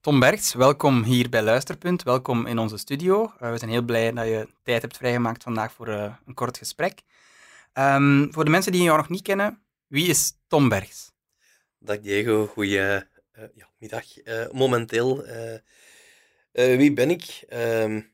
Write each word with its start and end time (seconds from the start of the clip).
Tom 0.00 0.20
Bergs, 0.20 0.54
welkom 0.54 1.02
hier 1.02 1.28
bij 1.28 1.42
Luisterpunt. 1.42 2.02
Welkom 2.02 2.46
in 2.46 2.58
onze 2.58 2.76
studio. 2.76 3.32
Uh, 3.42 3.50
we 3.50 3.58
zijn 3.58 3.70
heel 3.70 3.82
blij 3.82 4.12
dat 4.12 4.26
je 4.26 4.48
tijd 4.62 4.82
hebt 4.82 4.96
vrijgemaakt 4.96 5.42
vandaag 5.42 5.72
voor 5.72 5.88
uh, 5.88 6.14
een 6.26 6.34
kort 6.34 6.58
gesprek. 6.58 7.02
Um, 7.74 8.32
voor 8.32 8.44
de 8.44 8.50
mensen 8.50 8.72
die 8.72 8.82
jou 8.82 8.96
nog 8.96 9.08
niet 9.08 9.22
kennen, 9.22 9.62
wie 9.86 10.08
is 10.08 10.32
Tom 10.46 10.68
Bergs? 10.68 11.12
Dag 11.78 12.00
Diego, 12.00 12.46
goeie 12.46 12.78
uh, 12.78 13.00
ja, 13.54 13.68
middag. 13.78 14.04
momenteel, 14.52 15.24
wie 16.52 16.92
ben 16.92 17.10
ik? 17.10 17.44
Um, 17.52 18.12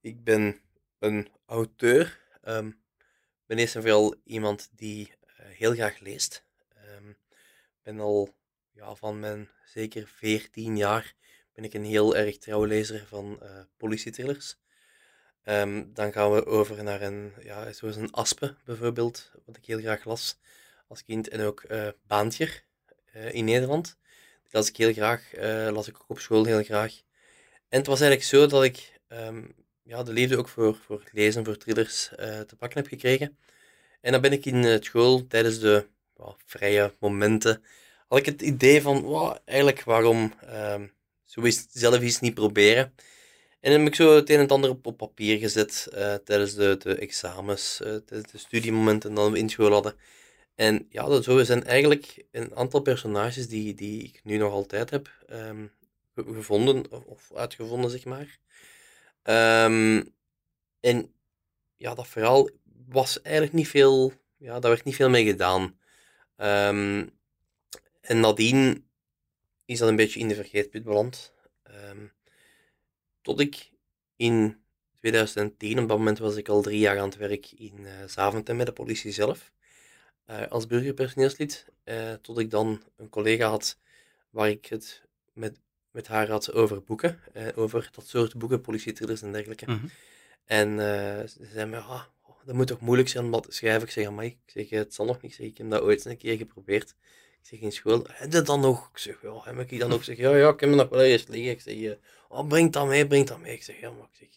ik 0.00 0.24
ben 0.24 0.60
een 0.98 1.28
auteur. 1.46 2.20
Um, 2.44 2.80
ben 3.46 3.58
eerst 3.58 3.74
en 3.74 3.82
vooral 3.82 4.14
iemand 4.24 4.68
die 4.72 5.12
heel 5.36 5.72
graag 5.74 5.98
leest. 5.98 6.44
Ik 7.06 7.82
ben 7.82 8.00
al 8.00 8.34
ja, 8.72 8.94
van 8.94 9.20
mijn 9.20 9.48
zeker 9.64 10.06
14 10.06 10.76
jaar 10.76 11.16
ben 11.58 11.66
ik 11.66 11.74
een 11.74 11.84
heel 11.84 12.16
erg 12.16 12.38
trouwe 12.38 12.66
lezer 12.66 13.04
van 13.08 13.38
uh, 13.42 13.48
politietrillers. 13.76 14.56
Ehm, 15.42 15.84
dan 15.92 16.12
gaan 16.12 16.32
we 16.32 16.46
over 16.46 16.84
naar 16.84 17.02
een, 17.02 17.32
ja, 17.42 17.72
zoals 17.72 17.96
een 17.96 18.12
Aspe 18.12 18.54
bijvoorbeeld, 18.64 19.30
wat 19.44 19.56
ik 19.56 19.64
heel 19.64 19.78
graag 19.78 20.04
las 20.04 20.38
als 20.88 21.04
kind. 21.04 21.28
En 21.28 21.40
ook 21.40 21.64
uh, 21.68 21.88
Baantje 22.06 22.48
uh, 23.16 23.34
in 23.34 23.44
Nederland. 23.44 23.96
Die 24.42 24.52
las 24.52 24.68
ik 24.68 24.76
heel 24.76 24.92
graag, 24.92 25.30
las 25.72 25.88
ik 25.88 25.96
ook 26.00 26.08
op 26.08 26.18
school 26.18 26.44
heel 26.44 26.62
graag. 26.62 26.92
En 27.68 27.78
het 27.78 27.86
was 27.86 28.00
eigenlijk 28.00 28.30
zo 28.30 28.46
dat 28.46 28.64
ik 28.64 29.00
um, 29.08 29.54
ja, 29.82 30.02
de 30.02 30.12
liefde 30.12 30.36
ook 30.36 30.48
voor, 30.48 30.76
voor 30.76 31.02
lezen, 31.12 31.44
voor 31.44 31.56
thrillers 31.56 32.08
te 32.46 32.56
pakken 32.58 32.78
heb 32.78 32.88
gekregen. 32.88 33.38
En 34.00 34.12
dan 34.12 34.20
ben 34.20 34.32
ik 34.32 34.46
in 34.46 34.82
school 34.82 35.26
tijdens 35.26 35.58
de 35.58 35.86
vrije 36.44 36.94
momenten 36.98 37.62
had 38.08 38.18
ik 38.18 38.26
het 38.26 38.42
idee 38.42 38.82
van, 38.82 39.38
eigenlijk 39.44 39.82
waarom 39.82 40.32
um, 40.54 40.96
zo 41.28 41.40
is 41.40 41.66
zelf 41.70 42.00
iets 42.00 42.20
niet 42.20 42.34
proberen. 42.34 42.94
En 43.60 43.70
dan 43.70 43.80
heb 43.80 43.88
ik 43.88 43.94
zo 43.94 44.14
het 44.14 44.30
een 44.30 44.34
en 44.34 44.42
het 44.42 44.52
ander 44.52 44.70
op, 44.70 44.96
papier 44.96 45.38
gezet 45.38 45.88
uh, 45.94 46.14
tijdens 46.14 46.54
de, 46.54 46.76
de 46.78 46.94
examens, 46.94 47.80
uh, 47.82 47.96
tijdens 47.96 48.32
de 48.32 48.38
studiemomenten 48.38 49.14
dat 49.14 49.30
we 49.30 49.38
in 49.38 49.48
school 49.48 49.72
hadden. 49.72 49.94
En 50.54 50.86
ja, 50.90 51.04
dat 51.04 51.24
zo 51.24 51.44
zijn 51.44 51.64
eigenlijk 51.64 52.24
een 52.30 52.56
aantal 52.56 52.80
personages 52.80 53.48
die, 53.48 53.74
die 53.74 54.02
ik 54.02 54.20
nu 54.24 54.36
nog 54.36 54.52
altijd 54.52 54.90
heb 54.90 55.10
um, 55.30 55.72
gevonden, 56.14 57.06
of 57.06 57.30
uitgevonden, 57.34 57.90
zeg 57.90 58.04
maar. 58.04 58.38
Um, 59.64 60.14
en 60.80 61.12
ja, 61.76 61.94
dat 61.94 62.08
verhaal 62.08 62.48
was 62.88 63.22
eigenlijk 63.22 63.54
niet 63.54 63.68
veel, 63.68 64.12
ja, 64.36 64.58
daar 64.60 64.70
werd 64.70 64.84
niet 64.84 64.96
veel 64.96 65.10
mee 65.10 65.24
gedaan. 65.24 65.78
Um, 66.36 67.10
en 68.00 68.20
nadien 68.20 68.87
is 69.68 69.78
dat 69.78 69.88
een 69.88 69.96
beetje 69.96 70.20
in 70.20 70.28
de 70.28 70.34
vergeetput 70.34 70.82
beland. 70.82 71.32
Um, 71.90 72.12
tot 73.22 73.40
ik 73.40 73.70
in 74.16 74.56
2010, 74.98 75.78
op 75.78 75.88
dat 75.88 75.98
moment 75.98 76.18
was 76.18 76.36
ik 76.36 76.48
al 76.48 76.62
drie 76.62 76.78
jaar 76.78 76.98
aan 76.98 77.08
het 77.08 77.16
werk 77.16 77.50
in 77.52 77.78
uh, 77.78 77.90
Zaventem 78.06 78.56
met 78.56 78.66
de 78.66 78.72
politie 78.72 79.12
zelf, 79.12 79.52
uh, 80.30 80.46
als 80.46 80.66
burgerpersoneelslid. 80.66 81.66
Uh, 81.84 82.12
tot 82.12 82.38
ik 82.38 82.50
dan 82.50 82.82
een 82.96 83.08
collega 83.08 83.48
had 83.48 83.78
waar 84.30 84.48
ik 84.48 84.66
het 84.66 85.02
met, 85.32 85.58
met 85.90 86.06
haar 86.06 86.28
had 86.28 86.52
over 86.52 86.82
boeken, 86.82 87.20
over 87.54 87.90
dat 87.92 88.06
soort 88.06 88.38
boeken, 88.38 88.60
politietrillers 88.60 89.22
en 89.22 89.32
dergelijke. 89.32 89.70
Mm 89.70 89.78
-hmm. 89.78 89.90
En 90.44 90.78
ze 91.28 91.48
zei 91.52 91.66
me, 91.70 91.76
ah, 91.76 92.02
dat 92.44 92.54
moet 92.54 92.66
toch 92.66 92.80
moeilijk 92.80 93.08
zijn 93.08 93.24
om 93.24 93.30
dat 93.30 93.42
te 93.42 93.52
schrijven. 93.52 93.82
Ik 93.82 93.90
zeg, 93.90 94.10
mij, 94.10 94.26
ik 94.26 94.38
zeg, 94.46 94.68
het 94.68 94.94
zal 94.94 95.06
nog 95.06 95.20
niet. 95.20 95.38
Ik, 95.38 95.44
ik 95.44 95.58
heb 95.58 95.70
dat 95.70 95.80
ooit 95.82 95.96
eens 95.96 96.04
een 96.04 96.16
keer 96.16 96.36
geprobeerd. 96.36 96.94
Ik 97.42 97.46
zeg 97.46 97.60
in 97.60 97.72
school, 97.72 98.06
heb 98.08 98.32
je 98.32 98.42
dan 98.42 98.60
nog? 98.60 98.88
Ik 98.92 98.98
zeg, 98.98 99.22
ja, 99.22 99.40
heb 99.44 99.70
ik 99.70 99.78
dan 99.78 99.92
ook? 99.92 99.98
Ik 99.98 100.04
zeg, 100.04 100.16
ja, 100.16 100.36
ja, 100.36 100.48
ik 100.48 100.60
heb 100.60 100.68
me 100.70 100.76
nog 100.76 100.88
wel 100.88 101.00
eens 101.00 101.26
liggen. 101.26 101.50
Ik 101.50 101.60
zeg, 101.60 101.96
oh, 102.28 102.48
breng 102.48 102.72
dat 102.72 102.86
mee, 102.86 103.06
breng 103.06 103.26
dat 103.26 103.40
mee. 103.40 103.52
Ik 103.52 103.62
zeg, 103.62 103.80
ja, 103.80 103.90
maar 103.90 104.08
ik 104.12 104.18
zeg, 104.18 104.28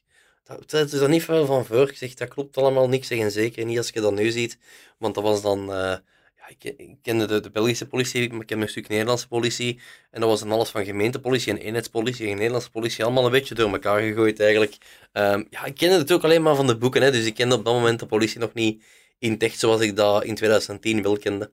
dat, 0.65 0.93
is 0.93 0.99
er 0.99 1.09
niet 1.09 1.23
veel 1.23 1.45
van 1.45 1.65
voor. 1.65 1.89
Ik 1.89 1.97
zeg, 1.97 2.13
dat 2.13 2.29
klopt 2.29 2.57
allemaal 2.57 2.89
niks. 2.89 3.07
Zeg, 3.07 3.19
en 3.19 3.31
zeker 3.31 3.65
niet 3.65 3.77
als 3.77 3.89
je 3.89 4.01
dat 4.01 4.13
nu 4.13 4.31
ziet. 4.31 4.57
Want 4.97 5.15
dat 5.15 5.23
was 5.23 5.41
dan, 5.41 5.59
uh, 5.59 5.95
ja, 6.37 6.47
ik, 6.57 6.95
kende 7.01 7.25
de, 7.25 7.39
de 7.39 7.49
Belgische 7.49 7.87
politie, 7.87 8.29
maar 8.29 8.41
ik 8.41 8.47
ken 8.47 8.61
een 8.61 8.69
stuk 8.69 8.87
Nederlandse 8.87 9.27
politie. 9.27 9.79
En 10.11 10.19
dat 10.19 10.29
was 10.29 10.39
dan 10.39 10.51
alles 10.51 10.69
van 10.69 10.85
gemeentepolitie 10.85 11.51
en 11.51 11.57
eenheidspolitie 11.57 12.27
en 12.27 12.35
Nederlandse 12.35 12.71
politie. 12.71 13.03
Allemaal 13.03 13.25
een 13.25 13.31
beetje 13.31 13.55
door 13.55 13.71
elkaar 13.71 14.01
gegooid 14.01 14.39
eigenlijk. 14.39 14.77
Um, 15.13 15.47
ja, 15.49 15.65
ik 15.65 15.75
kende 15.75 15.97
het 15.97 16.11
ook 16.11 16.23
alleen 16.23 16.41
maar 16.41 16.55
van 16.55 16.67
de 16.67 16.77
boeken. 16.77 17.01
Hè, 17.01 17.11
dus 17.11 17.25
ik 17.25 17.33
kende 17.33 17.55
op 17.55 17.65
dat 17.65 17.73
moment 17.73 17.99
de 17.99 18.05
politie 18.05 18.39
nog 18.39 18.53
niet 18.53 18.83
in 19.19 19.31
het 19.31 19.43
echt 19.43 19.59
zoals 19.59 19.81
ik 19.81 19.95
dat 19.95 20.23
in 20.23 20.35
2010 20.35 21.01
wel 21.01 21.17
kende. 21.17 21.51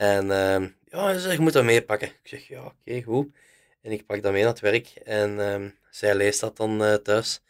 En 0.00 0.24
uh, 0.26 0.68
ja, 0.84 1.12
ze 1.12 1.20
zegt, 1.20 1.34
je 1.34 1.40
moet 1.40 1.52
dat 1.52 1.64
meepakken. 1.64 2.08
Ik 2.08 2.28
zeg, 2.28 2.48
ja, 2.48 2.64
oké, 2.64 3.02
goed. 3.02 3.28
En 3.82 3.92
ik 3.92 4.06
pak 4.06 4.22
dat 4.22 4.32
mee 4.32 4.42
naar 4.42 4.50
het 4.50 4.60
werk. 4.60 4.86
En 5.04 5.30
uh, 5.30 5.70
zij 5.90 6.14
leest 6.14 6.40
dat 6.40 6.56
dan 6.56 6.82
uh, 6.82 6.94
thuis. 6.94 7.40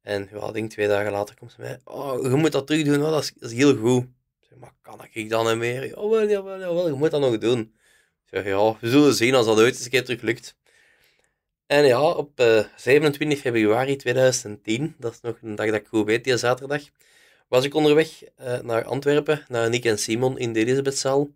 En 0.00 0.28
ja, 0.32 0.52
denk 0.52 0.70
twee 0.70 0.88
dagen 0.88 1.12
later 1.12 1.36
komt 1.36 1.52
ze 1.52 1.60
mij, 1.60 1.78
oh, 1.84 2.22
je 2.22 2.28
moet 2.28 2.52
dat 2.52 2.66
terug 2.66 2.84
doen, 2.84 2.98
dat, 3.00 3.22
is, 3.22 3.32
dat 3.38 3.50
is 3.50 3.56
heel 3.56 3.76
goed. 3.76 4.02
Ik 4.02 4.46
zeg, 4.48 4.58
maar 4.58 4.72
kan 4.82 5.00
ik 5.12 5.28
dan 5.28 5.46
niet 5.46 5.56
meer? 5.56 5.86
Jawel, 5.86 6.28
jawel, 6.28 6.58
jawel, 6.58 6.86
je 6.86 6.92
moet 6.92 7.10
dat 7.10 7.20
nog 7.20 7.38
doen. 7.38 7.60
Ik 7.60 8.28
zeg, 8.30 8.44
ja, 8.44 8.76
we 8.80 8.90
zullen 8.90 9.14
zien 9.14 9.34
als 9.34 9.46
dat 9.46 9.58
ooit 9.58 9.74
eens 9.74 9.84
een 9.84 9.90
keer 9.90 10.04
terug 10.04 10.20
lukt. 10.20 10.56
En 11.66 11.86
ja, 11.86 12.02
op 12.02 12.40
uh, 12.40 12.58
eh, 12.58 12.66
27 12.76 13.38
februari 13.38 13.96
2010, 13.96 14.94
dat 14.98 15.12
is 15.12 15.20
nog 15.20 15.38
een 15.42 15.54
dag 15.54 15.66
dat 15.66 15.74
ik 15.74 15.86
goed 15.86 16.06
weet, 16.06 16.24
die 16.24 16.36
zaterdag, 16.36 16.82
was 17.48 17.64
ik 17.64 17.74
onderweg 17.74 18.22
uh, 18.40 18.60
naar 18.60 18.84
Antwerpen, 18.84 19.44
naar 19.48 19.70
Nick 19.70 19.84
en 19.84 19.98
Simon 19.98 20.38
in 20.38 20.52
de 20.52 20.60
Elisabethzaal. 20.60 21.28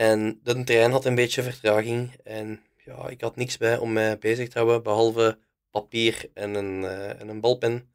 En 0.00 0.40
de 0.42 0.64
trein 0.64 0.90
had 0.90 1.04
een 1.04 1.14
beetje 1.14 1.42
vertraging 1.42 2.14
en 2.24 2.62
ja, 2.84 3.08
ik 3.08 3.20
had 3.20 3.36
niks 3.36 3.56
bij 3.56 3.78
om 3.78 3.92
mij 3.92 4.18
bezig 4.18 4.48
te 4.48 4.58
houden, 4.58 4.82
behalve 4.82 5.38
papier 5.70 6.30
en 6.34 6.54
een, 6.54 6.82
uh, 6.82 7.20
en 7.20 7.28
een 7.28 7.40
balpen. 7.40 7.92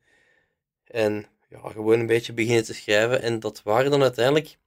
En 0.84 1.26
ja, 1.50 1.70
gewoon 1.70 2.00
een 2.00 2.06
beetje 2.06 2.34
beginnen 2.34 2.64
te 2.64 2.74
schrijven. 2.74 3.22
En 3.22 3.40
dat 3.40 3.64
waren 3.64 3.92
dan 3.92 4.02
uiteindelijk 4.02 4.58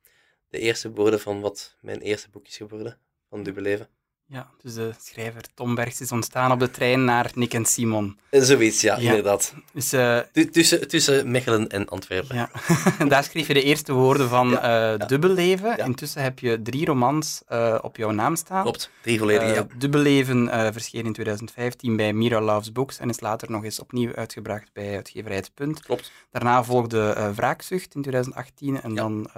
de 0.48 0.59
eerste 0.59 0.91
woorden 0.91 1.21
van 1.21 1.41
wat 1.41 1.77
mijn 1.81 2.00
eerste 2.00 2.31
boek 2.31 2.47
is 2.47 2.56
geworden, 2.56 2.98
van 3.28 3.43
Dubbele 3.43 3.69
Leven. 3.69 3.88
Ja, 4.31 4.50
dus 4.62 4.75
de 4.75 4.93
schrijver 4.99 5.43
Tom 5.55 5.75
Bergs 5.75 6.00
is 6.00 6.12
ontstaan 6.12 6.53
op 6.53 6.59
de 6.59 6.71
trein 6.71 7.05
naar 7.05 7.31
Nick 7.34 7.55
en 7.55 7.65
Simon. 7.65 8.19
Zoiets, 8.31 8.81
ja, 8.81 8.97
inderdaad. 8.97 9.55
Dus, 9.72 9.93
uh, 9.93 10.19
tussen, 10.50 10.89
tussen 10.89 11.31
Mechelen 11.31 11.69
en 11.69 11.89
Antwerpen. 11.89 12.37
Ja. 12.37 12.50
Daar 13.09 13.25
schreef 13.25 13.47
je 13.47 13.55
de 13.55 13.62
eerste 13.62 13.93
woorden 13.93 14.28
van 14.28 14.49
ja, 14.49 14.93
uh, 14.93 15.06
Dubbelleven. 15.06 15.78
Intussen 15.78 16.22
heb 16.22 16.39
je 16.39 16.62
drie 16.62 16.87
romans 16.87 17.43
uh, 17.49 17.78
op 17.83 17.97
jouw 17.97 18.11
naam 18.11 18.37
staan. 18.37 18.62
Klopt, 18.62 18.91
drie 19.03 19.19
volledige, 19.19 19.53
ja. 19.53 19.66
Dubbelleven 19.78 20.49
verscheen 20.72 21.05
in 21.05 21.12
2015 21.12 21.97
bij 21.97 22.12
Mira 22.12 22.41
Loves 22.41 22.72
Books 22.72 22.99
en 22.99 23.09
is 23.09 23.21
later 23.21 23.50
nog 23.50 23.65
eens 23.65 23.81
opnieuw 23.81 24.15
uitgebracht 24.15 24.72
bij 24.72 24.95
uitgeverij 24.95 25.37
Het 25.37 25.50
Punt. 25.55 25.83
Klopt. 25.83 26.12
Daarna 26.31 26.65
volgde 26.65 27.33
Wraakzucht 27.34 27.95
in 27.95 28.03
2018 28.03 28.81
en 28.81 28.95
dan 28.95 29.31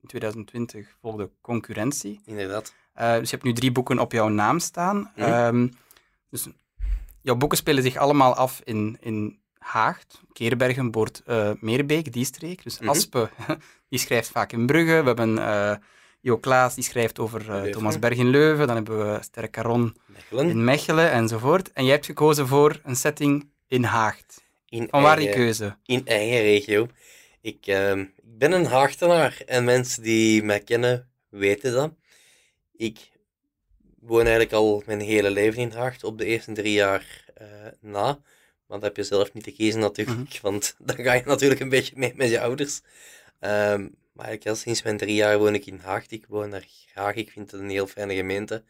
in 0.00 0.08
2020 0.08 0.96
volgde 1.00 1.30
Concurrentie. 1.40 2.20
Inderdaad. 2.24 2.74
Uh, 2.98 3.12
dus 3.12 3.30
je 3.30 3.36
hebt 3.36 3.42
nu 3.42 3.52
drie 3.52 3.72
boeken 3.72 3.98
op 3.98 4.12
jouw 4.12 4.28
naam 4.28 4.58
staan. 4.58 5.10
Mm. 5.16 5.24
Um, 5.24 5.72
dus 6.30 6.48
jouw 7.20 7.34
boeken 7.34 7.58
spelen 7.58 7.82
zich 7.82 7.96
allemaal 7.96 8.34
af 8.34 8.60
in, 8.64 8.96
in 9.00 9.38
Haagt, 9.58 10.20
Keerbergen, 10.32 10.90
Boord, 10.90 11.22
uh, 11.26 11.50
Meerbeek, 11.60 12.12
die 12.12 12.24
streek. 12.24 12.62
Dus 12.62 12.78
mm 12.78 12.86
-hmm. 12.86 12.96
Aspe, 12.96 13.30
die 13.90 13.98
schrijft 13.98 14.28
vaak 14.28 14.52
in 14.52 14.66
Brugge. 14.66 15.00
We 15.00 15.06
hebben 15.06 15.36
uh, 15.36 15.74
Jo 16.20 16.38
Klaas, 16.38 16.74
die 16.74 16.84
schrijft 16.84 17.18
over 17.18 17.70
Thomas 17.70 17.98
Berg 17.98 18.16
in 18.16 18.28
Leuven. 18.28 18.66
Dan 18.66 18.76
hebben 18.76 19.12
we 19.12 19.22
Sterre 19.22 19.50
Caron 19.50 19.96
Mechelen. 20.06 20.48
in 20.48 20.64
Mechelen, 20.64 21.10
enzovoort. 21.10 21.72
En 21.72 21.84
jij 21.84 21.92
hebt 21.92 22.06
gekozen 22.06 22.46
voor 22.46 22.80
een 22.84 22.96
setting 22.96 23.50
in 23.66 23.84
Haagt. 23.84 24.44
In 24.68 24.86
Van 24.90 25.02
waar 25.02 25.16
die 25.16 25.30
keuze? 25.30 25.76
In 25.84 26.06
eigen 26.06 26.40
regio. 26.40 26.86
Ik, 27.40 27.66
ehm, 27.66 28.00
ik 28.00 28.38
ben 28.38 28.52
een 28.52 28.66
Haagtenaar 28.66 29.42
en 29.46 29.64
mensen 29.64 30.02
die 30.02 30.42
mij 30.42 30.60
kennen 30.60 31.08
weten 31.28 31.72
dat. 31.72 31.92
Ik 32.76 33.10
woon 34.00 34.20
eigenlijk 34.20 34.52
al 34.52 34.82
mijn 34.86 35.00
hele 35.00 35.30
leven 35.30 35.60
in 35.60 35.70
Haagt, 35.70 36.04
op 36.04 36.18
de 36.18 36.24
eerste 36.24 36.52
drie 36.52 36.72
jaar 36.72 37.24
uh, 37.42 37.46
na. 37.80 38.04
Maar 38.66 38.78
dat 38.78 38.82
heb 38.82 38.96
je 38.96 39.02
zelf 39.02 39.32
niet 39.32 39.44
te 39.44 39.52
kiezen 39.52 39.80
natuurlijk, 39.80 40.18
mhm. 40.18 40.42
want 40.50 40.74
dan 40.78 40.96
ga 40.96 41.12
je 41.12 41.22
natuurlijk 41.24 41.60
een 41.60 41.68
beetje 41.68 41.96
mee 41.96 42.12
met 42.14 42.30
je 42.30 42.40
ouders. 42.40 42.80
Um, 43.40 43.94
maar 44.12 44.32
ik 44.32 44.46
al 44.46 44.54
sinds 44.54 44.82
mijn 44.82 44.96
drie 44.96 45.14
jaar 45.14 45.38
woon 45.38 45.54
ik 45.54 45.66
in 45.66 45.78
Haagt. 45.78 46.10
Ik 46.12 46.26
woon 46.28 46.50
daar 46.50 46.66
graag, 46.86 47.14
ik 47.14 47.30
vind 47.30 47.50
het 47.50 47.60
een 47.60 47.70
heel 47.70 47.86
fijne 47.86 48.14
gemeente. 48.14 48.62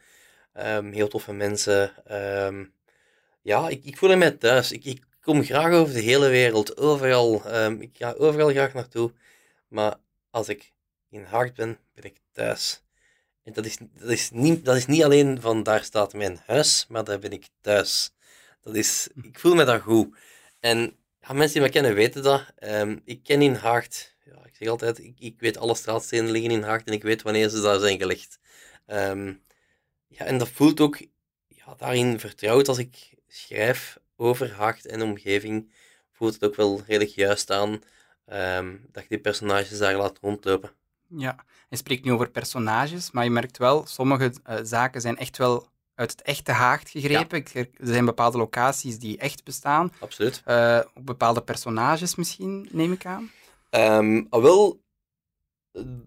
Um, 0.55 0.93
heel 0.93 1.09
toffe 1.09 1.33
mensen. 1.33 1.93
Um, 2.47 2.73
ja, 3.43 3.69
ik, 3.69 3.85
ik 3.85 3.97
voel 3.97 4.17
me 4.17 4.39
thuis. 4.39 4.73
Ik, 4.73 4.85
ik, 4.85 5.05
kom 5.21 5.45
graag 5.45 5.73
over 5.73 5.95
de 5.95 6.01
hele 6.01 6.29
wereld, 6.29 6.77
overal. 6.77 7.35
ik 7.81 7.91
ga 7.93 8.13
overal 8.13 8.51
graag 8.51 8.75
naartoe. 8.75 9.13
Maar 9.69 9.97
als 10.31 10.49
ik 10.49 10.73
in 11.11 11.25
Haagt 11.25 11.55
ben, 11.55 11.79
ben 11.95 12.05
ik 12.05 12.21
thuis. 12.33 12.83
En 13.47 13.53
dat 13.53 13.67
is, 13.67 13.77
dat, 13.79 14.11
is 14.11 14.31
niet, 14.31 14.65
dat 14.65 14.77
is 14.77 14.87
niet 14.87 15.05
alleen 15.05 15.41
van 15.41 15.63
daar 15.63 15.85
staat 15.85 16.13
mijn 16.13 16.41
huis, 16.47 16.87
maar 16.89 17.05
daar 17.05 17.19
ben 17.19 17.33
ik 17.33 17.49
thuis. 17.61 18.15
Dat 18.61 18.75
is, 18.75 19.09
ik 19.23 19.39
voel 19.39 19.55
me 19.55 19.65
daar 19.65 19.81
goed. 19.81 20.17
En 20.61 20.97
ja, 21.21 21.33
mensen 21.33 21.53
die 21.53 21.63
me 21.63 21.69
kennen 21.69 21.95
weten 21.95 22.23
dat. 22.23 22.45
Um, 22.61 23.01
ik 23.05 23.23
ken 23.23 23.43
in 23.43 23.55
Haagt, 23.55 24.17
ja, 24.25 24.45
ik 24.45 24.57
zeg 24.57 24.69
altijd, 24.69 24.99
ik, 24.99 25.15
ik 25.19 25.41
weet 25.41 25.57
alle 25.57 25.75
straatstenen 25.75 26.31
liggen 26.31 26.51
in 26.51 26.63
Haagt 26.63 26.87
en 26.87 26.93
ik 26.93 27.03
weet 27.03 27.23
wanneer 27.23 27.49
ze 27.49 27.61
daar 27.61 27.79
zijn 27.79 27.99
gelegd. 27.99 28.39
Um, 28.87 29.43
ja, 30.07 30.25
en 30.25 30.39
dat 30.39 30.49
voelt 30.49 30.81
ook 30.81 30.99
ja, 31.49 31.75
daarin 31.77 32.21
vertrouwd 32.21 32.69
als 32.69 32.79
ik 32.79 33.15
schrijf 33.29 33.99
over 34.17 34.53
Haagd 34.53 34.87
en 34.87 35.03
omgeving, 35.03 35.73
voelt 36.13 36.35
het 36.35 36.45
ook 36.45 36.57
wel 36.57 36.83
redelijk 36.87 37.11
juist 37.11 37.51
aan 37.51 37.83
ehm, 38.25 38.77
dat 38.93 39.03
je 39.03 39.09
die 39.09 39.21
personages 39.21 39.79
daar 39.79 39.97
laat 39.97 40.19
rondlopen. 40.19 40.71
Ja, 41.09 41.37
je 41.69 41.77
spreekt 41.77 42.05
nu 42.05 42.13
over 42.13 42.31
personages, 42.31 43.11
maar 43.11 43.25
je 43.25 43.31
merkt 43.31 43.59
wel, 43.59 43.87
sommige 43.87 44.33
uh, 44.51 44.57
zaken 44.63 45.01
zijn 45.01 45.17
echt 45.17 45.37
wel 45.37 45.69
uit 45.95 46.11
het 46.11 46.23
echte 46.23 46.53
Haagd 46.53 46.91
gegrepen. 46.91 47.45
Er 47.55 47.69
zijn 47.81 48.05
bepaalde 48.05 48.39
locaties 48.39 48.99
die 48.99 49.19
echt 49.19 49.45
bestaan. 49.45 49.93
Absoluut. 49.99 50.43
Uh, 50.47 50.81
bepaalde 50.95 51.43
personages 51.43 52.15
misschien, 52.15 52.69
neem 52.71 52.93
ik 52.93 53.07
aan. 53.07 53.31
Um, 53.71 54.27
wel, 54.31 54.81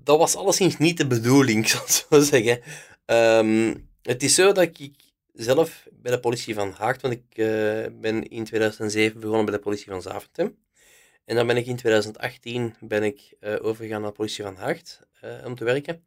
dat 0.04 0.18
was 0.18 0.36
alleszins 0.36 0.78
niet 0.78 0.98
de 0.98 1.07
bedoeling, 1.07 1.68
zal 1.69 1.81
ik 1.81 1.90
zo 1.90 2.19
zeggen. 2.22 2.62
Um, 3.06 3.90
het 4.01 4.24
is 4.24 4.36
zo 4.36 4.51
dat 4.51 4.63
ik 4.63 4.92
zelf 5.34 5.88
bij 5.92 6.12
de 6.12 6.19
politie 6.19 6.54
van 6.54 6.72
Haagd, 6.78 7.01
want 7.01 7.13
ik 7.13 7.38
uh, 7.38 7.46
ben 8.01 8.30
in 8.30 8.44
2007 8.44 9.19
begonnen 9.19 9.46
bij 9.46 9.54
de 9.54 9.62
politie 9.62 9.92
van 9.92 10.01
Zaventem. 10.01 10.57
En 11.29 11.35
dan 11.35 11.47
ben 11.47 11.57
ik 11.57 11.65
in 11.65 11.75
2018 11.75 12.75
ben 12.79 13.03
ik, 13.03 13.33
uh, 13.41 13.55
overgegaan 13.61 14.01
naar 14.01 14.11
politie 14.11 14.43
van 14.43 14.55
Haagd 14.55 14.99
om 15.45 15.55
te 15.55 15.63
werken. 15.63 16.03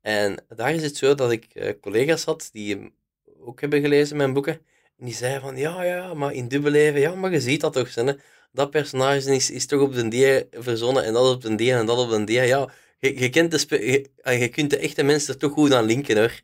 En 0.00 0.44
daar 0.48 0.74
is 0.74 0.82
het 0.82 0.96
zo 0.96 1.14
dat 1.14 1.30
ik 1.30 1.76
collega's 1.80 2.24
had 2.24 2.48
die 2.52 2.92
ook 3.38 3.60
hebben 3.60 3.80
gelezen, 3.80 4.16
mijn 4.16 4.32
boeken. 4.32 4.52
En 4.98 5.04
die 5.04 5.14
zeiden 5.14 5.40
van, 5.40 5.56
ja, 5.56 5.82
ja, 5.82 6.14
maar 6.14 6.32
in 6.32 6.48
dubbel 6.48 6.70
leven, 6.70 7.00
ja, 7.00 7.14
maar 7.14 7.32
je 7.32 7.40
ziet 7.40 7.60
dat 7.60 7.72
toch, 7.72 7.94
hè? 7.94 8.12
dat 8.52 8.70
personage 8.70 9.34
is, 9.34 9.66
toch 9.66 9.80
op 9.80 9.94
de 9.94 10.08
dia 10.08 10.42
verzonnen 10.50 11.04
en 11.04 11.12
dat 11.12 11.34
op 11.34 11.42
de 11.42 11.54
dia 11.54 11.78
en 11.78 11.86
dat 11.86 11.98
op 11.98 12.10
de 12.10 12.24
dia. 12.24 12.42
Ja, 12.42 12.72
je, 12.98 13.30
kent 13.30 13.68
de 13.68 13.86
je, 13.86 14.10
ah, 14.22 14.38
je 14.38 14.48
kunt 14.48 14.70
de 14.70 14.78
echte 14.78 15.02
mensen 15.02 15.38
toch 15.38 15.52
goed 15.52 15.72
aan 15.72 15.84
linken, 15.84 16.16
hoor. 16.16 16.40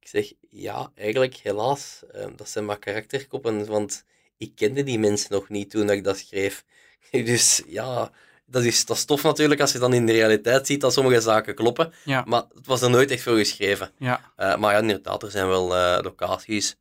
Ik 0.00 0.08
zeg, 0.08 0.32
ja, 0.48 0.92
eigenlijk, 0.94 1.36
helaas, 1.36 2.02
uh, 2.14 2.26
dat 2.36 2.48
zijn 2.48 2.64
maar 2.64 2.78
karakterkoppen, 2.78 3.66
want 3.66 4.04
ik 4.36 4.52
kende 4.54 4.82
die 4.82 4.98
mensen 4.98 5.32
nog 5.32 5.48
niet 5.48 5.70
toen 5.70 5.90
ik 5.90 6.04
dat 6.04 6.18
schreef. 6.18 6.64
Dus 7.30 7.62
ja, 7.66 8.10
dat 8.52 8.64
is, 8.64 8.86
dat 8.86 8.96
is 8.96 9.04
tof 9.04 9.22
natuurlijk 9.22 9.60
als 9.60 9.72
je 9.72 9.78
dan 9.78 9.92
in 9.92 10.06
de 10.06 10.12
realiteit 10.12 10.66
ziet 10.66 10.80
dat 10.80 10.92
sommige 10.92 11.20
zaken 11.20 11.54
kloppen. 11.54 11.92
Ja. 12.04 12.24
Maar 12.26 12.42
het 12.54 12.66
was 12.66 12.82
er 12.82 12.90
nooit 12.90 13.10
echt 13.10 13.22
voor 13.22 13.36
geschreven. 13.36 13.90
Ja. 13.98 14.32
Uh, 14.38 14.56
maar 14.56 14.72
ja, 14.72 14.78
inderdaad, 14.78 15.22
er 15.22 15.30
zijn 15.30 15.48
wel 15.48 15.76
uh, 15.76 15.98
locaties, 16.02 16.76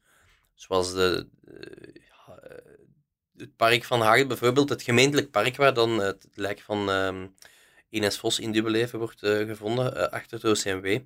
zoals 0.53 0.93
de, 0.93 1.27
uh, 1.47 1.55
het 3.37 3.55
park 3.55 3.83
van 3.83 4.01
Hagen 4.01 4.27
bijvoorbeeld, 4.27 4.69
het 4.69 4.81
gemeentelijk 4.81 5.31
park 5.31 5.55
waar 5.55 5.73
dan 5.73 5.99
het 5.99 6.27
lijk 6.33 6.61
van 6.61 6.89
um, 6.89 7.35
Ines 7.89 8.17
Vos 8.17 8.39
in 8.39 8.51
Dubbeleven 8.51 8.99
wordt 8.99 9.19
gevonden, 9.19 10.11
achter 10.11 10.41
het 10.41 10.59
OCMW. 10.59 10.99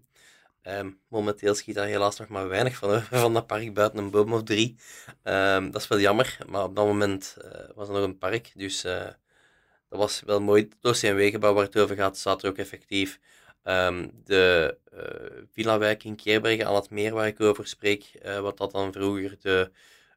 Um, 0.68 1.00
momenteel 1.08 1.56
schiet 1.56 1.76
daar 1.76 1.88
helaas 1.88 2.18
nog 2.18 2.28
maar 2.28 2.48
weinig 2.48 2.76
van, 2.76 3.02
van 3.22 3.34
dat 3.34 3.48
park, 3.48 3.74
buiten 3.74 4.00
een 4.00 4.12
boom 4.12 4.34
of 4.34 4.44
drie. 4.44 4.76
Um, 5.24 5.72
dat 5.72 5.82
is 5.82 5.88
wel 5.88 6.00
jammer, 6.00 6.38
maar 6.48 6.64
op 6.64 6.76
dat 6.76 6.86
moment 6.86 7.38
was 7.76 7.88
er 7.88 7.94
nog 7.94 8.04
een 8.04 8.18
park, 8.18 8.52
dus 8.56 8.82
dat 8.82 10.00
was 10.00 10.22
wel 10.26 10.42
mooi. 10.42 10.70
Het 10.82 10.96
OCMW-gebouw 10.96 11.54
waar 11.54 11.64
het 11.64 11.78
over 11.78 11.96
gaat, 11.96 12.18
staat 12.18 12.44
er 12.44 12.50
ook 12.50 12.58
effectief. 12.58 13.20
Um, 13.64 14.12
de 14.24 14.78
uh, 14.94 15.44
Villa-wijk 15.52 16.04
in 16.04 16.16
Keerbergen 16.16 16.68
aan 16.68 16.76
het 16.76 16.90
meer 16.90 17.14
waar 17.14 17.28
ik 17.28 17.42
over 17.42 17.68
spreek, 17.68 18.12
wat 18.42 18.58
dat 18.58 18.72
dan 18.72 18.92
vroeger 18.92 19.38
de, 19.42 19.72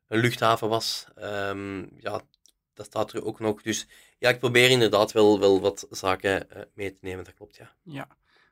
een 0.08 0.20
luchthaven 0.20 0.68
was, 0.68 1.06
ja, 1.98 2.20
dat 2.74 2.86
staat 2.86 3.12
er 3.12 3.24
ook 3.24 3.40
nog. 3.40 3.62
Dus 3.62 3.86
ja, 4.18 4.28
ik 4.28 4.38
probeer 4.38 4.70
inderdaad 4.70 5.12
wel, 5.12 5.40
wel 5.40 5.60
wat 5.60 5.86
zaken 5.90 6.46
mee 6.74 6.92
te 6.92 6.98
nemen, 7.00 7.24
dat 7.24 7.34
klopt, 7.34 7.56
ja. 7.56 7.72
Ja. 7.82 8.08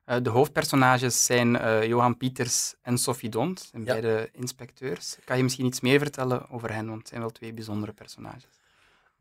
De 0.07 0.31
hoofdpersonages 0.31 1.25
zijn 1.25 1.51
Johan 1.89 2.17
Pieters 2.17 2.75
en 2.83 2.99
Sophie 2.99 3.29
Dont, 3.29 3.71
en 3.73 3.85
ja. 3.85 3.87
beide 3.87 4.29
inspecteurs. 4.33 5.17
Kan 5.25 5.37
je 5.37 5.43
misschien 5.43 5.67
iets 5.67 5.81
meer 5.81 5.99
vertellen 5.99 6.51
over 6.51 6.73
hen, 6.73 6.87
want 6.87 6.99
het 6.99 7.09
zijn 7.09 7.21
wel 7.21 7.31
twee 7.31 7.53
bijzondere 7.53 7.93
personages. 7.93 8.49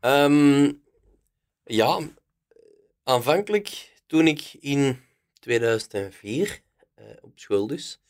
Um, 0.00 0.82
ja, 1.64 2.00
aanvankelijk 3.02 3.92
toen 4.06 4.26
ik 4.26 4.56
in 4.60 5.00
2004, 5.40 6.60
uh, 6.98 7.04
op 7.20 7.32
school 7.34 7.66
dus, 7.66 8.00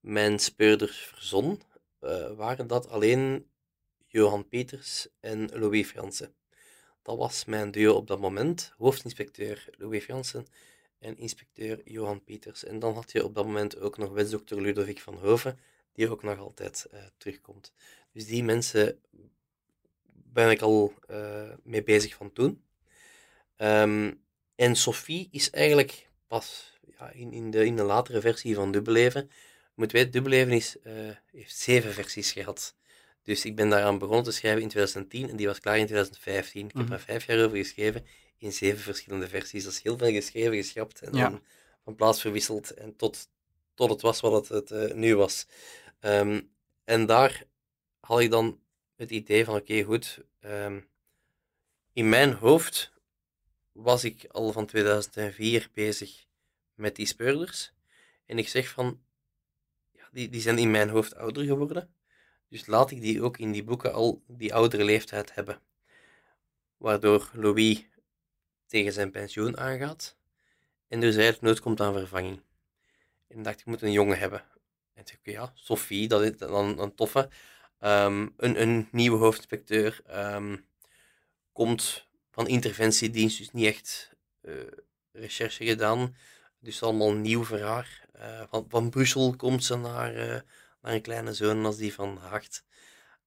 mijn 0.00 0.38
speurders 0.38 0.98
verzon, 0.98 1.62
waren 2.36 2.66
dat 2.66 2.88
alleen 2.88 3.46
Johan 4.06 4.48
Peters 4.48 5.08
en 5.20 5.50
Louis 5.52 5.86
Fransen. 5.86 6.34
Dat 7.02 7.16
was 7.16 7.44
mijn 7.44 7.70
duo 7.70 7.94
op 7.94 8.06
dat 8.06 8.20
moment, 8.20 8.72
hoofdinspecteur 8.78 9.68
Louis 9.70 10.04
Fransen 10.04 10.46
en 10.98 11.18
inspecteur 11.18 11.80
Johan 11.84 12.24
Peters. 12.24 12.64
En 12.64 12.78
dan 12.78 12.94
had 12.94 13.12
je 13.12 13.24
op 13.24 13.34
dat 13.34 13.44
moment 13.44 13.80
ook 13.80 13.98
nog 13.98 14.12
wetsdokter 14.12 14.60
Ludovic 14.60 15.00
van 15.00 15.14
Hoven, 15.14 15.58
die 15.92 16.10
ook 16.10 16.22
nog 16.22 16.38
altijd 16.38 16.86
uh, 16.94 17.00
terugkomt. 17.16 17.72
Dus 18.12 18.26
die 18.26 18.44
mensen 18.44 19.00
ben 20.32 20.50
ik 20.50 20.60
al 20.60 20.94
uh, 21.10 21.52
mee 21.62 21.82
bezig 21.82 22.14
van 22.14 22.32
toen. 22.32 22.62
Um, 23.56 24.20
en 24.54 24.76
Sophie 24.76 25.28
is 25.30 25.50
eigenlijk 25.50 26.08
pas 26.26 26.78
ja, 26.98 27.10
in, 27.10 27.32
in, 27.32 27.50
de, 27.50 27.64
in 27.64 27.76
de 27.76 27.82
latere 27.82 28.20
versie 28.20 28.54
van 28.54 28.72
Dubbeleven. 28.72 29.22
Je 29.30 29.72
moet 29.74 29.92
weten, 29.92 30.10
Dubbeleven 30.10 30.52
is, 30.52 30.76
uh, 30.86 30.92
heeft 31.32 31.56
zeven 31.56 31.92
versies 31.92 32.32
gehad. 32.32 32.74
Dus 33.22 33.44
ik 33.44 33.56
ben 33.56 33.68
daaraan 33.68 33.98
begonnen 33.98 34.24
te 34.24 34.32
schrijven 34.32 34.62
in 34.62 34.68
2010 34.68 35.30
en 35.30 35.36
die 35.36 35.46
was 35.46 35.60
klaar 35.60 35.78
in 35.78 35.86
2015. 35.86 36.68
Ik 36.68 36.76
heb 36.76 36.86
mm. 36.86 36.92
er 36.92 37.00
vijf 37.00 37.26
jaar 37.26 37.44
over 37.44 37.56
geschreven 37.56 38.06
in 38.38 38.52
zeven 38.52 38.78
verschillende 38.78 39.28
versies. 39.28 39.64
Dat 39.64 39.72
is 39.72 39.82
heel 39.82 39.98
veel 39.98 40.12
geschreven, 40.12 40.54
geschrapt 40.54 41.00
en 41.00 41.12
ja. 41.12 41.28
dan 41.28 41.42
van 41.84 41.94
plaats 41.94 42.20
verwisseld 42.20 42.70
en 42.70 42.96
tot, 42.96 43.28
tot 43.74 43.90
het 43.90 44.00
was 44.00 44.20
wat 44.20 44.48
het, 44.48 44.70
het 44.70 44.90
uh, 44.90 44.94
nu 44.94 45.16
was. 45.16 45.46
Um, 46.00 46.50
en 46.84 47.06
daar 47.06 47.44
had 48.00 48.20
ik 48.20 48.30
dan 48.30 48.60
het 48.96 49.10
idee 49.10 49.44
van, 49.44 49.54
oké, 49.54 49.62
okay, 49.62 49.82
goed, 49.82 50.24
um, 50.40 50.88
in 51.92 52.08
mijn 52.08 52.32
hoofd 52.32 52.92
was 53.72 54.04
ik 54.04 54.26
al 54.28 54.52
van 54.52 54.66
2004 54.66 55.68
bezig 55.72 56.26
met 56.74 56.96
die 56.96 57.06
speurders. 57.06 57.72
En 58.26 58.38
ik 58.38 58.48
zeg 58.48 58.68
van, 58.68 59.00
ja, 59.92 60.08
die, 60.12 60.28
die 60.28 60.40
zijn 60.40 60.58
in 60.58 60.70
mijn 60.70 60.88
hoofd 60.88 61.14
ouder 61.14 61.44
geworden. 61.44 61.94
Dus 62.48 62.66
laat 62.66 62.90
ik 62.90 63.00
die 63.00 63.22
ook 63.22 63.38
in 63.38 63.52
die 63.52 63.64
boeken 63.64 63.92
al 63.92 64.22
die 64.26 64.54
oudere 64.54 64.84
leeftijd 64.84 65.34
hebben. 65.34 65.60
Waardoor 66.76 67.30
Louis 67.32 67.86
tegen 68.66 68.92
zijn 68.92 69.10
pensioen 69.10 69.58
aangaat. 69.58 70.16
En 70.88 71.00
dus 71.00 71.14
eigenlijk 71.14 71.42
nooit 71.42 71.60
komt 71.60 71.80
aan 71.80 71.92
vervanging. 71.92 72.40
En 73.28 73.42
dacht, 73.42 73.60
ik 73.60 73.66
moet 73.66 73.82
een 73.82 73.92
jongen 73.92 74.18
hebben. 74.18 74.44
En 74.94 75.02
ik 75.02 75.08
zei, 75.08 75.36
ja, 75.36 75.52
Sophie, 75.54 76.08
dat 76.08 76.22
is 76.22 76.36
dan 76.36 76.78
een 76.78 76.94
toffe. 76.94 77.28
Um, 77.80 78.34
een, 78.36 78.62
een 78.62 78.88
nieuwe 78.90 79.18
hoofdinspecteur 79.18 80.00
um, 80.34 80.66
komt 81.52 82.06
van 82.30 82.46
interventiedienst, 82.46 83.38
dus 83.38 83.52
niet 83.52 83.66
echt 83.66 84.10
uh, 84.42 84.54
recherche 85.12 85.64
gedaan. 85.64 86.16
Dus 86.58 86.82
allemaal 86.82 87.12
nieuw 87.12 87.44
voor 87.44 87.60
haar. 87.60 88.04
Uh, 88.16 88.42
van, 88.48 88.66
van 88.68 88.90
Brussel 88.90 89.36
komt 89.36 89.64
ze 89.64 89.76
naar, 89.76 90.16
uh, 90.16 90.40
naar 90.80 90.92
een 90.94 91.02
kleine 91.02 91.32
zoon 91.32 91.64
als 91.64 91.76
die 91.76 91.94
van 91.94 92.16
Hacht. 92.16 92.64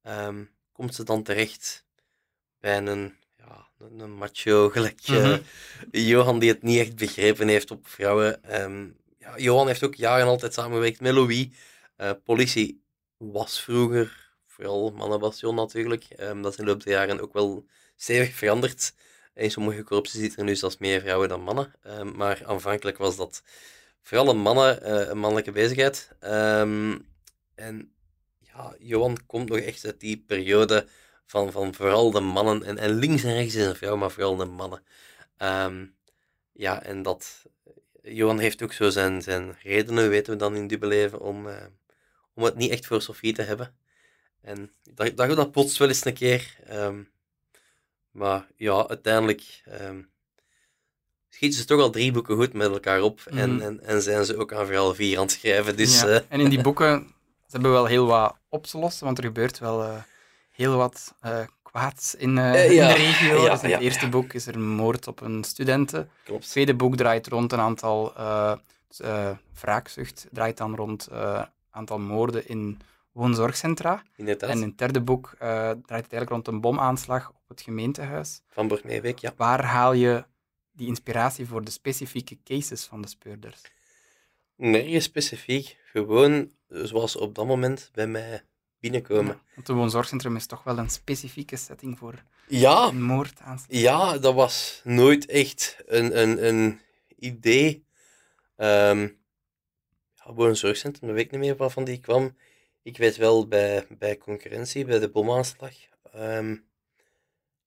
Um, 0.04 0.50
komt 0.72 0.96
ze 0.96 1.04
dan 1.04 1.24
terecht 1.24 1.86
bij 2.60 2.78
een, 2.78 3.16
ja, 3.50 3.68
een, 3.80 4.14
macho 4.14 4.70
gelijk 4.70 5.08
mm 5.08 5.16
-hmm. 5.16 5.42
Johan 5.92 6.40
die 6.40 6.50
het 6.50 6.62
niet 6.62 6.80
echt 6.80 6.96
begrepen 6.96 7.48
heeft 7.48 7.72
op 7.72 7.88
vrouwen. 7.88 8.62
Um, 8.62 8.98
ja, 9.18 9.38
Johan 9.38 9.68
heeft 9.68 9.84
ook 9.84 9.96
jaren 9.96 10.28
altijd 10.28 10.54
samengewerkt 10.54 11.02
met 11.02 11.14
Louis. 11.14 11.48
politie 12.24 12.84
was 13.18 13.62
vroeger 13.62 14.34
vooral 14.46 14.92
mannenbastion 14.92 15.56
natuurlijk. 15.56 16.06
Um, 16.20 16.42
dat 16.42 16.52
is 16.52 16.58
in 16.58 16.66
de 16.66 16.72
loop 16.72 16.84
der 16.84 16.94
jaren 16.94 17.20
ook 17.20 17.34
wel 17.34 17.66
stevig 17.96 18.36
veranderd. 18.36 18.94
In 19.34 19.52
sommige 19.52 19.84
korpsen 19.84 20.20
zitten 20.20 20.40
er 20.40 20.46
nu 20.46 20.56
zelfs 20.56 20.78
meer 20.78 21.02
vrouwen 21.02 21.30
dan 21.30 21.42
mannen. 21.42 21.74
Um, 21.88 22.16
maar 22.16 22.42
aanvankelijk 22.46 22.98
was 22.98 23.16
dat 23.16 23.44
vooral 24.02 24.30
een, 24.30 24.38
mannen, 24.38 24.80
uh, 24.84 25.08
een 25.10 25.18
mannelijke 25.18 25.52
bezigheid. 25.52 26.12
En 27.56 27.94
ja, 28.40 28.76
Johan 28.80 29.18
komt 29.26 29.50
nog 29.50 29.60
echt 29.60 29.86
uit 29.86 30.00
die 30.00 30.24
periode 30.28 30.88
van, 31.30 31.52
van 31.52 31.74
vooral 31.74 32.12
de 32.12 32.20
mannen. 32.20 32.64
En, 32.64 32.78
en 32.78 32.94
links 32.94 33.24
en 33.24 33.34
rechts 33.34 33.56
is 33.56 33.66
een 33.66 33.76
vrouw, 33.76 33.96
maar 33.96 34.12
vooral 34.12 34.36
de 34.36 34.46
mannen. 34.46 34.84
Um, 35.38 35.96
ja, 36.52 36.84
en 36.84 37.02
dat... 37.02 37.46
Johan 38.02 38.40
heeft 38.40 38.62
ook 38.62 38.74
zo 38.74 38.90
zijn, 38.90 39.22
zijn 39.22 39.56
redenen, 39.64 40.10
weten 40.10 40.34
we 40.34 40.40
dan 40.40 40.56
in 40.56 40.68
Dubbeleven, 40.68 41.20
om, 41.20 41.48
uh, 41.48 41.56
om 42.34 42.44
het 42.44 42.56
niet 42.56 42.72
echt 42.72 42.86
voor 42.86 43.02
Sofie 43.02 43.34
te 43.34 43.42
hebben. 43.42 43.76
En 44.42 44.72
dat, 44.94 45.18
dat, 45.18 45.36
dat 45.36 45.52
botst 45.52 45.78
wel 45.78 45.88
eens 45.88 46.06
een 46.06 46.14
keer. 46.14 46.56
Um, 46.72 47.10
maar 48.12 48.48
ja, 48.56 48.88
uiteindelijk 48.88 49.64
um, 49.82 50.10
schieten 51.30 51.60
ze 51.60 51.66
toch 51.66 51.82
al 51.82 51.90
drie 51.90 52.12
boeken 52.12 52.36
goed 52.36 52.54
met 52.54 52.72
elkaar 52.72 53.02
op. 53.02 53.22
Mm. 53.30 53.38
En, 53.38 53.62
en, 53.62 53.84
en, 53.84 54.02
zijn 54.02 54.26
ze 54.26 54.38
ook 54.38 54.54
aan 54.54 54.66
verhaal 54.66 54.96
vier 54.96 55.18
aan 55.18 55.24
het 55.24 55.32
schrijven. 55.32 55.78
Dus, 55.78 56.02
ja. 56.02 56.08
uh... 56.08 56.20
En 56.28 56.40
in 56.40 56.50
die 56.50 56.62
boeken 56.70 57.14
ze 57.40 57.56
hebben 57.56 57.72
wel 57.72 57.86
heel 57.86 58.06
wat 58.06 58.36
op 58.50 58.66
te 58.66 58.78
lossen, 58.78 59.06
want 59.06 59.18
er 59.18 59.24
gebeurt 59.24 59.60
wel 59.60 59.84
uh, 59.84 60.02
heel 60.60 60.78
wat 60.78 61.16
uh, 61.26 61.40
kwaads 61.62 62.16
in, 62.16 62.34
ja. 62.34 62.54
in, 62.54 62.70
de 62.70 62.94
regio. 62.94 63.44
Ja, 63.44 63.54
dus 63.54 63.64
in 63.64 63.72
het 63.72 63.82
eerste 63.82 64.10
boek 64.10 64.34
is 64.34 64.48
er 64.48 64.56
een 64.56 64.70
moord 64.70 65.08
op 65.08 65.22
een 65.22 65.44
studenten. 65.44 66.10
Klopt. 66.24 66.44
Het 66.44 66.52
tweede 66.52 66.76
boek 66.76 66.96
draait 66.96 67.28
rond 67.28 67.52
een 67.52 67.60
aantal 67.60 68.14
wraakzucht, 69.54 70.28
draait 70.32 70.58
dan 70.58 70.76
rond 70.76 71.08
een 71.12 71.46
aantal 71.70 72.00
moorden 72.00 72.48
in 72.48 72.80
woonzorgcentra. 73.12 74.04
Inderdaad. 74.16 74.50
En 74.50 74.62
in 74.62 74.68
het 74.68 74.78
derde 74.78 75.02
boek 75.02 75.36
draait 75.38 75.78
het 75.78 75.90
eigenlijk 75.92 76.30
rond 76.30 76.48
een 76.48 76.62
bomaanslag 76.62 77.30
op 77.30 77.48
het 77.48 77.62
gemeentehuis. 77.62 78.42
Van 78.48 78.68
Borgmeebeek, 78.68 79.20
ja. 79.20 79.34
Waar 79.38 79.64
haal 79.64 79.94
je 79.94 80.26
die 80.72 80.88
inspiratie 80.88 81.48
voor 81.48 81.64
de 81.64 81.72
specifieke 81.72 82.38
cases 82.44 82.86
van 82.86 83.02
de 83.02 83.08
speurders? 83.08 83.62
Nergens 84.56 85.04
specifiek. 85.04 85.78
Gewoon 85.92 86.52
zoals 86.68 87.16
op 87.16 87.36
dat 87.36 87.46
moment 87.46 87.90
bij 87.94 88.08
mij 88.08 88.44
binnenkomen. 88.80 89.26
Ja, 89.26 89.42
want 89.56 89.68
het 89.68 89.78
woonzorgcentrum 89.78 90.36
is 90.36 90.46
toch 90.46 90.64
wel 90.64 90.78
een 90.78 90.90
specifieke 90.90 91.56
setting 91.56 91.98
voor 91.98 92.24
ja, 92.50 92.88
een 92.88 93.04
moord 93.04 93.40
Ja, 93.68 94.18
dat 94.18 94.34
was 94.34 94.82
nooit 94.84 95.26
echt 95.26 95.78
een, 95.86 96.22
een, 96.22 96.46
een 96.48 96.80
idee. 97.16 97.86
Um, 98.58 99.18
ja, 100.14 100.34
woonzorgcentrum, 100.34 101.08
daar 101.08 101.16
weet 101.16 101.26
ik 101.26 101.32
niet 101.32 101.40
meer 101.40 101.56
waarvan 101.56 101.84
die 101.84 102.00
kwam. 102.00 102.38
Ik 102.82 102.98
weet 102.98 103.18
wel 103.18 103.48
bij, 103.48 103.86
bij 103.90 104.18
concurrentie, 104.18 104.86
bij 104.86 105.00
de 105.00 105.10
bomaanslag, 105.10 105.74
um, 106.16 106.66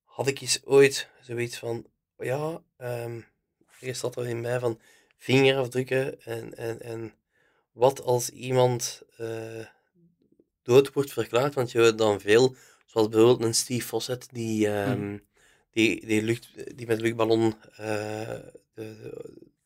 had 0.05 0.27
ik 0.27 0.41
eens 0.41 0.65
ooit 0.65 1.09
zoiets 1.21 1.59
van, 1.59 1.87
ja, 2.19 2.63
um, 2.79 3.27
er 3.81 3.95
zat 3.95 4.17
er 4.17 4.29
in 4.29 4.41
mij 4.41 4.59
van 4.59 4.81
vingerafdrukken 5.17 6.23
en, 6.23 6.57
en, 6.57 6.81
en 6.81 7.15
wat 7.73 8.03
als 8.03 8.31
iemand 8.31 9.03
uh, 9.19 9.67
dood 10.63 10.93
wordt 10.93 11.13
verklaard, 11.13 11.55
want 11.55 11.71
je 11.71 11.79
hoort 11.79 11.99
dan 11.99 12.21
veel, 12.21 12.57
zoals 12.87 13.09
bijvoorbeeld 13.09 13.43
een 13.43 13.55
Steve 13.55 13.87
Fawcett 13.87 14.29
die, 14.33 14.69
um, 14.69 15.23
die, 15.71 16.07
die, 16.07 16.23
lucht, 16.23 16.77
die 16.77 16.87
met 16.87 16.97
een 16.97 17.03
luchtballon 17.03 17.55
uh, 17.81 17.87
de, 18.75 19.13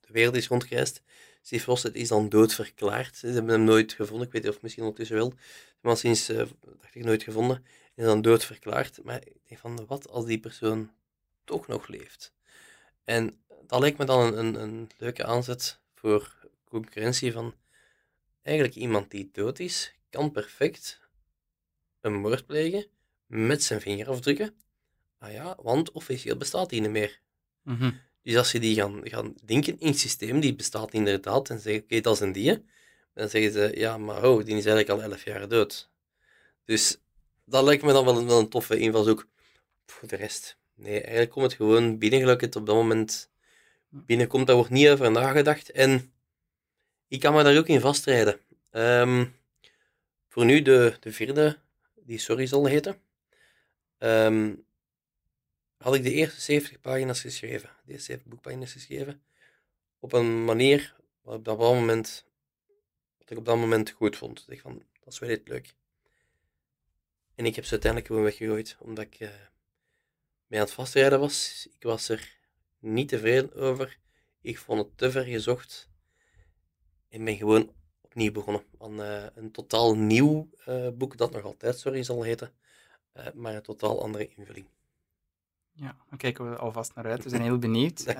de, 0.00 0.12
wereld 0.12 0.36
is 0.36 0.48
rondgereisd. 0.48 1.02
Steve 1.42 1.62
Fawcett 1.64 1.94
is 1.94 2.08
dan 2.08 2.28
doodverklaard. 2.28 3.16
Ze 3.16 3.26
hebben 3.26 3.52
hem 3.52 3.64
nooit 3.64 3.92
gevonden. 3.92 4.26
Ik 4.26 4.32
weet 4.32 4.42
niet 4.42 4.52
of 4.52 4.62
misschien 4.62 4.82
ondertussen 4.82 5.16
wel. 5.16 5.32
Maar 5.80 5.96
sinds, 5.96 6.30
uh, 6.30 6.36
dacht 6.80 6.94
ik, 6.94 7.04
nooit 7.04 7.22
gevonden. 7.22 7.64
Is 7.94 8.04
dan 8.04 8.22
doodverklaard. 8.22 8.98
Maar 9.04 9.20
ik 9.24 9.40
denk 9.48 9.60
van, 9.60 9.86
wat 9.86 10.08
als 10.08 10.26
die 10.26 10.40
persoon 10.40 10.90
toch 11.44 11.66
nog 11.66 11.88
leeft? 11.88 12.32
En 13.04 13.38
dat 13.66 13.80
lijkt 13.80 13.98
me 13.98 14.04
dan 14.04 14.20
een, 14.20 14.38
een, 14.38 14.60
een 14.60 14.90
leuke 14.98 15.24
aanzet 15.24 15.78
voor 15.94 16.34
concurrentie 16.64 17.32
van 17.32 17.54
eigenlijk 18.42 18.76
iemand 18.76 19.10
die 19.10 19.28
dood 19.32 19.58
is, 19.58 19.94
kan 20.10 20.30
perfect 20.30 21.00
een 22.00 22.14
moord 22.14 22.46
plegen 22.46 22.86
met 23.26 23.62
zijn 23.62 23.80
vingerafdrukken. 23.80 24.54
Ah 25.18 25.32
ja, 25.32 25.56
want 25.62 25.92
officieel 25.92 26.36
bestaat 26.36 26.70
die 26.70 26.80
niet 26.80 26.90
meer. 26.90 27.20
Mm 27.62 28.00
Dus 28.22 28.36
als 28.36 28.52
je 28.52 28.60
die 28.60 28.74
gaan, 28.74 29.00
gaan 29.02 29.34
denken 29.44 29.80
in 29.80 29.86
het 29.86 29.98
systeem, 29.98 30.40
die 30.40 30.54
bestaat 30.54 30.92
inderdaad, 30.92 31.50
en 31.50 31.60
zeggen, 31.60 31.82
oké, 31.82 32.00
dat 32.00 32.14
is 32.14 32.20
een 32.20 32.32
die, 32.32 32.64
dan 33.14 33.28
zeggen 33.28 33.52
ze, 33.52 33.72
ja, 33.74 33.98
maar 33.98 34.24
oh, 34.24 34.44
die 34.44 34.56
is 34.56 34.66
eigenlijk 34.66 34.88
al 34.88 35.02
elf 35.02 35.24
jaar 35.24 35.48
dood. 35.48 35.90
Dus 36.64 36.98
dat 37.44 37.64
lijkt 37.64 37.82
me 37.82 37.92
dan 37.92 38.04
wel 38.04 38.18
een, 38.18 38.26
wel 38.26 38.38
een 38.38 38.48
toffe 38.48 38.78
invalshoek. 38.78 39.26
Voor 39.86 40.08
de 40.08 40.16
rest, 40.16 40.56
nee, 40.74 41.00
eigenlijk 41.00 41.30
komt 41.30 41.44
het 41.44 41.54
gewoon 41.54 41.98
binnen, 41.98 42.28
het 42.28 42.56
op 42.56 42.66
dat 42.66 42.74
moment 42.74 43.30
binnenkomt, 43.88 44.46
daar 44.46 44.56
wordt 44.56 44.70
niet 44.70 44.88
over 44.88 45.10
nagedacht. 45.10 45.70
En 45.70 46.12
ik 47.08 47.20
kan 47.20 47.34
me 47.34 47.42
daar 47.42 47.58
ook 47.58 47.68
in 47.68 47.80
vastrijden. 47.80 48.40
Um, 48.72 49.34
voor 50.36 50.44
nu 50.44 50.62
de, 50.62 50.96
de 51.00 51.12
vierde, 51.12 51.58
die 51.94 52.18
Sorry 52.18 52.46
zal 52.46 52.66
heten, 52.66 53.00
um, 53.98 54.66
had 55.76 55.94
ik 55.94 56.02
de 56.02 56.12
eerste 56.12 56.40
70 56.40 56.80
pagina's 56.80 57.20
geschreven. 57.20 57.70
De 57.84 57.92
eerste 57.92 58.04
70 58.06 58.30
boekpagina's 58.30 58.72
geschreven. 58.72 59.22
Op 59.98 60.12
een 60.12 60.44
manier 60.44 60.94
wat 61.22 61.32
ik 61.32 61.38
op 61.38 61.44
dat 61.44 61.58
moment, 61.58 62.24
wat 63.18 63.30
ik 63.30 63.38
op 63.38 63.44
dat 63.44 63.56
moment 63.56 63.90
goed 63.90 64.16
vond. 64.16 64.44
Ik 64.48 64.60
van, 64.60 64.82
dat 65.00 65.12
is 65.12 65.18
wel 65.18 65.28
dit 65.28 65.48
leuk. 65.48 65.74
En 67.34 67.46
ik 67.46 67.54
heb 67.54 67.64
ze 67.64 67.70
uiteindelijk 67.70 68.10
gewoon 68.10 68.26
weggegooid, 68.26 68.76
omdat 68.78 69.04
ik 69.04 69.20
uh, 69.20 69.28
mee 70.46 70.60
aan 70.60 70.66
het 70.66 70.74
vastrijden 70.74 71.20
was. 71.20 71.68
Ik 71.72 71.82
was 71.82 72.08
er 72.08 72.36
niet 72.78 73.08
tevreden 73.08 73.54
over. 73.54 73.98
Ik 74.40 74.58
vond 74.58 74.84
het 74.84 74.98
te 74.98 75.10
ver 75.10 75.24
gezocht. 75.24 75.88
En 77.08 77.24
ben 77.24 77.36
gewoon 77.36 77.74
opnieuw 78.16 78.32
begonnen. 78.32 78.62
Aan 78.80 79.00
uh, 79.00 79.22
een 79.34 79.50
totaal 79.50 79.96
nieuw 79.96 80.48
uh, 80.68 80.88
boek, 80.94 81.16
dat 81.16 81.32
nog 81.32 81.42
altijd 81.42 81.78
Sorry 81.78 82.02
zal 82.02 82.22
heten, 82.22 82.50
uh, 83.16 83.22
maar 83.34 83.54
een 83.54 83.62
totaal 83.62 84.02
andere 84.02 84.28
invulling. 84.36 84.66
Ja, 85.72 85.96
dan 86.08 86.18
kijken 86.18 86.50
we 86.50 86.56
alvast 86.56 86.94
naar 86.94 87.06
uit. 87.06 87.24
We 87.24 87.28
zijn 87.28 87.42
heel 87.50 87.58
benieuwd. 87.58 88.14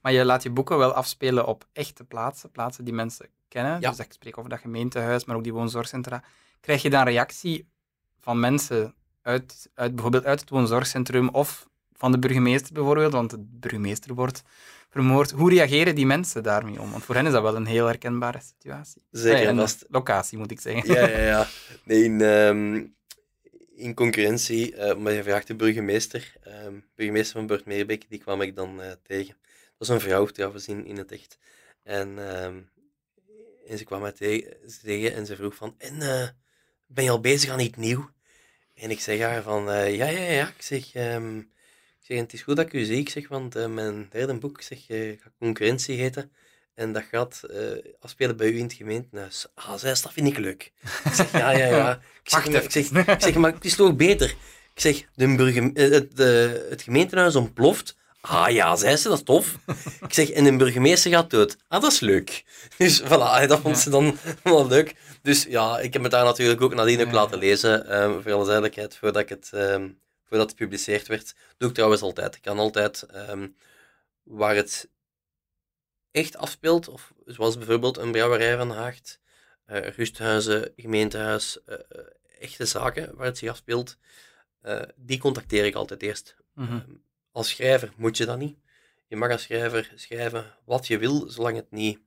maar 0.00 0.12
je 0.12 0.24
laat 0.24 0.42
je 0.42 0.50
boeken 0.50 0.78
wel 0.78 0.92
afspelen 0.92 1.46
op 1.46 1.66
echte 1.72 2.04
plaatsen, 2.04 2.50
plaatsen 2.50 2.84
die 2.84 2.94
mensen 2.94 3.28
kennen. 3.48 3.80
Ja. 3.80 3.90
Dus 3.90 3.98
ik 3.98 4.12
spreek 4.12 4.38
over 4.38 4.50
dat 4.50 4.60
gemeentehuis, 4.60 5.24
maar 5.24 5.36
ook 5.36 5.42
die 5.42 5.52
woonzorgcentra. 5.52 6.22
Krijg 6.60 6.82
je 6.82 6.90
dan 6.90 7.04
reactie 7.04 7.68
van 8.18 8.40
mensen 8.40 8.94
uit, 9.22 9.70
uit 9.74 9.92
bijvoorbeeld 9.94 10.24
uit 10.24 10.40
het 10.40 10.50
woonzorgcentrum 10.50 11.28
of 11.28 11.68
van 11.96 12.12
de 12.12 12.18
burgemeester 12.18 12.72
bijvoorbeeld, 12.72 13.12
want 13.12 13.30
de 13.30 13.38
burgemeester 13.38 14.14
wordt 14.14 14.42
vermoord. 14.94 15.30
Hoe 15.30 15.50
reageren 15.50 15.94
die 15.94 16.06
mensen 16.06 16.42
daarmee 16.42 16.80
om? 16.80 16.90
Want 16.90 17.04
voor 17.04 17.14
hen 17.14 17.26
is 17.26 17.32
dat 17.32 17.42
wel 17.42 17.56
een 17.56 17.66
heel 17.66 17.86
herkenbare 17.86 18.40
situatie. 18.40 19.02
Zeker. 19.10 19.46
en 19.46 19.56
vast. 19.56 19.84
Locatie, 19.88 20.38
moet 20.38 20.50
ik 20.50 20.60
zeggen. 20.60 20.94
Ja, 20.94 21.08
ja, 21.08 21.18
ja. 21.18 21.46
Nee, 21.84 22.04
in, 22.04 22.20
um, 22.20 22.94
in 23.76 23.94
concurrentie, 23.94 24.74
uh, 24.74 24.94
maar 24.94 25.12
je 25.12 25.22
vraagt 25.22 25.46
de 25.46 25.54
burgemeester, 25.54 26.36
um, 26.66 26.84
burgemeester 26.94 27.36
van 27.36 27.46
Bert 27.46 27.64
Meerbeek, 27.64 28.04
die 28.08 28.18
kwam 28.18 28.40
ik 28.40 28.56
dan 28.56 28.80
uh, 28.80 28.86
tegen. 29.02 29.36
Dat 29.42 29.88
was 29.88 29.88
een 29.88 30.00
vrouw 30.00 30.26
trouwens 30.26 30.68
in, 30.68 30.86
in 30.86 30.96
het 30.96 31.12
echt. 31.12 31.38
En, 31.82 32.08
um, 32.44 32.70
en 33.66 33.78
ze 33.78 33.84
kwam 33.84 34.00
mij 34.00 34.12
tegen, 34.12 34.56
tegen 34.82 35.14
en 35.14 35.26
ze 35.26 35.36
vroeg 35.36 35.54
van, 35.54 35.74
en 35.78 35.94
uh, 35.94 36.28
ben 36.86 37.04
je 37.04 37.10
al 37.10 37.20
bezig 37.20 37.50
aan 37.50 37.60
iets 37.60 37.76
nieuw? 37.76 38.10
En 38.74 38.90
ik 38.90 39.00
zeg 39.00 39.20
haar 39.20 39.42
van, 39.42 39.64
ja, 39.92 40.06
ja, 40.06 40.30
ja. 40.30 40.48
Ik 40.48 40.62
zeg, 40.62 40.94
um, 40.94 41.52
zeg, 42.06 42.18
het 42.18 42.32
is 42.32 42.42
goed 42.42 42.56
dat 42.56 42.66
ik 42.66 42.72
u 42.72 42.84
zie, 42.84 42.98
ik 42.98 43.08
zeg, 43.08 43.28
want 43.28 43.56
uh, 43.56 43.66
mijn 43.66 44.08
derde 44.10 44.34
boek 44.34 44.62
zeg, 44.62 44.88
uh, 44.88 45.20
gaat 45.22 45.32
concurrentie 45.38 45.96
heten. 45.96 46.32
En 46.74 46.92
dat 46.92 47.04
gaat 47.10 47.40
uh, 47.50 47.92
afspelen 48.00 48.36
bij 48.36 48.50
u 48.50 48.56
in 48.56 48.62
het 48.62 48.72
gemeentehuis. 48.72 49.46
Ah, 49.54 49.74
zij, 49.76 49.90
dat 49.90 50.12
vind 50.12 50.26
ik 50.26 50.38
leuk. 50.38 50.72
Ik 51.04 51.12
zeg, 51.12 51.32
ja, 51.32 51.50
ja, 51.50 51.66
ja. 51.66 51.92
Ik 52.24 52.30
zeg, 52.30 52.48
maar, 52.48 52.62
ik 52.62 52.70
zeg, 52.70 52.90
ik 52.90 53.20
zeg, 53.22 53.34
maar 53.34 53.52
het 53.52 53.64
is 53.64 53.76
toch 53.76 53.96
beter. 53.96 54.30
Ik 54.74 54.80
zeg, 54.80 55.04
de 55.14 55.34
burger, 55.34 55.62
het, 55.62 56.16
de, 56.16 56.66
het 56.70 56.82
gemeentehuis 56.82 57.36
ontploft. 57.36 57.96
Ah 58.20 58.50
ja, 58.50 58.76
zei 58.76 58.96
ze, 58.96 59.08
dat 59.08 59.18
is 59.18 59.24
tof. 59.24 59.58
Ik 60.00 60.12
zeg, 60.12 60.30
en 60.30 60.44
de 60.44 60.56
burgemeester 60.56 61.10
gaat 61.10 61.30
dood. 61.30 61.56
Ah, 61.68 61.82
dat 61.82 61.92
is 61.92 62.00
leuk. 62.00 62.44
Dus 62.76 63.02
voilà, 63.02 63.46
dat 63.46 63.60
vond 63.60 63.78
ze 63.78 63.90
dan 63.90 64.18
wel 64.42 64.66
leuk. 64.66 64.94
Dus 65.22 65.44
ja, 65.48 65.78
ik 65.78 65.92
heb 65.92 66.02
het 66.02 66.10
daar 66.10 66.24
natuurlijk 66.24 66.60
ook 66.60 66.74
nadien 66.74 67.00
ook 67.00 67.12
laten 67.12 67.38
lezen. 67.38 68.02
Um, 68.02 68.22
voor 68.22 68.32
alle 68.32 68.44
duidelijkheid, 68.44 68.96
voordat 68.96 69.22
ik 69.22 69.28
het 69.28 69.50
um, 69.54 69.98
voordat 70.24 70.50
het 70.50 70.58
gepubliceerd 70.58 71.06
werd. 71.06 71.34
doe 71.56 71.68
ik 71.68 71.74
trouwens 71.74 72.02
altijd. 72.02 72.34
Ik 72.34 72.42
kan 72.42 72.58
altijd 72.58 73.06
um, 73.30 73.56
waar 74.22 74.56
het 74.56 74.88
echt 76.10 76.36
afspeelt, 76.36 76.88
of 76.88 77.12
zoals 77.26 77.56
bijvoorbeeld 77.56 77.96
een 77.96 78.12
brouwerij 78.12 78.56
van 78.56 78.70
Haagt, 78.70 79.20
uh, 79.66 79.88
rusthuizen, 79.88 80.72
gemeentehuis, 80.76 81.58
uh, 81.66 81.76
echte 82.38 82.66
zaken 82.66 83.16
waar 83.16 83.26
het 83.26 83.38
zich 83.38 83.50
afspeelt, 83.50 83.96
uh, 84.62 84.82
die 84.96 85.18
contacteer 85.18 85.64
ik 85.64 85.74
altijd 85.74 86.02
eerst. 86.02 86.36
Mm 86.54 86.66
-hmm. 86.66 86.84
um, 86.88 87.04
als 87.32 87.48
schrijver 87.48 87.92
moet 87.96 88.16
je 88.16 88.26
dat 88.26 88.38
niet. 88.38 88.58
Je 89.06 89.16
mag 89.16 89.30
als 89.30 89.42
schrijver 89.42 89.92
schrijven 89.94 90.54
wat 90.64 90.86
je 90.86 90.98
wil, 90.98 91.30
zolang 91.30 91.56
het 91.56 91.70
niet 91.70 91.98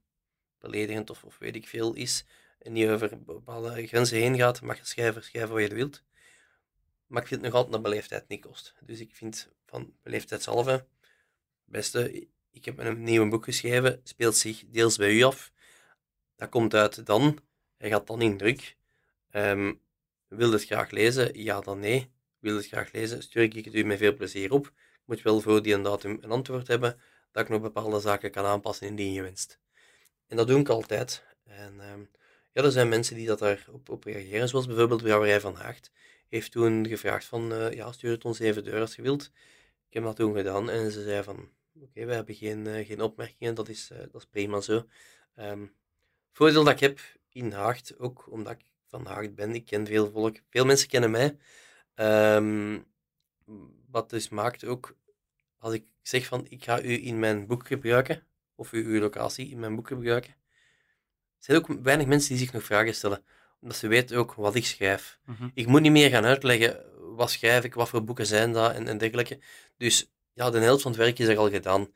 beledigend 0.59 1.09
of, 1.09 1.23
of 1.23 1.37
weet 1.37 1.55
ik 1.55 1.67
veel 1.67 1.93
is 1.93 2.25
en 2.59 2.73
niet 2.73 2.87
over 2.87 3.23
bepaalde 3.23 3.87
grenzen 3.87 4.17
heen 4.17 4.35
gaat, 4.35 4.61
mag 4.61 4.77
je 4.77 4.85
schrijver 4.85 5.23
schrijven 5.23 5.53
wat 5.53 5.69
je 5.69 5.75
wilt. 5.75 6.03
Maar 7.07 7.21
ik 7.21 7.27
vind 7.27 7.41
het 7.41 7.49
nog 7.51 7.59
altijd 7.61 7.73
dat 7.73 7.91
beleefdheid 7.91 8.27
niet 8.27 8.41
kost. 8.41 8.73
Dus 8.81 8.99
ik 8.99 9.15
vind 9.15 9.49
van 9.65 9.93
beleefdheidshalve, 10.03 10.85
beste, 11.65 12.27
ik 12.51 12.65
heb 12.65 12.77
een 12.79 13.03
nieuw 13.03 13.29
boek 13.29 13.43
geschreven, 13.43 14.01
speelt 14.03 14.35
zich 14.35 14.63
deels 14.67 14.97
bij 14.97 15.13
u 15.13 15.21
af. 15.21 15.51
Dat 16.35 16.49
komt 16.49 16.73
uit 16.73 17.05
dan, 17.05 17.39
hij 17.77 17.89
gaat 17.89 18.07
dan 18.07 18.21
in 18.21 18.37
druk. 18.37 18.77
Um, 19.31 19.81
wil 20.27 20.51
het 20.51 20.65
graag 20.65 20.91
lezen? 20.91 21.43
Ja, 21.43 21.61
dan 21.61 21.79
nee. 21.79 22.11
Wil 22.39 22.55
het 22.55 22.67
graag 22.67 22.91
lezen? 22.91 23.23
Stuur 23.23 23.43
ik 23.43 23.65
het 23.65 23.73
u 23.73 23.83
met 23.83 23.97
veel 23.97 24.13
plezier 24.13 24.51
op. 24.51 24.65
Ik 24.67 25.03
moet 25.05 25.21
wel 25.21 25.41
voor 25.41 25.61
die 25.61 25.81
datum 25.81 26.17
een 26.21 26.31
antwoord 26.31 26.67
hebben, 26.67 26.99
dat 27.31 27.43
ik 27.43 27.49
nog 27.49 27.61
bepaalde 27.61 27.99
zaken 27.99 28.31
kan 28.31 28.45
aanpassen 28.45 28.87
indien 28.87 29.13
je 29.13 29.21
wenst. 29.21 29.59
En 30.27 30.37
dat 30.37 30.47
doe 30.47 30.59
ik 30.59 30.69
altijd. 30.69 31.23
En 31.43 31.79
um, 31.91 32.09
ja, 32.51 32.63
er 32.63 32.71
zijn 32.71 32.89
mensen 32.89 33.15
die 33.15 33.27
dat 33.27 33.39
daarop 33.39 33.89
op 33.89 34.03
reageren, 34.03 34.49
zoals 34.49 34.67
bijvoorbeeld 34.67 35.01
Brouwerij 35.01 35.39
van 35.39 35.55
Haagt 35.55 35.91
heeft 36.29 36.51
toen 36.51 36.87
gevraagd 36.87 37.25
van, 37.25 37.51
uh, 37.51 37.71
ja, 37.71 37.91
stuur 37.91 38.11
het 38.11 38.25
ons 38.25 38.39
even 38.39 38.63
door 38.63 38.79
als 38.79 38.95
je 38.95 39.01
wilt. 39.01 39.31
Ik 39.87 39.93
heb 39.93 40.03
dat 40.03 40.15
toen 40.15 40.35
gedaan 40.35 40.69
en 40.69 40.91
ze 40.91 41.03
zei 41.03 41.23
van, 41.23 41.49
oké, 41.81 42.05
we 42.05 42.13
hebben 42.13 42.35
geen, 42.35 42.65
uh, 42.65 42.85
geen 42.85 43.01
opmerkingen, 43.01 43.55
dat 43.55 43.69
is, 43.69 43.89
uh, 43.91 43.97
dat 43.97 44.15
is 44.15 44.25
prima 44.25 44.61
zo. 44.61 44.87
Um, 45.35 45.73
voordeel 46.31 46.63
dat 46.63 46.73
ik 46.73 46.79
heb 46.79 46.99
in 47.29 47.51
Haagd, 47.51 47.99
ook 47.99 48.31
omdat 48.31 48.53
ik 48.53 48.65
van 48.85 49.05
Haagd 49.05 49.35
ben, 49.35 49.55
ik 49.55 49.65
ken 49.65 49.87
veel 49.87 50.11
volk, 50.11 50.37
veel 50.49 50.65
mensen 50.65 50.87
kennen 50.87 51.11
mij. 51.11 51.37
Um, 52.35 52.85
wat 53.89 54.09
dus 54.09 54.29
maakt 54.29 54.63
ook, 54.63 54.95
als 55.57 55.73
ik 55.73 55.85
zeg 56.01 56.25
van, 56.25 56.45
ik 56.49 56.63
ga 56.63 56.81
u 56.81 57.05
in 57.05 57.19
mijn 57.19 57.47
boek 57.47 57.67
gebruiken, 57.67 58.23
of 58.55 58.71
uw 58.71 58.99
locatie 58.99 59.49
in 59.49 59.59
mijn 59.59 59.75
boek 59.75 59.87
gebruiken, 59.87 60.35
zijn 61.37 61.57
ook 61.57 61.67
weinig 61.83 62.07
mensen 62.07 62.29
die 62.29 62.43
zich 62.43 62.53
nog 62.53 62.63
vragen 62.63 62.95
stellen 62.95 63.23
dat 63.67 63.77
ze 63.77 63.87
weten 63.87 64.17
ook 64.17 64.33
wat 64.33 64.55
ik 64.55 64.65
schrijf. 64.65 65.19
Mhm. 65.25 65.49
Ik 65.53 65.67
moet 65.67 65.81
niet 65.81 65.91
meer 65.91 66.09
gaan 66.09 66.25
uitleggen 66.25 66.85
wat 67.15 67.31
schrijf 67.31 67.63
ik, 67.63 67.73
wat 67.73 67.89
voor 67.89 68.03
boeken 68.03 68.25
zijn 68.25 68.53
dat 68.53 68.73
en, 68.73 68.87
en 68.87 68.97
dergelijke. 68.97 69.39
Dus 69.77 70.11
ja, 70.33 70.49
de 70.49 70.59
helft 70.59 70.81
van 70.81 70.91
het 70.91 70.99
werk 70.99 71.19
is 71.19 71.27
er 71.27 71.37
al 71.37 71.49
gedaan. 71.49 71.93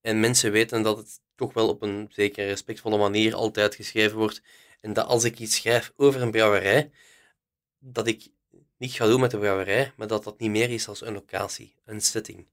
En 0.00 0.20
mensen 0.20 0.52
weten 0.52 0.82
dat 0.82 0.96
het 0.96 1.20
toch 1.34 1.52
wel 1.52 1.68
op 1.68 1.82
een 1.82 2.08
zeker 2.10 2.46
respectvolle 2.46 2.98
manier 2.98 3.34
altijd 3.34 3.74
geschreven 3.74 4.16
wordt. 4.18 4.42
En 4.80 4.92
dat 4.92 5.06
als 5.06 5.24
ik 5.24 5.38
iets 5.38 5.56
schrijf 5.56 5.92
over 5.96 6.22
een 6.22 6.30
brouwerij, 6.30 6.90
dat 7.78 8.06
ik 8.06 8.28
niet 8.76 8.92
ga 8.92 9.06
doen 9.06 9.20
met 9.20 9.30
de 9.30 9.38
brouwerij, 9.38 9.92
maar 9.96 10.06
dat 10.06 10.24
dat 10.24 10.38
niet 10.38 10.50
meer 10.50 10.70
is 10.70 10.88
als 10.88 11.00
een 11.00 11.12
locatie, 11.12 11.74
een 11.84 12.00
setting. 12.00 12.46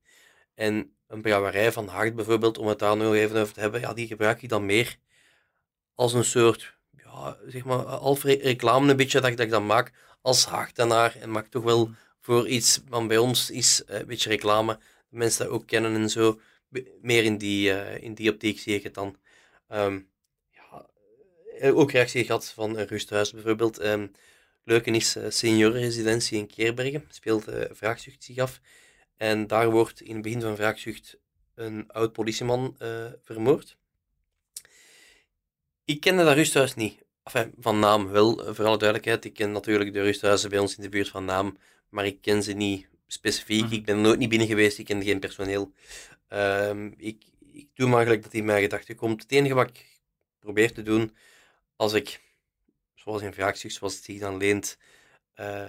En 0.56 0.96
een 1.08 1.22
brouwerij 1.22 1.72
van 1.72 1.88
Hart 1.88 2.16
bijvoorbeeld, 2.16 2.58
om 2.58 2.68
het 2.68 2.80
daar 2.80 2.98
nog 2.98 3.14
even 3.14 3.42
over 3.42 3.54
te 3.54 3.60
hebben, 3.60 3.80
ja, 3.80 3.94
die 3.94 4.08
gebruik 4.08 4.42
ik 4.42 4.50
dan 4.50 4.66
meer 4.66 4.98
als 5.96 6.14
een 6.14 6.26
soort, 6.26 6.78
ja, 7.14 7.38
zeg 7.48 7.64
maar, 7.66 7.78
half 7.78 8.24
re- 8.24 8.40
reclame 8.42 8.92
een 8.92 8.98
beetje 8.98 9.20
dat 9.22 9.30
ik, 9.30 9.38
dat 9.38 9.46
ik 9.46 9.52
dan 9.52 9.66
maak 9.66 9.92
als 10.22 10.46
Hartenaar. 10.46 11.16
En 11.20 11.32
maak 11.32 11.48
toch 11.48 11.64
wel 11.64 11.90
voor 12.20 12.48
iets 12.48 12.82
van 12.90 13.08
bij 13.08 13.18
ons 13.18 13.50
is 13.50 13.84
eh, 13.86 14.00
een 14.00 14.06
beetje 14.06 14.30
reclame. 14.30 14.80
Mensen 15.10 15.46
dat 15.46 15.54
ook 15.54 15.68
kennen 15.68 15.96
en 15.96 16.10
zo. 16.10 16.40
Meer 17.02 17.24
in 17.24 17.38
die, 17.38 17.74
eh, 17.74 18.04
in 18.04 18.14
die 18.14 18.32
optiek 18.32 18.60
zie 18.60 18.76
ik 18.76 18.84
het 18.84 18.94
dan. 18.94 19.18
Ehm, 19.68 20.00
ja, 20.52 20.86
eh, 21.60 21.78
ook 21.78 21.92
reactie 21.92 22.26
gehad 22.26 22.46
van 22.50 22.78
een 22.78 22.88
rusthuis 22.88 23.32
bijvoorbeeld. 23.32 23.78
Ehm 23.80 24.08
leuke 24.66 24.92
is 24.92 25.18
seniorenresidentie 25.28 26.38
in 26.38 26.48
Keerbergen. 26.48 27.06
Speelt 27.10 27.48
eh, 27.48 27.70
Vraagzucht 27.72 28.24
zich 28.24 28.38
af. 28.38 28.60
En 29.18 29.48
daar 29.48 29.72
wordt 29.72 30.02
in 30.02 30.14
het 30.14 30.24
begin 30.24 30.42
van 30.42 30.56
Vraagzucht 30.56 31.18
een 31.56 31.92
oud 31.92 32.14
politieman 32.14 32.78
vermoord. 33.24 33.78
Ik 35.86 36.00
kende 36.00 36.24
dat 36.24 36.36
rusthuis 36.36 36.76
niet. 36.76 37.03
Enfin, 37.24 37.54
van 37.60 37.80
naam 37.80 38.08
wel, 38.10 38.46
eh, 38.48 38.54
voor 38.54 38.66
alle 38.66 38.78
duidelijkheid. 38.78 39.26
Ik 39.26 39.34
ken 39.34 39.52
natuurlijk 39.52 39.94
de 39.94 40.02
rusthuizen 40.02 40.50
bij 40.50 40.60
ons 40.60 40.76
in 40.76 40.84
de 40.84 40.90
buurt 40.90 41.10
van 41.10 41.26
naam, 41.26 41.58
maar 41.90 42.06
ik 42.06 42.22
ken 42.22 42.44
ze 42.44 42.54
niet 42.54 42.88
specifiek. 43.08 43.64
Mhm. 43.64 43.74
Ik 43.74 43.86
ben 43.86 44.02
nooit 44.02 44.20
niet 44.20 44.30
binnen 44.30 44.48
geweest, 44.48 44.78
ik 44.78 44.86
ken 44.86 45.04
geen 45.04 45.20
personeel. 45.20 45.74
Ehm, 46.28 46.92
ik, 46.98 47.24
ik 47.52 47.68
doe 47.74 47.90
maar 47.90 48.04
gelijk 48.04 48.24
dat 48.24 48.34
in 48.34 48.46
mijn 48.46 48.62
gedachten 48.62 48.96
komt. 48.96 49.22
Het 49.22 49.32
enige 49.32 49.54
wat 49.54 49.70
ik 49.70 50.00
probeer 50.40 50.74
te 50.74 50.82
doen, 50.82 51.16
als 51.76 51.94
ik, 51.94 52.20
zoals 52.96 53.22
in 53.22 53.34
vraagzucht, 53.34 53.76
zoals 53.76 53.96
het 53.96 54.04
zich 54.04 54.20
dan 54.20 54.38
leent, 54.38 54.78
eh, 55.34 55.66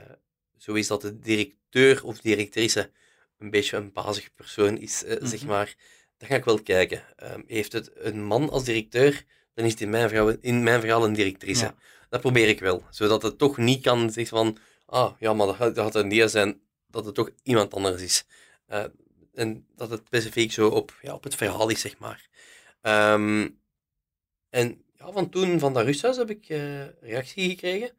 zo 0.59 0.73
is 0.75 0.87
dat 0.87 1.01
de 1.01 1.19
directeur 1.19 2.05
of 2.05 2.21
directrice 2.21 2.91
een 3.39 3.51
beetje 3.51 3.77
een 3.77 3.93
bazig 3.93 4.35
persoon 4.35 4.79
is, 4.79 5.05
eh, 5.05 5.17
zeg 5.27 5.41
Mhm. 5.41 5.49
maar. 5.49 5.75
Dan 6.17 6.29
ga 6.29 6.35
ik 6.35 6.45
wel 6.45 6.63
kijken. 6.63 7.03
Ehm, 7.17 7.43
heeft 7.47 7.73
het 7.73 7.91
een 7.95 8.25
man 8.25 8.51
als 8.51 8.65
directeur, 8.65 9.25
dan 9.55 9.65
is 9.65 9.71
het 9.71 9.81
in 9.81 9.91
mijn, 9.91 10.09
verhaal, 10.09 10.29
in 10.41 10.63
mijn 10.63 10.81
verhaal 10.81 11.05
een 11.05 11.13
directrice. 11.13 11.65
Ja. 11.65 11.75
Dat 12.09 12.21
probeer 12.21 12.49
ik 12.49 12.61
wel. 12.61 12.85
Zodat 12.91 13.23
het 13.23 13.39
toch 13.39 13.57
niet 13.57 13.83
kan 13.83 14.11
zeggen 14.11 14.37
van, 14.37 14.59
ah, 14.87 15.13
ja, 15.19 15.33
maar 15.33 15.47
dat 15.47 15.57
gaat, 15.57 15.75
dat 15.75 15.85
gaat 15.85 15.95
een 15.95 16.09
dia 16.09 16.27
zijn, 16.27 16.61
dat 16.87 17.05
het 17.05 17.15
toch 17.15 17.31
iemand 17.43 17.75
anders 17.75 18.03
is. 18.03 18.25
Eh, 18.67 18.85
en 19.35 19.67
dat 19.77 19.91
het 19.91 20.03
specifiek 20.07 20.53
zo 20.53 20.69
op, 20.69 20.99
ja, 21.03 21.15
op 21.15 21.25
het 21.25 21.35
verhaal 21.35 21.69
is, 21.69 21.81
zeg 21.81 21.99
maar. 21.99 22.29
Ehm, 22.81 23.49
en 24.51 24.85
ja, 24.99 25.13
van 25.13 25.29
toen, 25.29 25.59
van 25.59 25.73
dat 25.73 25.85
rusthuis, 25.85 26.17
heb 26.17 26.31
ik 26.31 26.49
eh, 26.49 26.87
reactie 27.01 27.49
gekregen 27.49 27.91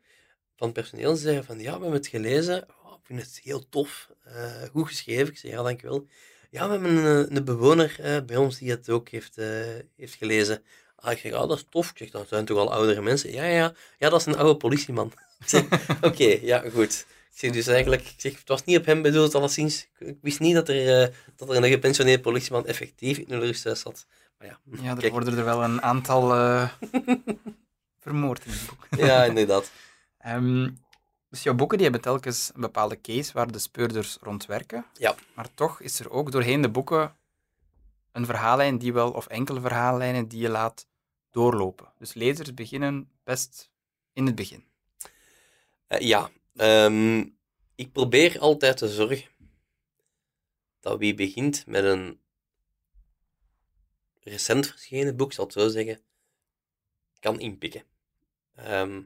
van 0.56 0.68
het 0.68 0.74
personeel. 0.74 1.16
Ze 1.16 1.22
zeiden 1.22 1.46
van, 1.46 1.60
ja, 1.60 1.64
we 1.64 1.70
hebben 1.72 1.92
het 1.92 2.08
gelezen. 2.08 2.68
Oh, 2.84 2.94
ik 2.94 3.06
vind 3.06 3.22
het 3.22 3.40
heel 3.44 3.70
tof. 3.70 4.10
eh, 4.24 4.64
goed 4.72 4.88
geschreven. 4.88 5.28
Ik 5.28 5.38
zei, 5.38 5.54
ja, 5.54 5.64
dankjewel. 5.64 6.08
Ja, 6.50 6.66
we 6.66 6.72
hebben 6.72 6.96
een, 6.96 7.36
een 7.36 7.46
bewoner 7.46 8.24
bij 8.26 8.38
ons 8.38 8.58
die 8.58 8.70
het 8.70 8.90
ook 8.90 9.10
heeft, 9.10 9.36
heeft 9.96 10.14
gelezen. 10.16 10.64
Ah, 10.96 11.12
ik 11.12 11.18
zeg, 11.18 11.34
ah, 11.34 11.48
dat 11.50 11.58
is 11.58 11.66
tof. 11.70 11.90
Ik 11.90 11.98
zeg, 11.98 12.10
dat 12.10 12.28
zijn 12.28 12.46
toch 12.46 12.58
al 12.58 12.72
oudere 12.72 13.02
mensen? 13.02 13.32
Ja, 13.32 13.44
ja, 13.44 13.74
ja, 13.98 14.10
dat 14.10 14.20
is 14.20 14.26
een 14.26 14.38
oude 14.38 14.58
politieman. 14.58 15.12
Oké, 16.02 16.38
ja, 16.42 16.64
goed. 16.74 17.06
Ik 17.32 17.42
zeg 17.42 17.52
dus 17.52 17.68
eigenlijk, 17.68 18.02
ik 18.02 18.14
zeg, 18.18 18.38
het 18.38 18.48
was 18.48 18.64
niet 18.64 18.78
op 18.78 18.86
hem 18.86 19.02
bedoeld, 19.02 19.36
alleszins. 19.36 19.88
Ik, 20.00 20.08
ik 20.08 20.18
wist 20.22 20.40
niet 20.40 20.56
dat 20.56 20.70
er, 20.70 21.02
eh, 21.02 21.14
dat 21.36 21.50
er 21.50 21.56
een 21.56 21.70
gepensioneerd 21.70 22.22
politieman 22.22 22.66
effectief 22.66 23.18
in 23.18 23.34
een 23.34 23.40
rusthuis 23.40 23.80
zat. 23.80 24.06
Maar 24.38 24.48
ja, 24.48 24.60
Ja, 24.82 24.98
er 25.02 25.12
worden 25.12 25.38
er 25.38 25.46
wel 25.46 25.64
een 25.64 25.82
aantal 25.82 26.34
eh, 26.34 26.70
vermoord 28.04 28.46
in 28.46 28.52
het 28.52 28.66
boek. 28.68 28.88
Ja, 29.00 29.24
inderdaad. 29.24 29.72
Ehm, 30.18 30.70
dus 31.30 31.44
jouw 31.44 31.54
boeken 31.54 31.78
die 31.78 31.86
hebben 31.90 32.04
telkens 32.04 32.52
een 32.54 32.62
bepaalde 32.62 33.02
case 33.02 33.34
waar 33.34 33.52
de 33.52 33.60
speurders 33.60 34.18
rond 34.22 34.46
werken. 34.46 34.86
Ja. 34.94 35.16
Maar 35.34 35.48
toch 35.54 35.82
is 35.82 36.00
er 36.00 36.10
ook 36.10 36.32
doorheen 36.32 36.62
de 36.62 36.70
boeken 36.70 37.16
een 38.16 38.26
verhaallijn 38.26 38.78
die 38.78 38.94
wel, 38.94 39.12
of 39.12 39.28
enkele 39.28 39.62
verhaallijnen 39.62 40.28
die 40.28 40.42
je 40.42 40.50
laat 40.50 40.88
doorlopen. 41.32 41.94
Dus 41.98 42.14
lezers 42.14 42.54
beginnen 42.54 43.10
best 43.24 43.72
in 44.14 44.26
het 44.26 44.36
begin. 44.36 44.66
Eh, 45.88 46.00
ja, 46.00 46.32
ehm, 46.56 47.26
ik 47.76 47.92
probeer 47.92 48.40
altijd 48.40 48.78
te 48.78 48.90
zorgen 48.90 49.30
dat 50.80 51.00
wie 51.00 51.14
begint 51.14 51.66
met 51.68 51.84
een 51.84 52.20
recent 54.20 54.68
verschenen 54.68 55.16
boek, 55.16 55.34
zal 55.34 55.44
het 55.46 55.54
zo 55.54 55.68
zeggen, 55.68 56.02
kan 57.20 57.40
inpikken. 57.40 57.84
Ehm, 58.56 59.02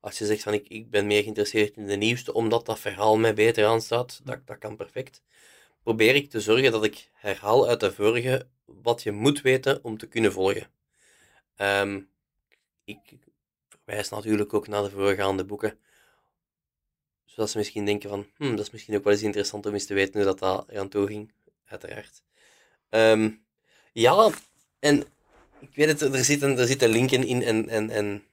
als 0.00 0.18
je 0.18 0.26
zegt 0.26 0.42
van 0.42 0.52
ik, 0.52 0.68
ik 0.68 0.90
ben 0.90 1.06
meer 1.06 1.22
geïnteresseerd 1.22 1.76
in 1.76 1.86
de 1.86 1.96
nieuwste, 1.96 2.32
omdat 2.32 2.66
dat 2.66 2.80
verhaal 2.80 3.18
mij 3.18 3.34
beter 3.34 3.66
aanstaat, 3.66 4.20
dat, 4.24 4.46
dat 4.46 4.58
kan 4.58 4.76
perfect. 4.76 5.22
Probeer 5.82 6.14
ik 6.14 6.30
te 6.30 6.40
zorgen 6.40 6.72
dat 6.72 6.84
ik 6.84 7.10
herhaal 7.12 7.68
uit 7.68 7.80
de 7.80 7.92
vorige 7.92 8.46
wat 8.64 9.02
je 9.02 9.12
moet 9.12 9.40
weten 9.40 9.84
om 9.84 9.98
te 9.98 10.06
kunnen 10.06 10.32
volgen. 10.32 10.70
Ehm, 11.56 12.00
ik 12.84 12.98
verwijs 13.68 14.08
natuurlijk 14.08 14.54
ook 14.54 14.68
naar 14.68 14.82
de 14.82 14.90
voorgaande 14.90 15.44
boeken 15.44 15.78
zodat 17.32 17.50
ze 17.50 17.58
misschien 17.58 17.84
denken 17.84 18.08
van, 18.08 18.26
hm, 18.36 18.50
dat 18.50 18.66
is 18.66 18.70
misschien 18.70 18.96
ook 18.96 19.04
wel 19.04 19.12
eens 19.12 19.22
interessant 19.22 19.66
om 19.66 19.72
eens 19.72 19.86
te 19.86 19.94
weten 19.94 20.22
hoe 20.22 20.34
dat, 20.34 20.68
eraan 20.68 20.88
toe 20.88 21.06
ging, 21.06 21.32
uiteraard. 21.64 22.22
Ehm, 22.88 23.30
ja, 23.92 24.30
en 24.78 25.04
ik 25.60 25.74
weet 25.74 25.88
het, 25.88 26.00
er 26.00 26.24
zitten, 26.24 26.58
er 26.58 26.66
zitten 26.66 26.88
linken 26.88 27.26
in 27.26 27.42
en, 27.42 27.68
en, 27.68 27.90
en 27.90 28.24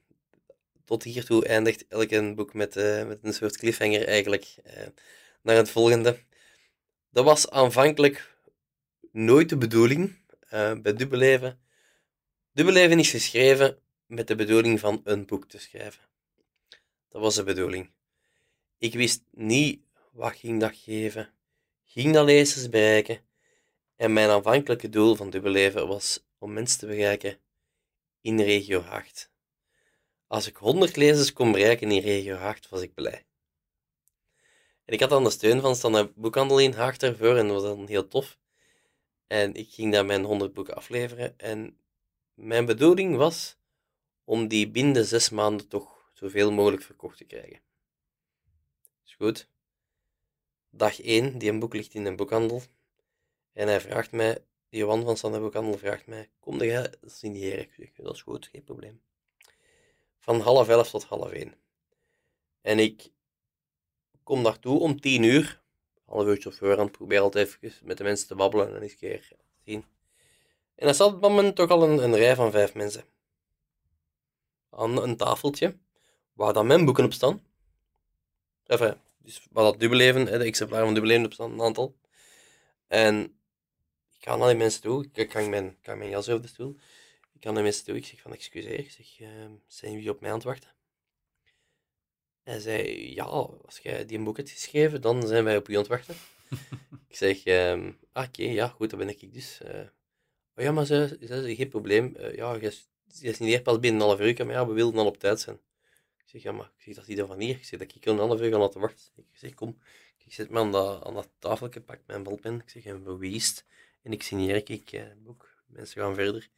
tot 0.84 1.02
hiertoe 1.02 1.46
eindigt 1.46 1.84
elk 1.88 2.34
boek 2.34 2.54
met, 2.54 2.76
eh, 2.76 3.06
met 3.06 3.18
een 3.22 3.34
soort 3.34 3.56
cliffhanger 3.56 4.06
eigenlijk 4.06 4.54
eh, 4.64 4.86
naar 5.42 5.56
het 5.56 5.70
volgende. 5.70 6.18
Dat 7.10 7.24
was 7.24 7.50
aanvankelijk 7.50 8.36
nooit 9.12 9.48
de 9.48 9.56
bedoeling 9.56 10.16
eh, 10.48 10.72
bij 10.74 10.92
Dubbeleven. 10.92 11.60
Dubbeleven 12.52 12.98
is 12.98 13.10
geschreven 13.10 13.78
met 14.06 14.26
de 14.26 14.34
bedoeling 14.34 14.80
van 14.80 15.00
een 15.04 15.26
boek 15.26 15.48
te 15.48 15.58
schrijven. 15.58 16.02
Dat 17.08 17.20
was 17.20 17.34
de 17.34 17.42
bedoeling. 17.42 17.90
Ik 18.78 18.94
wist 18.94 19.22
niet 19.30 19.80
wat 20.12 20.36
ging 20.36 20.60
dat 20.60 20.76
geven. 20.76 21.32
Ging 21.84 22.14
dat 22.14 22.24
lezers 22.24 22.68
bereiken? 22.68 23.20
En 23.96 24.12
mijn 24.12 24.28
aanvankelijke 24.28 24.88
doel 24.88 25.14
van 25.14 25.30
Dubbeleven 25.30 25.88
was 25.88 26.24
om 26.38 26.52
mensen 26.52 26.78
te 26.78 26.86
bereiken 26.86 27.38
in 28.20 28.40
regio 28.40 28.80
Hacht. 28.80 29.30
Als 30.26 30.46
ik 30.46 30.56
100 30.56 30.96
lezers 30.96 31.32
kon 31.32 31.52
bereiken 31.52 31.90
in 31.90 32.02
regio 32.02 32.36
Hacht, 32.36 32.68
was 32.68 32.82
ik 32.82 32.94
blij. 32.94 33.24
En 34.90 34.96
ik 34.96 35.02
had 35.02 35.10
dan 35.10 35.24
de 35.24 35.30
steun 35.30 35.60
van 35.60 35.76
Standaard 35.76 36.14
Boekhandel 36.14 36.58
in 36.58 36.72
Haagt 36.72 37.02
ervoor 37.02 37.36
en 37.36 37.48
dat 37.48 37.62
was 37.62 37.76
dan 37.76 37.86
heel 37.86 38.08
tof. 38.08 38.38
En 39.26 39.54
ik 39.54 39.70
ging 39.70 39.92
daar 39.92 40.04
mijn 40.04 40.24
100 40.24 40.52
boeken 40.54 40.74
afleveren. 40.74 41.38
En 41.38 41.78
mijn 42.34 42.66
bedoeling 42.66 43.16
was 43.16 43.56
om 44.24 44.48
die 44.48 44.70
binnen 44.70 45.04
zes 45.04 45.30
maanden 45.30 45.68
toch 45.68 46.10
zoveel 46.12 46.52
mogelijk 46.52 46.82
verkocht 46.82 47.16
te 47.16 47.24
krijgen. 47.24 47.60
Is 49.04 49.14
goed. 49.14 49.48
Dag 50.70 51.00
1, 51.00 51.38
die 51.38 51.50
een 51.50 51.58
boek 51.58 51.74
ligt 51.74 51.94
in 51.94 52.04
een 52.04 52.16
boekhandel. 52.16 52.62
En 53.52 53.68
hij 53.68 53.80
vraagt 53.80 54.12
mij, 54.12 54.44
Johan 54.68 55.04
van 55.04 55.16
Standaard 55.16 55.42
Boekhandel 55.42 55.78
vraagt 55.78 56.06
mij, 56.06 56.30
kom 56.40 56.62
jij 56.62 56.92
signeren? 57.02 57.60
Ik 57.60 57.72
zeg, 57.76 57.92
dat 57.92 58.14
is 58.14 58.22
goed, 58.22 58.46
geen 58.46 58.64
probleem. 58.64 59.02
Van 60.18 60.40
half 60.40 60.68
elf 60.68 60.90
tot 60.90 61.04
half 61.04 61.30
één. 61.30 61.54
En 62.60 62.78
ik 62.78 63.10
kom 64.30 64.42
daartoe 64.42 64.80
om 64.80 65.00
tien 65.00 65.22
uur. 65.22 65.60
Half 66.04 66.26
uurtje 66.26 66.48
op 66.48 66.54
voorhand, 66.54 66.92
probeer 66.92 67.20
altijd 67.20 67.58
even 67.60 67.86
met 67.86 67.96
de 67.98 68.04
mensen 68.04 68.26
te 68.26 68.34
babbelen 68.34 68.74
en 68.74 68.82
eens 68.82 68.92
een 68.92 68.98
keer 68.98 69.28
zien. 69.64 69.84
En 70.74 70.88
er 70.88 70.94
zat 70.94 71.12
op 71.14 71.22
dat 71.22 71.30
moment 71.30 71.56
toch 71.56 71.70
al 71.70 71.82
een, 71.82 71.98
een 72.04 72.16
rij 72.16 72.34
van 72.34 72.50
vijf 72.50 72.74
mensen. 72.74 73.04
Aan 74.70 75.02
een 75.02 75.16
tafeltje, 75.16 75.76
waar 76.32 76.52
dan 76.52 76.66
mijn 76.66 76.84
boeken 76.84 77.04
op 77.04 77.12
staan. 77.12 77.42
Enfin, 78.66 78.94
dus 79.18 79.46
waar 79.50 79.64
dat 79.64 79.80
dubbeleven, 79.80 80.24
de 80.24 80.44
exemplaren 80.44 80.84
van 80.84 80.94
dubbeleven 80.94 81.24
op 81.24 81.32
staan, 81.32 81.52
een 81.52 81.62
aantal. 81.62 81.96
En 82.86 83.22
ik 84.16 84.24
ga 84.24 84.36
naar 84.36 84.48
die 84.48 84.56
mensen 84.56 84.80
toe, 84.80 85.08
ik 85.12 85.32
hang 85.32 85.48
mijn, 85.48 85.66
ik 85.80 85.86
hang 85.86 85.98
mijn 85.98 86.10
jas 86.10 86.28
over 86.28 86.42
de 86.42 86.48
stoel. 86.48 86.76
Ik 87.32 87.42
ga 87.42 87.48
naar 87.48 87.54
de 87.54 87.62
mensen 87.62 87.84
toe, 87.84 87.96
ik 87.96 88.06
zeg 88.06 88.20
van 88.20 88.32
excuseer, 88.32 88.90
zeg, 88.90 89.20
ehm, 89.20 89.52
zijn 89.66 89.92
jullie 89.92 90.10
op 90.10 90.20
mij 90.20 90.30
aan 90.30 90.36
het 90.36 90.44
wachten? 90.44 90.79
Hij 92.50 92.60
zei, 92.60 93.14
ja, 93.14 93.24
als 93.24 93.78
jij 93.82 94.06
die 94.06 94.18
een 94.18 94.24
boek 94.24 94.36
hebt 94.36 94.50
geschreven, 94.50 95.00
dan 95.00 95.26
zijn 95.26 95.44
wij 95.44 95.56
op 95.56 95.68
u 95.68 95.72
aan 95.72 95.78
het 95.78 95.88
wachten. 95.88 96.14
ik 97.08 97.16
zeg, 97.16 97.44
ehm, 97.44 97.92
ah, 98.12 98.26
oké, 98.26 98.42
ja, 98.42 98.68
goed, 98.68 98.90
dan 98.90 98.98
ben 98.98 99.08
ik 99.08 99.32
dus. 99.32 99.60
eh. 99.60 99.80
oh 100.56 100.64
ja, 100.64 100.72
maar 100.72 100.86
ze, 100.86 101.18
ze, 101.20 101.42
ze, 101.42 101.54
geen 101.54 101.68
probleem. 101.68 102.16
Eh, 102.16 102.34
ja, 102.34 102.54
je, 102.54 102.60
je 103.04 103.32
signeert 103.32 103.62
pas 103.62 103.78
binnen 103.78 104.00
een 104.00 104.06
half 104.06 104.20
uur, 104.20 104.46
maar 104.46 104.54
ja, 104.54 104.66
we 104.66 104.72
wilden 104.72 105.00
al 105.00 105.06
op 105.06 105.18
tijd 105.18 105.40
zijn. 105.40 105.58
Ik 106.18 106.24
zeg, 106.26 106.42
ja, 106.42 106.52
maar 106.52 106.70
ik 106.76 106.82
zeg, 106.82 106.94
dat 106.94 107.08
is 107.08 107.14
die 107.14 107.24
van 107.24 107.40
hier. 107.40 107.56
Ik 107.56 107.64
zeg, 107.64 107.78
dat 107.78 107.94
ik 107.94 108.06
een 108.06 108.18
half 108.18 108.40
uur 108.40 108.50
ga 108.50 108.58
laten 108.58 108.80
wachten. 108.80 109.04
Ik 109.16 109.38
zeg, 109.38 109.54
kom. 109.54 109.78
Ik 110.24 110.32
zet 110.32 110.50
me 110.50 110.58
aan 110.58 110.72
dat, 110.72 111.04
aan 111.04 111.14
dat 111.14 111.28
tafeltje, 111.38 111.80
pak 111.80 112.00
mijn 112.06 112.22
balpen. 112.22 112.54
Ik 112.60 112.70
zeg, 112.70 112.84
en 112.84 113.02
beweest. 113.02 113.64
En 114.02 114.12
ik 114.12 114.22
signeer 114.22 114.70
ik 114.70 114.92
eh, 114.92 115.02
boek. 115.18 115.48
Mensen 115.66 116.00
gaan 116.02 116.14
verder. 116.14 116.48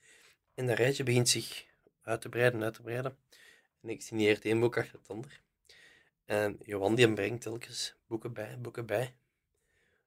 En 0.54 0.66
dat 0.66 0.76
rijtje 0.76 1.02
begint 1.02 1.28
zich 1.28 1.64
uit 2.02 2.20
te 2.20 2.28
breiden, 2.28 2.62
uit 2.62 2.74
te 2.74 2.82
breiden. 2.82 3.16
En 3.82 3.88
ik 3.88 4.02
signeer 4.02 4.34
het 4.34 4.44
één 4.44 4.60
boek 4.60 4.76
achter 4.76 4.98
het 4.98 5.08
ander. 5.08 5.41
En 6.32 6.58
Johan 6.62 6.94
die 6.94 7.12
brengt 7.12 7.42
telkens 7.42 7.94
boeken 8.06 8.32
bij, 8.32 8.58
boeken 8.60 8.86
bij. 8.86 9.14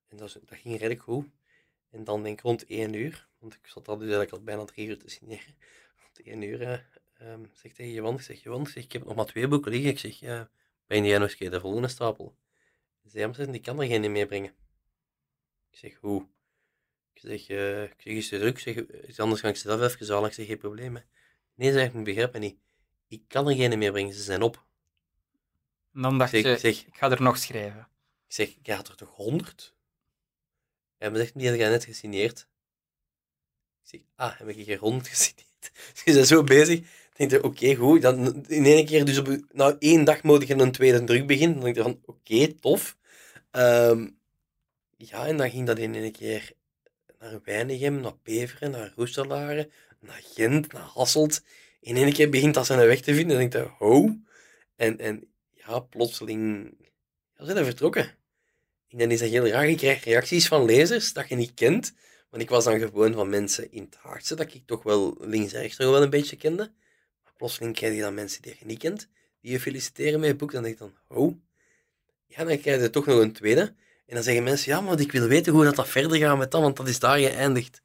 En 0.08 0.18
dat, 0.18 0.40
dat 0.46 0.58
ging 0.58 0.74
redelijk 0.74 1.02
goed. 1.02 1.28
En 1.90 2.04
dan 2.04 2.24
denk 2.24 2.38
ik 2.38 2.44
rond 2.44 2.66
één 2.66 2.94
uur, 2.94 3.28
want 3.40 3.54
ik 3.54 3.68
zat 3.68 3.88
al 3.88 3.98
dus 3.98 4.04
eigenlijk 4.04 4.32
al 4.32 4.44
bijna 4.44 4.66
drie 4.66 4.88
uur 4.88 4.98
te 4.98 5.10
signeren. 5.10 5.56
Rond 6.04 6.28
één 6.28 6.42
uur 6.42 6.62
uh, 6.62 7.32
um, 7.32 7.50
zeg 7.54 7.74
tegen 7.74 7.92
Johan, 7.92 8.14
ik 8.16 8.22
zeg, 8.22 8.44
Johan, 8.44 8.68
zeg, 8.68 8.84
ik 8.84 8.92
heb 8.92 9.06
nog 9.06 9.16
maar 9.16 9.26
twee 9.26 9.48
boeken 9.48 9.72
liggen. 9.72 9.90
Ik 9.90 10.00
zeg, 10.00 10.20
ja, 10.20 10.50
ben 10.88 11.06
jij 11.06 11.18
nog 11.18 11.36
eens 11.36 11.52
de 11.52 11.60
volgende 11.60 11.88
stapel? 11.88 12.36
Hij 13.02 13.12
zei, 13.34 13.52
die 13.52 13.62
kan 13.62 13.82
er 13.82 13.88
geen 13.88 14.12
meebrengen. 14.12 14.54
Ik 15.72 15.78
zeg, 15.78 15.96
hoe? 15.96 16.28
Ik 17.14 17.22
zeg, 17.22 17.50
uh, 17.50 17.84
ik 17.84 17.96
zeg, 17.98 18.14
is 18.14 18.30
het 18.30 18.40
druk? 18.40 18.66
Ik 18.66 18.86
zeg, 19.08 19.20
anders 19.20 19.42
ga 19.42 19.48
ik 19.48 19.56
zelf 19.56 19.82
even 19.82 20.14
halen. 20.14 20.30
Ik 20.30 20.36
zeg, 20.36 20.46
geen 20.46 20.58
probleem. 20.58 20.96
Hè. 20.96 21.02
Nee, 21.56 21.72
zeg, 21.72 21.94
ik 21.94 22.04
begrijp 22.04 22.34
me 22.34 22.40
niet. 22.40 22.58
Ik 23.08 23.22
kan 23.28 23.48
er 23.48 23.56
geen 23.56 23.80
meebrengen, 23.80 24.14
ze 24.14 24.22
zijn 24.22 24.42
op. 24.42 24.64
En 25.96 26.02
dan 26.02 26.18
dacht 26.18 26.32
je, 26.32 26.58
zeg, 26.58 26.86
ik 26.86 26.96
ga 26.96 27.12
er 27.12 27.22
nog 27.22 27.38
schrijven. 27.38 27.88
Ik 28.28 28.34
zeg, 28.34 28.48
ik 28.48 28.68
had 28.68 28.88
er 28.88 28.96
toch 28.96 29.16
honderd? 29.16 29.74
En 30.98 31.12
hij 31.12 31.20
zegt, 31.20 31.38
die 31.38 31.48
heb 31.48 31.56
jij 31.56 31.70
net 31.70 31.84
gesigneerd. 31.84 32.48
Ik 33.84 33.90
zeg, 33.90 34.02
ah, 34.16 34.38
heb 34.38 34.48
ik 34.48 34.66
hier 34.66 34.80
honderd 34.80 35.08
gesigneerd? 35.08 35.72
Ze 36.04 36.12
zijn 36.14 36.26
zo 36.26 36.44
bezig. 36.44 36.80
Ik 37.16 37.30
denk, 37.30 37.44
oké, 37.44 37.76
goed. 37.76 38.02
Dan 38.02 38.46
in 38.46 38.66
één 38.66 38.86
keer, 38.86 39.06
dus 39.06 39.18
op 39.18 39.38
nou, 39.52 39.76
één 39.80 40.04
dag 40.04 40.24
moet 40.24 40.48
je 40.48 40.54
een 40.54 40.72
tweede 40.72 41.04
druk 41.04 41.28
beginnen. 41.28 41.56
Dan 41.56 41.64
denk 41.64 41.76
ik 41.76 41.84
van, 41.84 42.02
oké, 42.06 42.54
tof. 42.54 42.98
Um, 43.52 44.18
ja, 44.98 45.28
en 45.28 45.38
dan 45.38 45.50
ging 45.50 45.68
dat 45.68 45.78
in 45.78 45.96
één 45.96 46.12
keer 46.12 46.52
naar 47.20 47.40
Weinigem, 47.44 48.00
naar 48.00 48.16
Beveren, 48.24 48.72
naar 48.72 48.94
Roeselare, 48.96 49.70
naar 50.00 50.22
Gent, 50.24 50.72
naar 50.72 50.82
Hasselt. 50.82 51.44
In 51.80 51.96
één 51.96 52.14
keer 52.14 52.30
begint 52.30 52.54
dat 52.54 52.66
zijn 52.66 52.88
weg 52.88 53.02
te 53.02 53.14
vinden. 53.14 53.40
En 53.40 53.50
dan 53.50 53.62
denk 53.62 53.72
ik, 53.72 53.78
ho. 53.78 54.16
En, 54.76 55.00
en 55.00 55.35
ja, 55.68 55.80
plotseling 55.80 56.74
ja, 57.38 57.46
zijn 57.46 57.66
vertrokken. 57.66 58.04
En 58.90 58.98
dan 58.98 59.12
is 59.12 59.20
dat 59.20 59.30
heel 59.30 59.48
raar. 59.48 59.68
Je 59.68 59.76
krijgt 59.76 60.04
reacties 60.04 60.48
van 60.48 60.66
lezers 60.66 61.14
dat 61.14 61.30
je 61.30 61.36
niet 61.36 61.54
kent. 61.54 61.94
Want 62.30 62.44
ik 62.44 62.50
was 62.50 62.64
dan 62.64 62.80
gewoon 62.80 63.14
van 63.14 63.30
mensen 63.30 63.72
in 63.72 63.84
het 63.84 63.96
Haagse, 63.96 64.36
dat 64.36 64.54
ik 64.54 64.66
toch 64.66 64.84
wel 64.84 65.18
links 65.20 65.54
en 65.54 65.62
rechts 65.62 65.78
wel 65.78 66.02
een 66.02 66.10
beetje 66.10 66.36
kende. 66.36 66.72
Maar 67.24 67.34
plotseling 67.38 67.76
krijg 67.76 67.96
je 67.96 68.02
dan 68.02 68.14
mensen 68.14 68.42
die 68.42 68.56
je 68.60 68.66
niet 68.66 68.80
kent, 68.80 69.10
die 69.42 69.52
je 69.52 69.60
feliciteren 69.60 70.20
met 70.20 70.30
je 70.30 70.36
boek. 70.36 70.52
Dan 70.52 70.64
denk 70.64 70.74
ik 70.74 70.80
dan, 70.80 70.94
oh. 71.08 71.36
Ja, 72.26 72.44
dan 72.44 72.60
krijg 72.60 72.82
je 72.82 72.90
toch 72.90 73.06
nog 73.06 73.20
een 73.20 73.34
tweede. 73.34 73.62
En 74.06 74.16
dan 74.16 74.24
zeggen 74.24 74.44
mensen, 74.44 74.72
ja, 74.72 74.82
maar 74.82 75.00
ik 75.00 75.12
wil 75.12 75.28
weten 75.28 75.54
hoe 75.54 75.64
dat, 75.64 75.76
dat 75.76 75.88
verder 75.88 76.18
gaat 76.18 76.38
met 76.38 76.52
dat, 76.52 76.62
want 76.62 76.78
dat 76.78 76.88
is 76.88 77.00
daar 77.00 77.18
geëindigd. 77.18 77.82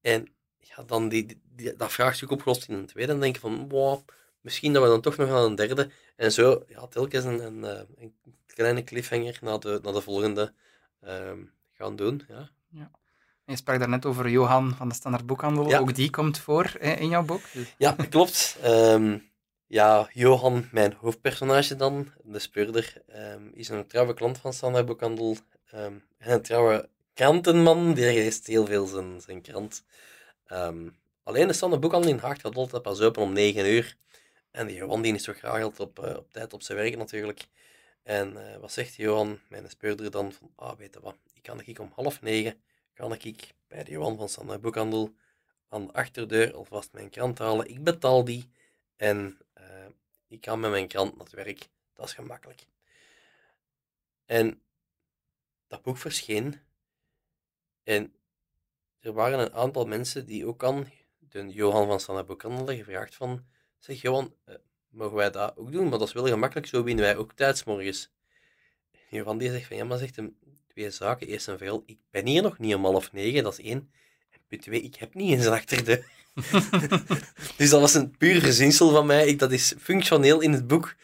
En 0.00 0.34
ja, 0.58 0.82
dan 0.82 1.08
die, 1.08 1.40
die, 1.54 1.76
dat 1.76 1.92
vraagstuk 1.92 2.30
opgelost 2.30 2.68
in 2.68 2.74
een 2.74 2.86
tweede. 2.86 3.12
Dan 3.12 3.20
denk 3.20 3.34
je 3.34 3.40
van, 3.40 3.68
wow, 3.68 4.08
misschien 4.46 4.72
dat 4.72 4.82
we 4.82 4.88
dan 4.88 5.00
toch 5.00 5.16
nog 5.16 5.28
aan 5.28 5.44
een 5.44 5.54
derde. 5.54 5.90
En 6.16 6.32
zo, 6.32 6.64
ja, 6.68 6.86
telkens 6.86 7.24
een, 7.24 7.44
een, 7.44 7.64
eh, 7.64 7.82
een 7.98 8.14
kleine 8.46 8.84
cliffhanger 8.84 9.38
naar 9.40 9.60
de, 9.60 9.80
naar 9.82 9.92
de 9.92 10.00
volgende 10.00 10.52
uh, 11.04 11.32
gaan 11.72 11.96
doen. 11.96 12.22
Ja. 12.28 12.50
ja. 12.68 12.90
Je 13.44 13.56
sprak 13.56 13.78
daarnet 13.78 14.06
over 14.06 14.28
Johan 14.28 14.74
van 14.74 14.88
de 14.88 14.94
Standaard 14.94 15.26
Boekhandel. 15.26 15.76
Ook 15.76 15.94
die 15.94 16.10
komt 16.10 16.38
voor 16.38 16.72
hè, 16.78 16.92
in 16.92 17.08
jouw 17.08 17.24
boek. 17.24 17.40
Ja, 17.78 17.96
klopt. 18.10 18.58
Um, 18.64 19.30
ja, 19.66 20.08
Johan, 20.12 20.68
mijn 20.72 20.92
hoofdpersonage 21.00 21.76
dan, 21.76 22.12
de 22.22 22.38
speurder, 22.38 23.02
um, 23.16 23.50
is 23.52 23.68
een 23.68 23.86
trouwe 23.86 24.14
klant 24.14 24.38
van 24.38 24.52
Standaard 24.52 24.86
Boekhandel. 24.86 25.36
en 25.70 26.02
een 26.18 26.42
trouwe 26.42 26.88
krantenman, 27.14 27.94
die 27.94 28.04
leest 28.04 28.46
heel 28.46 28.66
veel 28.66 28.86
zijn, 28.86 29.20
zijn 29.20 29.40
krant. 29.42 29.84
alleen 31.22 31.46
de 31.46 31.52
Standaard 31.52 31.80
Boekhandel 31.82 32.10
in 32.10 32.18
Haag 32.18 32.40
gaat 32.40 32.56
altijd 32.56 32.82
pas 32.82 33.00
open 33.00 33.22
om 33.22 33.32
9 33.32 33.66
uur. 33.66 33.96
En 34.56 34.72
Johan 34.72 35.02
die 35.02 35.14
is 35.14 35.24
zo 35.24 35.32
graag 35.32 35.64
op, 35.64 35.98
uh, 36.04 36.16
op 36.16 36.32
tijd 36.32 36.52
op 36.52 36.62
zijn 36.62 36.78
werk 36.78 36.96
natuurlijk. 36.96 37.46
En 38.02 38.32
uh, 38.32 38.56
wat 38.56 38.72
zegt 38.72 38.94
Johan, 38.94 39.40
mijn 39.48 39.70
speurder 39.70 40.10
dan, 40.10 40.32
van, 40.32 40.52
ah, 40.54 40.78
weet 40.78 40.94
je 40.94 41.00
wat, 41.00 41.16
ik 41.34 41.42
kan 41.42 41.60
ik 41.64 41.78
om 41.78 41.92
half 41.94 42.20
negen, 42.22 42.62
kan 42.94 43.12
ik 43.12 43.54
bij 43.68 43.84
de 43.84 43.90
Johan 43.90 44.16
van 44.16 44.28
Sander 44.28 44.60
Boekhandel 44.60 45.14
aan 45.68 45.86
de 45.86 45.92
achterdeur 45.92 46.54
alvast 46.54 46.92
mijn 46.92 47.10
krant 47.10 47.38
halen. 47.38 47.68
Ik 47.68 47.84
betaal 47.84 48.24
die 48.24 48.50
en 48.96 49.38
uh, 49.58 49.86
ik 50.28 50.40
kan 50.40 50.60
met 50.60 50.70
mijn 50.70 50.88
krant 50.88 51.16
naar 51.16 51.24
het 51.24 51.34
werk. 51.34 51.68
Dat 51.92 52.06
is 52.06 52.14
gemakkelijk. 52.14 52.66
En 54.24 54.62
dat 55.66 55.82
boek 55.82 55.96
verscheen. 55.98 56.60
En 57.82 58.14
er 59.00 59.12
waren 59.12 59.38
een 59.38 59.54
aantal 59.54 59.84
mensen 59.86 60.26
die 60.26 60.46
ook 60.46 60.64
aan 60.64 60.92
de 61.18 61.48
Johan 61.48 61.86
van 61.86 62.00
Sander 62.00 62.24
Boekhandel 62.24 62.76
gevraagd 62.76 63.14
van, 63.14 63.46
zeg 63.78 64.00
Johan, 64.00 64.34
uh, 64.48 64.54
mogen 64.88 65.16
wij 65.16 65.30
dat 65.30 65.56
ook 65.56 65.72
doen? 65.72 65.88
Maar 65.88 65.98
dat 65.98 66.08
is 66.08 66.14
wel 66.14 66.26
gemakkelijk, 66.26 66.66
zo 66.66 66.82
winnen 66.82 67.04
wij 67.04 67.16
ook 67.16 67.32
tijdsmorgens. 67.32 68.10
Johan 69.10 69.38
die 69.38 69.50
zegt 69.50 69.66
van, 69.66 69.76
ja, 69.76 69.84
maar 69.84 69.98
zegt 69.98 70.16
hem 70.16 70.36
twee 70.68 70.90
zaken. 70.90 71.26
Eerst 71.26 71.48
en 71.48 71.58
vooral, 71.58 71.82
ik 71.86 71.98
ben 72.10 72.26
hier 72.26 72.42
nog 72.42 72.58
niet 72.58 72.74
om 72.74 72.84
half 72.84 73.12
negen, 73.12 73.42
dat 73.42 73.58
is 73.58 73.64
één. 73.64 73.90
En 74.30 74.40
punt 74.48 74.62
twee, 74.62 74.80
ik 74.80 74.94
heb 74.94 75.14
niet 75.14 75.30
eens 75.30 75.46
een 75.46 75.52
achterdeur. 75.52 76.06
dus 77.56 77.70
dat 77.70 77.80
was 77.80 77.94
een 77.94 78.16
puur 78.16 78.40
gezinsel 78.40 78.90
van 78.90 79.06
mij. 79.06 79.26
Ik, 79.26 79.38
dat 79.38 79.52
is 79.52 79.74
functioneel 79.78 80.40
in 80.40 80.52
het 80.52 80.66
boek. 80.66 80.94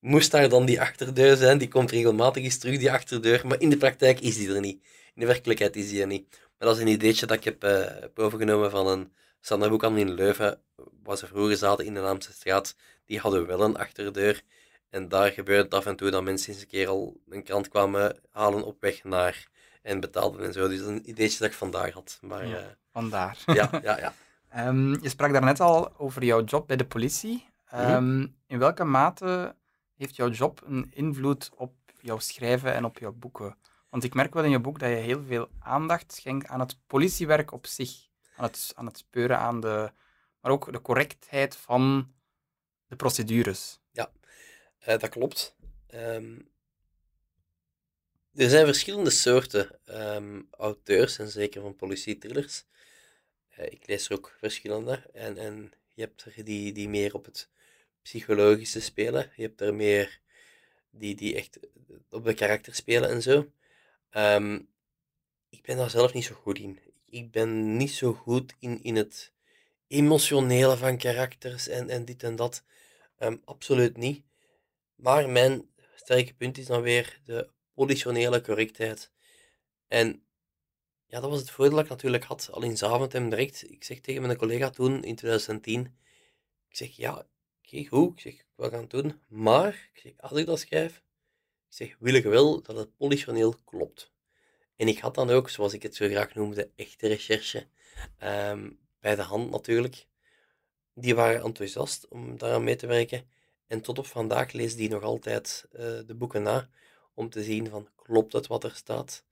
Moest 0.00 0.30
daar 0.30 0.48
dan 0.48 0.66
die 0.66 0.80
achterdeur 0.80 1.36
zijn, 1.36 1.58
die 1.58 1.68
komt 1.68 1.90
regelmatig 1.90 2.42
eens 2.42 2.58
terug, 2.58 2.78
die 2.78 2.92
achterdeur. 2.92 3.46
Maar 3.46 3.60
in 3.60 3.70
de 3.70 3.76
praktijk 3.76 4.20
is 4.20 4.36
die 4.36 4.54
er 4.54 4.60
niet. 4.60 4.82
In 5.14 5.20
de 5.20 5.26
werkelijkheid 5.26 5.76
is 5.76 5.88
die 5.88 6.00
er 6.00 6.06
niet. 6.06 6.28
Maar 6.30 6.68
dat 6.68 6.76
is 6.76 6.82
een 6.82 6.88
ideetje 6.88 7.26
dat 7.26 7.36
ik 7.36 7.44
heb, 7.44 7.64
uh, 7.64 7.84
heb 8.00 8.18
overgenomen 8.18 8.70
van 8.70 8.86
een 8.86 9.12
Sanderboekhandel 9.40 10.00
in 10.00 10.14
Leuven, 10.14 10.60
waar 11.02 11.16
ze 11.16 11.26
vroeger 11.26 11.56
zaten 11.56 11.84
in 11.84 11.94
de 11.94 12.00
Naamse 12.00 12.32
straat, 12.32 12.76
die 13.04 13.18
hadden 13.18 13.46
wel 13.46 13.60
een 13.62 13.76
achterdeur. 13.76 14.42
En 14.90 15.08
daar 15.08 15.30
gebeurde 15.30 15.62
het 15.62 15.74
af 15.74 15.86
en 15.86 15.96
toe 15.96 16.10
dat 16.10 16.22
mensen 16.22 16.52
eens 16.52 16.62
een 16.62 16.68
keer 16.68 16.88
al 16.88 17.20
een 17.28 17.42
krant 17.42 17.68
kwamen 17.68 18.16
halen 18.30 18.64
op 18.64 18.80
weg 18.80 19.04
naar 19.04 19.48
en 19.82 20.00
betaalden 20.00 20.44
en 20.44 20.52
zo. 20.52 20.68
Dus 20.68 20.80
een 20.80 21.08
ideetje 21.08 21.38
dat 21.38 21.48
ik 21.48 21.54
vandaag 21.54 21.92
had. 21.92 22.18
Maar, 22.20 22.46
ja, 22.46 22.58
uh, 22.58 22.66
vandaar. 22.92 23.38
Ja, 23.46 23.70
ja, 23.82 23.98
ja. 23.98 24.14
um, 24.68 24.92
je 25.02 25.08
sprak 25.08 25.32
daarnet 25.32 25.60
al 25.60 25.98
over 25.98 26.24
jouw 26.24 26.44
job 26.44 26.66
bij 26.66 26.76
de 26.76 26.86
politie. 26.86 27.48
Um, 27.74 28.36
In 28.46 28.58
welke 28.58 28.84
mate 28.84 29.54
heeft 29.96 30.16
jouw 30.16 30.30
job 30.30 30.62
een 30.66 30.90
invloed 30.94 31.50
op 31.56 31.72
jouw 32.00 32.18
schrijven 32.18 32.74
en 32.74 32.84
op 32.84 32.98
jouw 32.98 33.12
boeken? 33.12 33.56
Want 33.88 34.04
ik 34.04 34.14
merk 34.14 34.34
wel 34.34 34.44
in 34.44 34.50
je 34.50 34.60
boek 34.60 34.78
dat 34.78 34.88
je 34.88 34.94
heel 34.94 35.22
veel 35.26 35.48
aandacht 35.58 36.12
schenkt 36.12 36.48
aan 36.48 36.60
het 36.60 36.76
politiewerk 36.86 37.52
op 37.52 37.66
zich 37.66 38.08
aan 38.36 38.44
het, 38.44 38.72
aan 38.74 38.86
het 38.86 38.98
speuren 38.98 39.38
aan 39.38 39.60
de, 39.60 39.92
maar 40.40 40.52
ook 40.52 40.72
de 40.72 40.80
correctheid 40.80 41.56
van 41.56 42.12
de 42.86 42.96
procedures. 42.96 43.80
Ja, 43.92 44.12
uh, 44.80 44.98
dat 44.98 45.08
klopt. 45.08 45.56
Um, 45.94 46.48
er 48.34 48.48
zijn 48.48 48.64
verschillende 48.64 49.10
soorten 49.10 49.78
um, 49.86 50.48
auteurs, 50.50 51.18
en 51.18 51.30
zeker 51.30 51.62
van 51.62 51.76
politie-thrillers. 51.76 52.64
Uh, 53.58 53.64
ik 53.64 53.86
lees 53.86 54.08
er 54.08 54.16
ook 54.16 54.36
verschillende. 54.38 55.10
En, 55.12 55.36
en 55.36 55.72
je 55.94 56.02
hebt 56.02 56.24
er 56.24 56.44
die, 56.44 56.72
die 56.72 56.88
meer 56.88 57.14
op 57.14 57.24
het 57.24 57.48
psychologische 58.02 58.80
spelen. 58.80 59.32
Je 59.36 59.42
hebt 59.42 59.60
er 59.60 59.74
meer 59.74 60.20
die, 60.90 61.14
die 61.14 61.34
echt 61.34 61.58
op 62.10 62.24
de 62.24 62.34
karakter 62.34 62.74
spelen 62.74 63.10
en 63.10 63.22
zo. 63.22 63.52
Um, 64.10 64.68
ik 65.48 65.62
ben 65.62 65.76
daar 65.76 65.90
zelf 65.90 66.12
niet 66.12 66.24
zo 66.24 66.34
goed 66.34 66.58
in 66.58 66.80
ik 67.10 67.30
ben 67.30 67.76
niet 67.76 67.90
zo 67.90 68.12
goed 68.12 68.54
in, 68.58 68.82
in 68.82 68.96
het 68.96 69.32
emotionele 69.90 70.76
van 70.76 70.98
karakters 70.98 71.68
en, 71.68 71.88
en 71.88 72.04
dit 72.04 72.22
en 72.22 72.36
dat. 72.36 72.64
Ehm, 73.18 73.36
absoluut 73.44 73.96
niet. 73.96 74.24
Maar 74.94 75.28
mijn 75.28 75.70
sterke 75.94 76.34
punt 76.34 76.58
is 76.58 76.66
dan 76.66 76.82
weer 76.82 77.20
de 77.24 77.50
politionele 77.74 78.40
correctheid. 78.40 79.10
En 79.88 80.22
ja, 81.06 81.20
dat 81.20 81.30
was 81.30 81.38
het 81.38 81.50
voordeel 81.50 81.76
dat 81.76 81.84
ik 81.84 81.90
natuurlijk 81.90 82.24
had 82.24 82.48
al 82.52 82.62
in 82.62 82.76
Zaventem 82.76 83.30
direct. 83.30 83.70
Ik 83.70 83.84
zeg 83.84 84.00
tegen 84.00 84.22
mijn 84.22 84.36
collega 84.36 84.70
toen 84.70 85.04
in 85.04 85.16
2010, 85.16 85.98
ik 86.68 86.76
zeg 86.76 86.96
ja, 86.96 87.26
oké, 87.64 87.84
goed, 87.84 88.12
ik 88.12 88.20
zeg, 88.20 88.44
wat 88.54 88.70
gaan 88.70 88.88
doen. 88.88 89.20
Maar, 89.28 89.90
ik 90.02 90.14
als 90.16 90.38
ik 90.38 90.46
dat 90.46 90.60
schrijf, 90.60 90.96
ik 91.68 91.76
zeg, 91.76 91.96
wil 91.98 92.14
ik 92.14 92.24
wel 92.24 92.62
dat 92.62 92.76
het 92.76 92.96
politioneel 92.96 93.54
klopt. 93.64 94.12
En 94.76 94.88
ik 94.88 94.98
had 94.98 95.14
dan 95.14 95.30
ook, 95.30 95.48
zoals 95.48 95.72
ik 95.72 95.82
het 95.82 95.96
zo 95.96 96.08
graag 96.08 96.34
noemde, 96.34 96.70
echte 96.76 97.06
recherche 97.06 97.66
um, 98.22 98.79
bij 99.00 99.16
de 99.16 99.22
hand 99.22 99.50
natuurlijk. 99.50 100.06
Die 100.94 101.14
waren 101.14 101.42
enthousiast 101.42 102.08
om 102.08 102.38
daaraan 102.38 102.64
mee 102.64 102.76
te 102.76 102.86
werken. 102.86 103.30
En 103.66 103.80
tot 103.80 103.98
op 103.98 104.06
vandaag 104.06 104.52
lees 104.52 104.76
die 104.76 104.88
nog 104.88 105.02
altijd 105.02 105.68
uh, 105.72 105.78
de 106.06 106.14
boeken 106.14 106.42
na 106.42 106.68
om 107.14 107.30
te 107.30 107.42
zien 107.42 107.68
van 107.68 107.88
klopt 107.96 108.32
het 108.32 108.46
wat 108.46 108.64
er 108.64 108.74
staat? 108.74 109.24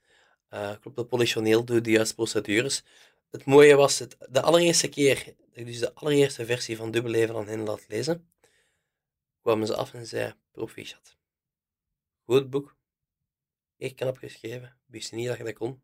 Uh, 0.51 0.77
klopt 0.81 0.97
het 0.97 1.09
politioneel? 1.09 1.65
Doe 1.65 1.81
de 1.81 1.91
juiste 1.91 2.15
procedures? 2.15 2.83
Het 3.31 3.45
mooie 3.45 3.75
was, 3.75 3.99
het, 3.99 4.17
de 4.31 4.43
allereerste 4.43 4.89
keer, 4.89 5.35
dus 5.53 5.79
de 5.79 5.95
allereerste 5.95 6.47
versie 6.47 6.77
van 6.77 6.91
Dubbel 6.91 7.11
Leven 7.11 7.37
aan 7.37 7.49
hen 7.49 7.63
laat 7.65 7.85
lezen, 7.89 8.31
kwamen 9.43 9.67
ze 9.67 9.77
af 9.77 9.95
en 9.95 10.07
zei, 10.07 10.35
proficiat. 10.51 11.17
Goed 12.25 12.51
boek. 12.51 12.77
Echt 13.79 13.95
knap 13.95 14.17
geschreven. 14.17 14.77
Wist 14.87 15.13
niet 15.13 15.27
dat 15.27 15.39
je 15.39 15.45
dat 15.45 15.55
kon. 15.55 15.83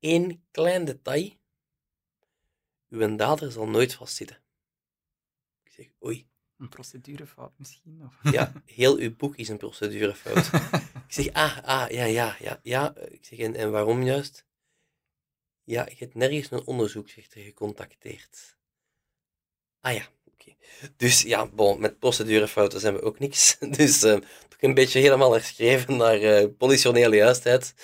Eén 0.00 0.44
klein 0.50 0.84
detail. 0.84 1.30
Uw 2.88 3.16
dader 3.16 3.52
zal 3.52 3.68
nooit 3.68 3.94
vastzitten. 3.94 4.42
Ik 5.64 5.72
zeg, 5.72 5.86
oei. 6.04 6.28
Een 6.58 6.68
procedurefout 6.68 7.52
misschien? 7.56 8.02
Of? 8.04 8.32
Ja, 8.32 8.52
heel 8.64 8.96
uw 8.96 9.16
boek 9.16 9.36
is 9.36 9.48
een 9.48 9.56
procedurefout. 9.56 10.46
ik 10.82 11.12
zeg, 11.12 11.32
ah, 11.32 11.58
ah, 11.62 11.90
ja, 11.90 12.04
ja, 12.04 12.36
ja, 12.40 12.60
ja. 12.62 12.96
Ik 12.96 13.24
zeg, 13.24 13.38
en, 13.38 13.54
en 13.54 13.70
waarom 13.70 14.02
juist? 14.02 14.46
Ja, 15.64 15.86
je 15.88 15.94
hebt 15.98 16.14
nergens 16.14 16.50
een 16.50 16.66
onderzoeksrechter 16.66 17.42
gecontacteerd. 17.42 18.56
Ah 19.80 19.94
ja, 19.94 20.06
oké. 20.24 20.54
Dus 20.96 21.22
ja, 21.22 21.46
bon, 21.46 21.80
met 21.80 21.98
procedurefouten 21.98 22.80
zijn 22.80 22.94
we 22.94 23.02
ook 23.02 23.18
niks. 23.18 23.56
Dus 23.78 24.02
uh, 24.02 24.12
toch 24.48 24.60
een 24.60 24.74
beetje 24.74 25.00
helemaal 25.00 25.32
herschreven 25.32 25.96
naar 25.96 26.20
uh, 26.20 26.46
politionele 26.58 27.16
juistheid. 27.16 27.74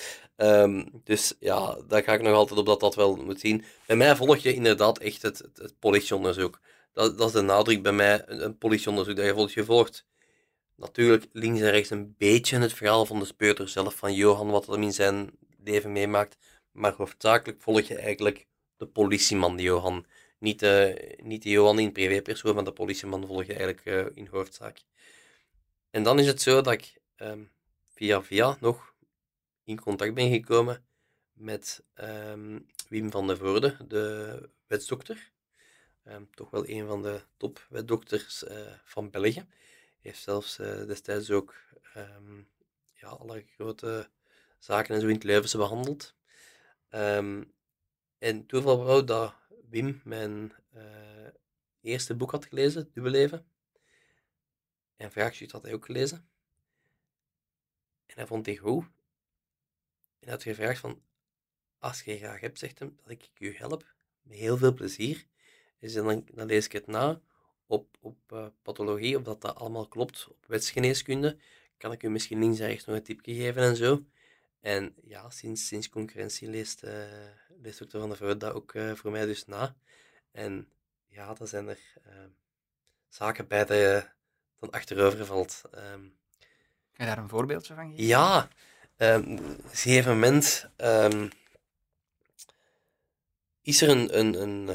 Um, 0.43 0.91
dus 1.05 1.35
ja, 1.41 1.79
daar 1.89 2.03
ga 2.03 2.13
ik 2.13 2.23
nog 2.23 2.35
altijd 2.35 2.59
op 2.59 2.67
dat 2.67 2.81
dat 2.81 2.95
wel 2.95 3.17
moet 3.17 3.41
zien. 3.41 3.65
Bij 3.87 3.97
mij 3.97 4.17
volg 4.17 4.37
je 4.37 4.55
inderdaad 4.55 4.99
echt 4.99 5.23
het, 5.23 5.39
het, 5.55 5.75
politieonderzoek. 5.79 6.61
Dat, 6.93 7.19
dat 7.19 7.27
is 7.27 7.33
de 7.33 7.41
nadruk 7.41 7.83
bij 7.83 7.93
mij, 7.93 8.23
een, 8.27 8.59
politieonderzoek 8.59 9.17
dat 9.17 9.25
je 9.25 9.35
volgt. 9.35 9.53
Je 9.53 9.65
volgt 9.65 10.07
natuurlijk 10.77 11.27
links 11.33 11.61
en 11.61 11.71
rechts 11.71 11.91
een 11.91 12.15
beetje 12.19 12.59
het 12.59 12.73
verhaal 12.73 13.07
van 13.07 13.19
de 13.19 13.25
speurder 13.25 13.69
zelf, 13.69 13.95
van 13.95 14.15
Johan, 14.15 14.51
wat 14.51 14.67
hij 14.67 14.77
in 14.79 14.93
zijn 14.93 15.31
leven 15.65 15.93
meemaakt. 15.93 16.37
Maar 16.73 16.93
hoofdzakelijk 16.93 17.63
volg 17.63 17.81
je 17.81 17.97
eigenlijk 17.97 18.47
de 18.77 18.87
politieman, 18.87 19.59
Johan. 19.59 20.07
Niet 20.39 20.59
de, 20.59 21.19
niet 21.23 21.43
de 21.43 21.51
Johan 21.51 21.79
in 21.79 21.93
privépersoon, 21.93 22.55
maar 22.55 22.65
de 22.65 22.73
politieman 22.73 23.27
volg 23.27 23.45
je 23.45 23.55
eigenlijk 23.55 23.85
uh, 23.85 24.05
in 24.15 24.29
hoofdzaak. 24.31 24.83
En 25.91 26.03
dan 26.03 26.19
is 26.19 26.27
het 26.27 26.43
zo 26.43 26.61
dat 26.61 26.73
ik 26.73 27.01
um, 27.17 27.51
via 27.95 28.23
via 28.23 28.57
nog 28.61 28.92
in 29.65 29.81
contact 29.81 30.15
ben 30.15 30.31
gekomen 30.31 30.85
met 31.33 31.85
um, 31.95 32.67
Wim 32.89 33.11
van 33.11 33.27
der 33.27 33.37
Voorde, 33.37 33.77
de 33.87 34.49
wetsdokter. 34.67 35.31
Um, 36.05 36.31
toch 36.35 36.51
wel 36.51 36.69
een 36.69 36.87
van 36.87 37.03
de 37.03 37.23
topwetdokters 37.37 38.43
uh, 38.43 38.73
van 38.85 39.11
België. 39.11 39.33
Hij 39.33 39.47
heeft 40.01 40.23
zelfs 40.23 40.59
uh, 40.59 40.87
destijds 40.87 41.31
ook 41.31 41.55
ja, 42.95 43.09
alle 43.09 43.45
grote 43.55 44.09
zaken 44.59 44.95
en 44.95 45.01
zo 45.01 45.07
in 45.07 45.15
het 45.15 45.25
Leuvense 45.25 45.57
behandeld. 45.57 46.15
En 48.19 48.47
toeval 48.47 48.85
wou 48.85 49.05
dat 49.05 49.35
Wim 49.69 50.01
mijn 50.05 50.53
uh, 50.75 51.29
eerste 51.81 52.15
boek 52.15 52.31
had 52.31 52.47
gelezen, 52.47 52.91
Dubbeleven. 52.93 53.47
En 54.97 55.13
Vraagstuk 55.13 55.51
had 55.51 55.63
hij 55.63 55.73
ook 55.75 55.85
gelezen. 55.85 56.29
En 58.07 58.15
hij 58.15 58.27
vond 58.27 58.45
die 58.45 58.59
goed. 58.59 58.85
En 60.23 60.29
hij 60.29 60.33
had 60.33 60.43
gevraagd 60.43 60.81
van, 60.81 61.03
als 61.79 62.03
je 62.03 62.19
graag 62.19 62.41
hebt, 62.41 62.59
zegt 62.59 62.79
hem, 62.79 62.97
dat 63.03 63.11
ik 63.11 63.31
je 63.35 63.53
help, 63.57 63.95
met 64.23 64.39
heel 64.39 64.57
veel 64.57 64.75
plezier. 64.75 65.27
Dus 65.79 65.93
dan, 65.93 66.25
dan 66.33 66.47
lees 66.47 66.65
ik 66.65 66.73
het 66.73 66.87
na 66.87 67.21
op, 67.67 67.97
op 68.01 68.17
uh, 68.33 68.47
pathologie, 68.63 69.17
of 69.17 69.23
dat 69.23 69.41
dat 69.41 69.55
allemaal 69.55 69.89
klopt, 69.89 70.29
op 70.29 70.47
wetsgeneeskunde. 70.47 71.37
Kan 71.77 71.93
ik 71.93 72.03
u 72.03 72.09
misschien 72.09 72.39
links 72.39 72.59
en 72.59 72.67
rechts 72.67 72.85
nog 72.85 72.97
een 72.97 73.03
tipje 73.03 73.35
geven 73.35 73.63
en 73.63 73.77
zo. 73.77 74.05
En 74.61 74.95
ja, 75.05 75.31
sinds, 75.31 75.67
sinds 75.67 75.89
concurrentie 75.89 76.49
leest, 76.49 76.85
uh, 76.85 77.05
leest 77.61 77.79
Dr. 77.79 77.99
Van 77.99 78.09
der 78.09 78.19
Voort 78.19 78.41
dat 78.41 78.53
ook 78.55 78.75
uh, 78.75 78.95
voor 78.95 79.11
mij 79.11 79.27
dus 79.27 79.47
na. 79.47 79.77
En 80.31 80.69
ja, 81.07 81.35
dan 81.35 81.47
zijn 81.47 81.69
er 81.69 81.81
uh, 82.07 82.13
zaken 83.09 83.49
bij 83.49 83.65
dat 83.65 83.77
je 83.77 84.09
dan 84.59 84.71
achterover 84.71 85.27
valt. 85.27 85.63
Um, 85.75 86.17
kan 86.93 87.07
je 87.07 87.15
daar 87.15 87.19
een 87.19 87.29
voorbeeldje 87.29 87.75
van 87.75 87.91
geven? 87.91 88.05
Ja, 88.05 88.49
um, 89.03 89.39
gegeven 89.71 90.13
moment 90.13 90.71
um, 90.77 91.31
is 93.63 93.83
er 93.83 93.89
een, 93.89 94.19
een, 94.19 94.43
een, 94.43 94.69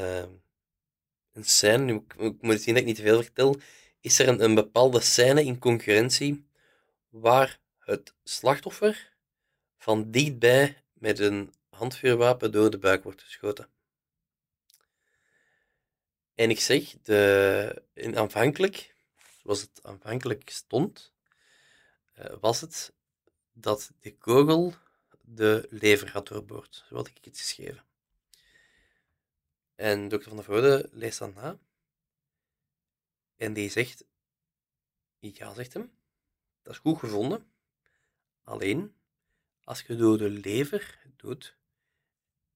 een 1.32 1.44
scène, 1.44 2.02
ik 2.16 2.42
moet 2.42 2.60
zien 2.60 2.74
dat 2.74 2.82
ik 2.82 2.88
niet 2.88 2.96
te 2.96 3.02
veel 3.02 3.22
vertel, 3.22 3.56
is 4.00 4.18
er 4.18 4.28
een, 4.28 4.42
een 4.44 4.54
bepaalde 4.54 5.00
scène 5.00 5.44
in 5.44 5.58
concurrentie 5.58 6.46
waar 7.08 7.58
het 7.78 8.14
slachtoffer 8.24 9.12
van 9.78 10.10
dichtbij 10.10 10.82
met 10.92 11.18
een 11.18 11.52
handvuurwapen 11.70 12.52
door 12.52 12.70
de 12.70 12.78
buik 12.78 13.02
wordt 13.02 13.22
geschoten. 13.22 13.68
En 16.34 16.50
ik 16.50 16.60
zeg, 16.60 16.94
de, 17.02 17.82
in 17.92 18.18
aanvankelijk, 18.18 18.94
zoals 19.42 19.60
het 19.60 19.80
aanvankelijk 19.82 20.50
stond, 20.50 21.12
uh, 22.18 22.24
was 22.40 22.60
het 22.60 22.92
dat 23.60 23.92
de 24.00 24.16
kogel 24.16 24.74
de 25.20 25.66
lever 25.70 26.10
had 26.10 26.28
doorboord. 26.28 26.84
Zo 26.88 26.94
had 26.94 27.06
ik 27.06 27.24
het 27.24 27.38
geschreven. 27.38 27.84
En 29.74 30.08
dokter 30.08 30.28
Van 30.28 30.36
der 30.36 30.46
Voorde 30.46 30.88
leest 30.92 31.18
dat 31.18 31.34
na. 31.34 31.58
En 33.36 33.52
die 33.52 33.70
zegt, 33.70 34.04
ja, 35.18 35.54
zegt 35.54 35.72
hem, 35.72 35.92
dat 36.62 36.72
is 36.72 36.78
goed 36.78 36.98
gevonden. 36.98 37.52
Alleen, 38.42 38.94
als 39.64 39.82
je 39.82 39.96
door 39.96 40.18
de 40.18 40.30
lever 40.30 40.98
doet, 41.16 41.56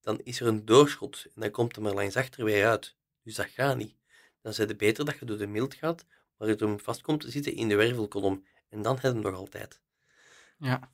dan 0.01 0.21
is 0.21 0.41
er 0.41 0.47
een 0.47 0.65
doorschot 0.65 1.27
en 1.35 1.41
dan 1.41 1.51
komt 1.51 1.77
er 1.77 1.83
maar 1.83 1.95
langs 1.95 2.17
achter 2.17 2.45
weer 2.45 2.67
uit. 2.67 2.97
Dus 3.23 3.35
dat 3.35 3.47
gaat 3.47 3.77
niet. 3.77 3.97
Dan 4.41 4.53
is 4.53 4.59
het 4.59 4.77
beter 4.77 5.05
dat 5.05 5.19
je 5.19 5.25
door 5.25 5.39
de 5.39 5.47
mild 5.47 5.75
gaat, 5.75 6.07
waar 6.37 6.49
je 6.49 6.55
hem 6.55 6.81
vast 6.81 7.03
komt 7.03 7.21
te 7.21 7.31
zitten 7.31 7.55
in 7.55 7.69
de 7.69 7.77
wervelkolom. 7.77 8.47
En 8.69 8.83
dan 8.83 8.95
heb 8.95 9.03
je 9.03 9.09
hem 9.09 9.21
nog 9.21 9.35
altijd. 9.35 9.81
Ja. 10.63 10.91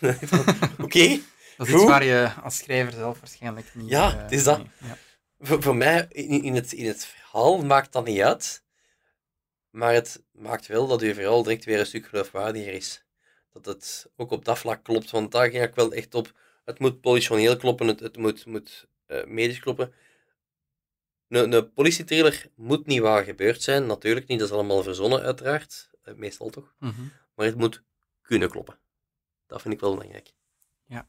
Oké. 0.84 1.20
Dat 1.56 1.66
is 1.66 1.74
iets 1.74 1.84
waar 1.84 2.04
je 2.04 2.32
als 2.42 2.56
schrijver 2.56 2.92
zelf 2.92 3.20
waarschijnlijk 3.20 3.74
niet... 3.74 3.88
Ja, 3.88 4.14
uh, 4.14 4.22
het 4.22 4.32
is 4.32 4.44
dat. 4.44 4.60
ja. 4.78 4.96
voor, 5.40 5.62
voor, 5.62 5.76
mij, 5.76 6.06
in, 6.08 6.42
in, 6.42 6.54
het, 6.54 6.72
in 6.72 6.86
het 6.86 7.04
verhaal, 7.04 7.64
maakt 7.64 7.92
dat 7.92 8.04
niet 8.04 8.20
uit. 8.20 8.64
Maar 9.70 9.94
het 9.94 10.22
maakt 10.32 10.66
wel 10.66 10.86
dat 10.86 11.00
je 11.00 11.14
verhaal 11.14 11.42
direct 11.42 11.64
weer 11.64 11.78
een 11.78 11.86
stuk 11.86 12.06
geloofwaardiger 12.06 12.72
is 12.72 13.04
dat 13.52 13.66
het 13.66 14.10
ook 14.16 14.30
op 14.30 14.44
dat 14.44 14.58
vlak 14.58 14.84
klopt. 14.84 15.10
Want 15.10 15.32
daar 15.32 15.50
ging 15.50 15.64
ik 15.64 15.74
wel 15.74 15.92
echt 15.92 16.14
op. 16.14 16.32
Het 16.64 16.78
moet 16.78 17.00
politioneel 17.00 17.56
kloppen, 17.56 17.86
het, 17.86 18.00
het 18.00 18.16
moet, 18.16 18.46
moet 18.46 18.86
uh, 19.06 19.24
medisch 19.24 19.58
kloppen. 19.58 19.92
Een, 21.28 21.52
een 21.52 21.72
politietrailer 21.72 22.46
moet 22.54 22.86
niet 22.86 23.00
waar 23.00 23.24
gebeurd 23.24 23.62
zijn, 23.62 23.86
natuurlijk 23.86 24.26
niet. 24.26 24.38
Dat 24.38 24.48
is 24.48 24.54
allemaal 24.54 24.82
verzonnen, 24.82 25.22
uiteraard. 25.22 25.90
Uh, 26.04 26.14
meestal 26.14 26.50
toch. 26.50 26.74
Mm 26.78 26.90
-hmm. 26.90 27.12
Maar 27.34 27.46
het 27.46 27.56
moet 27.56 27.82
kunnen 28.22 28.50
kloppen. 28.50 28.78
Dat 29.52 29.62
vind 29.62 29.74
ik 29.74 29.80
wel 29.80 29.94
belangrijk. 29.94 30.32
Ja. 30.86 31.04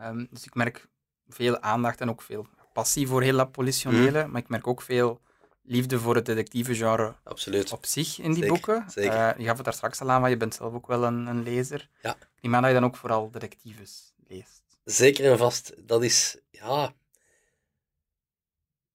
Um, 0.00 0.28
dus 0.30 0.44
ik 0.44 0.54
merk 0.54 0.88
veel 1.28 1.60
aandacht 1.60 2.00
en 2.00 2.10
ook 2.10 2.22
veel 2.22 2.46
passie 2.72 3.06
voor 3.08 3.22
heel 3.22 3.36
dat 3.36 3.52
politionele. 3.52 4.24
Mm. 4.24 4.30
Maar 4.30 4.40
ik 4.40 4.48
merk 4.48 4.66
ook 4.66 4.82
veel 4.82 5.20
liefde 5.62 5.98
voor 5.98 6.14
het 6.14 6.26
detectieve 6.26 6.74
genre 6.74 7.14
Absoluut. 7.24 7.72
op 7.72 7.86
zich 7.86 8.18
in 8.18 8.32
die 8.32 8.34
zeker, 8.34 8.48
boeken. 8.48 8.90
Zeker. 8.90 9.12
Uh, 9.12 9.38
je 9.38 9.44
gaf 9.44 9.56
het 9.56 9.64
daar 9.64 9.74
straks 9.74 10.00
al 10.00 10.10
aan, 10.10 10.20
maar 10.20 10.30
je 10.30 10.36
bent 10.36 10.54
zelf 10.54 10.74
ook 10.74 10.86
wel 10.86 11.04
een, 11.04 11.26
een 11.26 11.42
lezer. 11.42 11.88
Ja. 12.02 12.16
Die 12.40 12.50
man 12.50 12.62
dat 12.62 12.70
je 12.70 12.76
dan 12.76 12.84
ook 12.84 12.96
vooral 12.96 13.30
detectives 13.30 14.12
leest. 14.26 14.62
Zeker 14.84 15.30
en 15.30 15.38
vast. 15.38 15.74
Dat 15.88 16.02
is, 16.02 16.38
ja... 16.50 16.94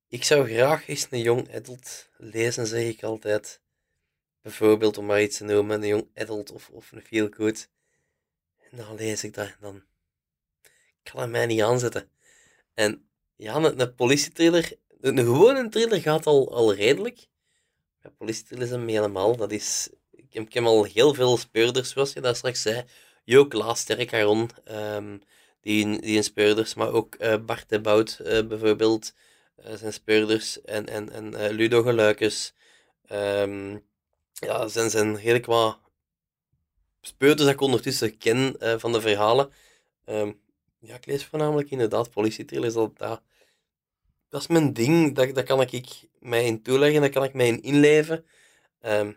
Ik 0.07 0.23
zou 0.23 0.53
graag 0.53 0.87
eens 0.87 1.07
een 1.09 1.21
jong 1.21 1.55
adult 1.55 2.09
lezen, 2.17 2.67
zeg 2.67 2.83
ik 2.83 3.03
altijd. 3.03 3.61
Bijvoorbeeld, 4.41 4.97
om 4.97 5.05
maar 5.05 5.21
iets 5.21 5.37
te 5.37 5.43
noemen, 5.43 5.81
een 5.81 5.87
jong 5.87 6.07
adult 6.15 6.51
of, 6.51 6.69
of 6.69 6.91
een 6.91 7.01
feel 7.01 7.29
good. 7.29 7.69
En 8.71 8.77
dan 8.77 8.95
lees 8.95 9.23
ik 9.23 9.33
dat 9.33 9.55
dan 9.59 9.83
kan 11.03 11.21
het 11.21 11.29
mij 11.29 11.45
niet 11.45 11.61
aanzetten. 11.61 12.09
En 12.73 13.09
ja, 13.35 13.55
een, 13.55 13.79
een 13.81 13.95
politietrailer 13.95 14.77
een 15.01 15.17
gewone 15.17 15.69
thriller 15.69 16.01
gaat 16.01 16.25
al, 16.25 16.53
al 16.53 16.73
redelijk. 16.73 17.27
Ja, 18.03 18.09
politiethrillers 18.17 18.69
zijn 18.69 18.87
helemaal. 18.87 19.35
Dat 19.35 19.51
is, 19.51 19.89
ik, 20.11 20.33
ik 20.33 20.53
heb 20.53 20.63
al 20.63 20.83
heel 20.83 21.13
veel 21.13 21.37
speurders, 21.37 21.89
zoals 21.89 22.13
je 22.13 22.21
daar 22.21 22.35
straks 22.35 22.61
zei. 22.61 22.85
Jo 23.23 23.47
Klaas, 23.47 23.87
Aron, 23.89 24.49
um, 24.71 25.21
die, 25.61 26.01
die 26.01 26.15
in 26.15 26.23
speurders, 26.23 26.73
maar 26.73 26.91
ook 26.91 27.15
uh, 27.19 27.35
Bart 27.45 27.69
de 27.69 27.81
Bout 27.81 28.19
uh, 28.21 28.47
bijvoorbeeld 28.47 29.13
uh, 29.59 29.73
zijn 29.73 29.93
speurders. 29.93 30.61
En, 30.61 30.87
en, 30.87 31.11
en 31.11 31.51
Ludo 31.51 31.81
Geluikes. 31.81 32.53
Um, 33.11 33.83
ja, 34.33 34.67
zijn, 34.67 34.89
zijn 34.89 35.15
redelijk 35.15 35.45
wat 35.45 35.79
speurders 37.01 37.41
dat 37.41 37.49
ik 37.49 37.61
ondertussen 37.61 38.17
ken 38.17 38.55
van 38.79 38.91
de 38.91 39.01
verhalen. 39.01 39.51
Um, 40.05 40.39
ja, 40.79 40.95
ik 40.95 41.05
lees 41.05 41.25
voornamelijk 41.25 41.71
inderdaad 41.71 42.11
politiethrillers. 42.11 42.73
Dat, 42.73 42.97
dat, 42.97 43.21
dat 44.29 44.41
is 44.41 44.47
mijn 44.47 44.73
ding. 44.73 45.15
Daar, 45.15 45.33
daar 45.33 45.43
kan 45.43 45.61
ik 45.61 46.07
mij 46.19 46.45
in 46.45 46.61
toeleggen, 46.61 47.01
daar 47.01 47.09
kan 47.09 47.23
ik 47.23 47.33
mij 47.33 47.47
in 47.47 47.61
inleven. 47.61 48.25
Um, 48.81 49.07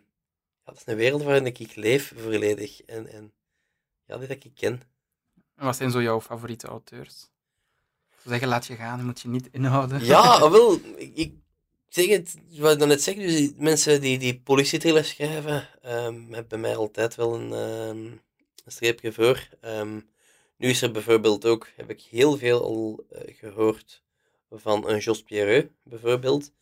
ja, 0.64 0.72
dat 0.72 0.76
is 0.76 0.82
een 0.86 0.96
wereld 0.96 1.22
waarin 1.22 1.46
ik 1.46 1.74
leef 1.74 2.12
volledig. 2.16 2.82
En, 2.82 3.06
en 3.06 3.32
ja, 4.06 4.16
dit 4.16 4.28
dat 4.28 4.44
ik 4.44 4.54
ken. 4.54 4.82
En 5.56 5.64
wat 5.64 5.76
zijn 5.76 5.90
zo 5.90 6.02
jouw 6.02 6.20
favoriete 6.20 6.66
auteurs? 6.66 7.30
Zeggen, 8.24 8.48
laat 8.48 8.66
je 8.66 8.76
gaan, 8.76 9.04
moet 9.04 9.20
je 9.20 9.28
niet 9.28 9.48
inhouden. 9.50 10.04
Ja, 10.04 10.38
wel, 10.50 10.74
ik, 10.96 11.16
ik 11.16 11.34
zeg 11.94 12.22
wat 12.58 12.72
ik 12.72 12.78
dan 12.78 12.88
net 12.88 13.02
zeg, 13.02 13.14
dus 13.14 13.36
die 13.36 13.54
mensen 13.58 14.00
die, 14.00 14.18
die 14.18 14.40
politietrillers 14.40 15.08
schrijven, 15.08 15.68
um, 15.84 16.32
hebben 16.32 16.48
bij 16.48 16.58
mij 16.58 16.76
altijd 16.76 17.14
wel 17.14 17.34
een, 17.34 17.50
een 17.50 18.20
streepje 18.66 19.12
voor. 19.12 19.48
Um, 19.60 20.08
nu 20.56 20.68
is 20.68 20.82
er 20.82 20.90
bijvoorbeeld 20.90 21.46
ook, 21.46 21.68
heb 21.76 21.90
ik 21.90 22.00
heel 22.00 22.36
veel 22.36 22.62
al 22.62 23.04
uh, 23.12 23.20
gehoord 23.38 24.02
van 24.50 24.88
een 24.88 24.98
Jos 24.98 25.22
Pierreux, 25.22 25.68
bijvoorbeeld. 25.82 26.52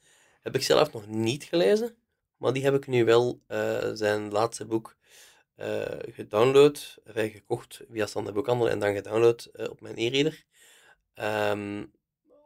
Heb 0.42 0.55
ik 0.55 0.62
zelf 0.62 0.92
nog 0.92 1.07
niet 1.07 1.45
gelezen, 1.45 1.97
maar 2.37 2.53
die 2.53 2.64
heb 2.64 2.75
ik 2.75 2.87
nu 2.87 3.05
wel 3.05 3.40
uh, 3.49 3.90
zijn 3.92 4.31
laatste 4.31 4.64
boek 4.64 4.97
uh, 5.57 5.83
gedownload, 6.11 6.99
gekocht 7.05 7.81
via 7.90 8.07
Standaard 8.07 8.35
Boekhandel 8.35 8.68
en 8.68 8.79
dan 8.79 8.95
gedownload 8.95 9.51
op 9.71 9.81
mijn 9.81 9.99
e-reader. 9.99 10.45
Um, 11.14 11.92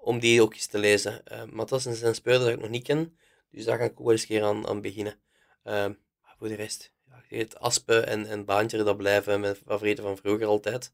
om 0.07 0.19
die 0.19 0.43
ook 0.43 0.55
eens 0.55 0.67
te 0.67 0.79
lezen. 0.79 1.23
Uh, 1.33 1.45
maar 1.45 1.67
dat 1.67 1.87
is 1.87 2.03
een 2.03 2.15
speurder 2.15 2.45
dat 2.45 2.55
ik 2.55 2.61
nog 2.61 2.71
niet 2.71 2.83
ken, 2.83 3.19
dus 3.51 3.65
daar 3.65 3.79
ga 3.79 3.85
ik 3.85 3.91
ook 3.91 3.99
wel 3.99 4.13
eens 4.13 4.21
een 4.21 4.27
keer 4.27 4.43
aan, 4.43 4.67
aan 4.67 4.81
beginnen. 4.81 5.19
Uh, 5.65 5.89
voor 6.39 6.49
de 6.49 6.55
rest, 6.55 6.93
ja, 7.09 7.37
het 7.37 7.59
Aspen 7.59 8.07
en, 8.07 8.27
en 8.27 8.45
Baantje, 8.45 8.83
dat 8.83 8.97
blijven 8.97 9.41
mijn 9.41 9.57
favorieten 9.57 10.05
van 10.05 10.17
vroeger 10.17 10.47
altijd. 10.47 10.93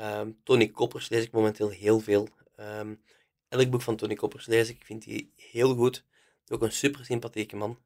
Um, 0.00 0.40
Tony 0.44 0.68
Koppers 0.68 1.08
lees 1.08 1.24
ik 1.24 1.32
momenteel 1.32 1.68
heel 1.68 2.00
veel. 2.00 2.28
Um, 2.60 3.02
elk 3.48 3.70
boek 3.70 3.82
van 3.82 3.96
Tony 3.96 4.14
Koppers 4.14 4.46
lees 4.46 4.68
ik, 4.68 4.84
vind 4.84 5.04
hij 5.04 5.28
heel 5.36 5.74
goed. 5.74 6.04
Ook 6.48 6.62
een 6.62 6.72
super 6.72 7.04
sympathieke 7.04 7.56
man. 7.56 7.78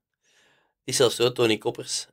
Is 0.84 0.96
zelfs 0.96 1.16
zo, 1.16 1.32
Tony 1.32 1.58
Koppers. 1.58 2.06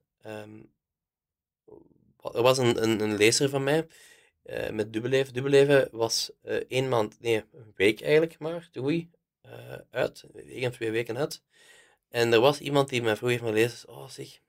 Er 2.22 2.42
was 2.42 2.58
een, 2.58 2.84
een, 2.84 3.00
een 3.00 3.18
lezer 3.18 3.50
van 3.50 3.64
mij, 3.64 3.88
uh, 4.48 4.70
met 4.70 4.94
Dubbeleven. 4.94 5.34
Dubbeleven 5.34 5.90
was 5.92 6.32
uh, 6.44 6.54
één 6.54 6.90
maand, 6.90 7.20
nee, 7.20 7.44
een 7.54 7.74
week 7.76 8.02
eigenlijk 8.02 8.40
maar, 8.40 8.70
de 8.72 9.08
uh, 9.46 9.52
uit. 9.92 10.24
Een 10.34 10.72
twee 10.72 10.92
weken 10.92 11.18
uit. 11.18 11.44
En 12.10 12.34
er 12.34 12.40
was 12.40 12.60
iemand 12.60 12.90
die 12.90 13.02
mij 13.02 13.16
vroeg 13.16 13.30
heeft 13.30 13.44
lezen, 13.44 13.90
oh 13.90 14.10
zeg, 14.10 14.40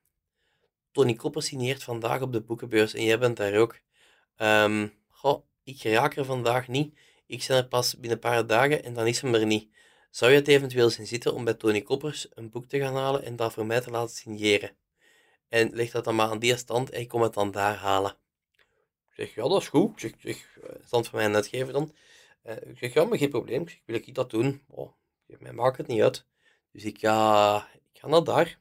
Tony 0.91 1.13
Koppers 1.13 1.45
signeert 1.45 1.83
vandaag 1.83 2.21
op 2.21 2.33
de 2.33 2.41
boekenbeurs 2.41 2.93
en 2.93 3.03
jij 3.03 3.19
bent 3.19 3.37
daar 3.37 3.55
ook. 3.55 3.79
Um, 4.37 4.93
ik 5.63 5.83
raak 5.83 6.15
er 6.15 6.25
vandaag 6.25 6.67
niet. 6.67 6.97
Ik 7.25 7.45
ben 7.47 7.57
er 7.57 7.67
pas 7.67 7.93
binnen 7.93 8.11
een 8.11 8.19
paar 8.19 8.47
dagen 8.47 8.83
en 8.83 8.93
dan 8.93 9.07
is 9.07 9.21
hem 9.21 9.33
er 9.33 9.45
niet. 9.45 9.69
Zou 10.09 10.31
je 10.31 10.37
het 10.37 10.47
eventueel 10.47 10.89
zien 10.89 11.07
zitten 11.07 11.33
om 11.33 11.43
bij 11.43 11.53
Tony 11.53 11.81
Koppers 11.81 12.27
een 12.33 12.49
boek 12.49 12.65
te 12.65 12.79
gaan 12.79 12.95
halen 12.95 13.23
en 13.23 13.35
dat 13.35 13.53
voor 13.53 13.65
mij 13.65 13.81
te 13.81 13.89
laten 13.89 14.15
signeren? 14.15 14.71
En 15.49 15.69
leg 15.73 15.91
dat 15.91 16.03
dan 16.03 16.15
maar 16.15 16.29
aan 16.29 16.39
die 16.39 16.57
stand 16.57 16.89
en 16.89 16.99
ik 16.99 17.07
kom 17.07 17.21
het 17.21 17.33
dan 17.33 17.51
daar 17.51 17.75
halen 17.75 18.17
zeg, 19.19 19.35
ja, 19.35 19.47
dat 19.47 19.61
is 19.61 19.67
goed. 19.67 19.91
Ik 19.91 19.99
zeg, 19.99 20.13
zeg 20.19 20.57
eh, 20.57 20.75
stand 20.85 21.07
van 21.07 21.19
mijn 21.19 21.35
uitgever 21.35 21.73
dan. 21.73 21.93
Uh, 22.43 22.55
ik 22.55 22.77
zeg, 22.77 22.93
ja, 22.93 23.03
maar 23.03 23.17
geen 23.17 23.29
probleem. 23.29 23.61
Ik 23.61 23.69
zeg, 23.69 23.79
wil 23.85 23.95
ik 23.95 24.15
dat 24.15 24.29
doen? 24.29 24.61
Oh, 24.67 24.93
mij 25.25 25.53
maakt 25.53 25.77
het 25.77 25.87
niet 25.87 26.01
uit. 26.01 26.25
Dus 26.71 26.85
ik 26.85 26.99
ga, 26.99 27.67
ik 27.93 27.99
ga 27.99 28.07
naar 28.07 28.23
daar. 28.23 28.59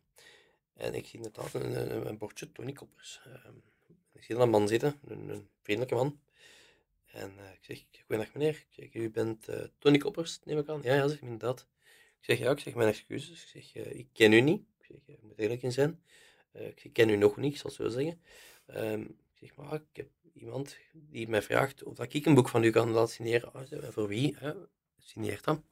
En 0.75 0.95
ik 0.95 1.07
zie 1.07 1.17
inderdaad 1.17 1.55
een, 1.55 1.81
een, 1.81 2.07
een 2.07 2.19
bordje 2.19 2.53
Tony 2.53 2.73
Koppers. 2.73 3.21
Uh, 3.27 3.35
ik 4.13 4.25
zie 4.25 4.37
een 4.37 4.51
man 4.51 4.69
zitten, 4.69 5.01
een, 5.05 5.29
een 5.29 5.49
vriendelijke 5.63 5.95
man. 5.95 6.21
En 7.07 7.35
uh, 7.39 7.53
ik 7.53 7.59
zeg, 7.61 7.85
goedendag 8.01 8.35
meneer. 8.35 8.55
Ik 8.55 8.67
zeg, 8.71 8.95
u 8.95 9.11
bent 9.11 9.47
Tony 9.79 9.99
Koppers, 9.99 10.41
neem 10.45 10.59
ik 10.59 10.69
aan. 10.69 10.81
Ja, 10.83 10.95
ja, 10.95 11.09
zeg 11.09 11.21
inderdaad. 11.21 11.69
Ik 12.19 12.25
zeg, 12.25 12.39
ja, 12.39 12.51
ik 12.51 12.59
zeg, 12.59 12.75
mijn 12.75 12.89
excuses. 12.89 13.55
Ik 13.55 13.65
zeg, 13.65 13.85
ik 13.85 14.09
ken 14.13 14.33
u 14.33 14.41
niet. 14.41 14.63
Ik 14.79 14.87
zeg, 14.87 15.17
ik 15.17 15.23
moet 15.23 15.39
eerlijk 15.39 15.63
in 15.63 15.73
zijn. 15.73 16.03
ik 16.53 16.93
ken 16.93 17.09
u 17.09 17.17
nog 17.17 17.37
niet, 17.37 17.53
ik 17.53 17.59
zal 17.59 17.71
zo 17.71 17.89
zeggen. 17.89 18.21
Um, 18.67 19.19
ik 19.41 19.49
zeg, 19.49 19.57
maar 19.57 19.75
ik 19.75 19.97
heb 19.97 20.09
iemand 20.39 20.77
die 20.93 21.29
mij 21.29 21.43
vraagt 21.43 21.83
of 21.83 21.95
dat 21.95 22.15
ik 22.15 22.27
een 22.27 22.35
boek 22.35 22.49
van 22.49 22.65
u 22.65 22.71
kan 22.71 22.91
laten 22.91 23.15
signeren. 23.15 23.55
Oh, 23.55 23.63
voor 23.89 24.09
wie? 24.09 24.37
Hè? 24.39 24.53
Signeert 24.99 25.45
dan. 25.45 25.65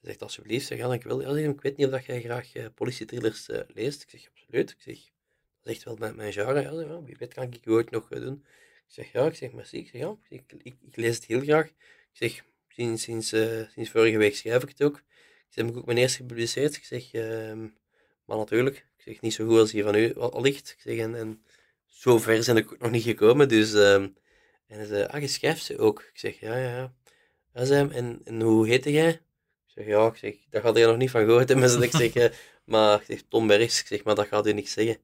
Hij 0.00 0.10
zegt 0.10 0.22
alsjeblieft, 0.22 0.66
zeg, 0.66 0.78
ja, 0.78 0.92
ik, 0.92 1.02
wil, 1.02 1.36
ik 1.36 1.60
weet 1.60 1.76
niet 1.76 1.86
of 1.86 1.92
dat 1.92 2.04
jij 2.04 2.20
graag 2.20 2.54
uh, 2.54 2.66
politietrillers 2.74 3.48
uh, 3.48 3.60
leest. 3.74 4.02
Ik 4.02 4.10
zeg, 4.10 4.28
absoluut. 4.30 4.70
Ik 4.70 4.80
zeg, 4.80 4.94
dat 4.94 5.70
is 5.70 5.72
echt 5.72 5.84
wel 5.84 5.96
mijn, 5.96 6.16
mijn 6.16 6.32
genre. 6.32 6.60
Ja, 6.60 7.02
wie 7.02 7.16
weet 7.18 7.34
kan 7.34 7.44
ik 7.44 7.54
het 7.54 7.66
ooit 7.66 7.90
nog 7.90 8.12
uh, 8.12 8.20
doen. 8.20 8.44
Ik 8.86 8.94
zeg, 8.94 9.12
ja, 9.12 9.26
ik 9.26 9.34
zeg, 9.34 9.52
merci. 9.52 9.78
Ik 9.78 9.88
zeg, 9.88 10.00
ja, 10.00 10.16
ik, 10.28 10.42
ik, 10.62 10.76
lees 10.96 11.14
het 11.14 11.24
heel 11.24 11.40
graag. 11.40 11.66
Ik 11.66 11.74
zeg, 12.12 12.44
sinds, 12.68 13.02
sinds, 13.02 13.28
sinds 13.72 13.90
vorige 13.90 14.18
week 14.18 14.36
schrijf 14.36 14.62
ik 14.62 14.68
het 14.68 14.82
ook. 14.82 14.96
Ik 14.96 15.04
zeg, 15.48 15.64
heb 15.64 15.74
ik 15.74 15.78
ook 15.80 15.86
mijn 15.86 15.98
eerste 15.98 16.16
gepubliceerd. 16.16 16.76
Ik 16.76 16.84
zeg, 16.84 17.12
ehm, 17.12 17.68
maar 18.24 18.36
natuurlijk, 18.36 18.76
ik 18.76 19.02
zeg, 19.02 19.20
niet 19.20 19.34
zo 19.34 19.46
goed 19.46 19.58
als 19.58 19.70
die 19.70 19.82
van 19.82 19.94
u 19.94 20.12
ligt. 20.40 20.70
Ik 20.70 20.80
zeg, 20.80 20.98
en 20.98 21.42
zo 21.88 22.18
ver 22.18 22.44
zijn 22.44 22.56
ik 22.56 22.78
nog 22.78 22.90
niet 22.90 23.02
gekomen. 23.02 23.48
Dus, 23.48 23.74
uh, 23.74 23.94
en 23.94 24.16
hij 24.66 24.86
zei, 24.86 25.04
ah, 25.04 25.20
je 25.20 25.28
schrijft 25.28 25.64
ze 25.64 25.78
ook. 25.78 26.00
Ik 26.00 26.18
zeg, 26.18 26.40
ja, 26.40 26.56
ja, 26.56 26.92
ja. 27.54 27.64
zei 27.64 27.88
en, 27.90 28.20
en 28.24 28.40
hoe 28.40 28.66
heette 28.66 28.92
jij? 28.92 29.08
Ik 29.08 29.20
zeg, 29.66 29.86
ja, 29.86 30.06
ik 30.06 30.16
zeg, 30.16 30.34
daar 30.50 30.62
had 30.62 30.76
je 30.76 30.86
nog 30.86 30.96
niet 30.96 31.10
van 31.10 31.24
gehoord. 31.24 31.50
En 31.50 31.82
ik 31.82 31.90
zeg, 32.12 32.32
maar 32.64 33.00
ik 33.00 33.06
zeg, 33.06 33.22
Tom 33.28 33.46
Bergs, 33.46 33.80
ik 33.80 33.86
zeg, 33.86 34.04
maar 34.04 34.14
dat 34.14 34.26
gaat 34.26 34.46
u 34.46 34.52
niet 34.52 34.70
zeggen. 34.70 34.96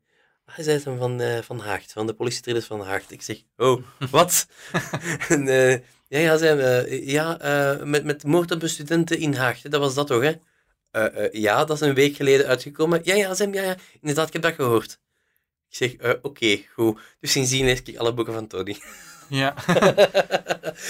Hij 0.45 0.65
zei 0.65 0.81
hem 0.85 0.99
van, 0.99 1.21
uh, 1.21 1.39
van 1.39 1.59
Haagt, 1.59 1.93
van 1.93 2.07
de 2.07 2.15
politietrainers 2.15 2.67
van 2.67 2.81
Haagt. 2.81 3.11
Ik 3.11 3.23
zeg, 3.23 3.43
oh, 3.57 3.83
wat? 4.11 4.47
en, 5.29 5.47
uh, 5.47 5.73
ja, 6.09 6.19
ja, 6.19 6.37
zei 6.37 6.87
uh, 6.87 7.09
ja, 7.09 7.39
met, 7.85 8.05
met 8.05 8.25
moord 8.25 8.51
op 8.51 8.63
studenten 8.65 9.19
in 9.19 9.35
Haagt, 9.35 9.71
dat 9.71 9.81
was 9.81 9.95
dat 9.95 10.07
toch, 10.07 10.23
hè? 10.23 10.33
ja, 11.33 11.65
dat 11.65 11.77
is 11.81 11.89
een 11.89 11.95
week 11.95 12.17
geleden 12.17 12.47
uitgekomen. 12.47 13.01
Ja, 13.03 13.15
ja, 13.15 13.35
zei 13.35 13.53
ja, 13.53 13.63
ja, 13.63 13.77
inderdaad, 14.01 14.27
ik 14.27 14.33
heb 14.33 14.43
dat 14.43 14.55
gehoord. 14.55 14.99
Ik 15.75 15.81
zeg, 15.81 15.93
uh, 15.93 16.09
oké, 16.11 16.27
okay, 16.27 16.69
goed. 16.73 17.01
Dus 17.21 17.33
sindsdien 17.33 17.65
lees 17.65 17.83
ik 17.83 17.97
alle 17.97 18.15
boeken 18.15 18.35
van 18.35 18.47
Tony. 18.47 18.77
Ja. 19.29 19.55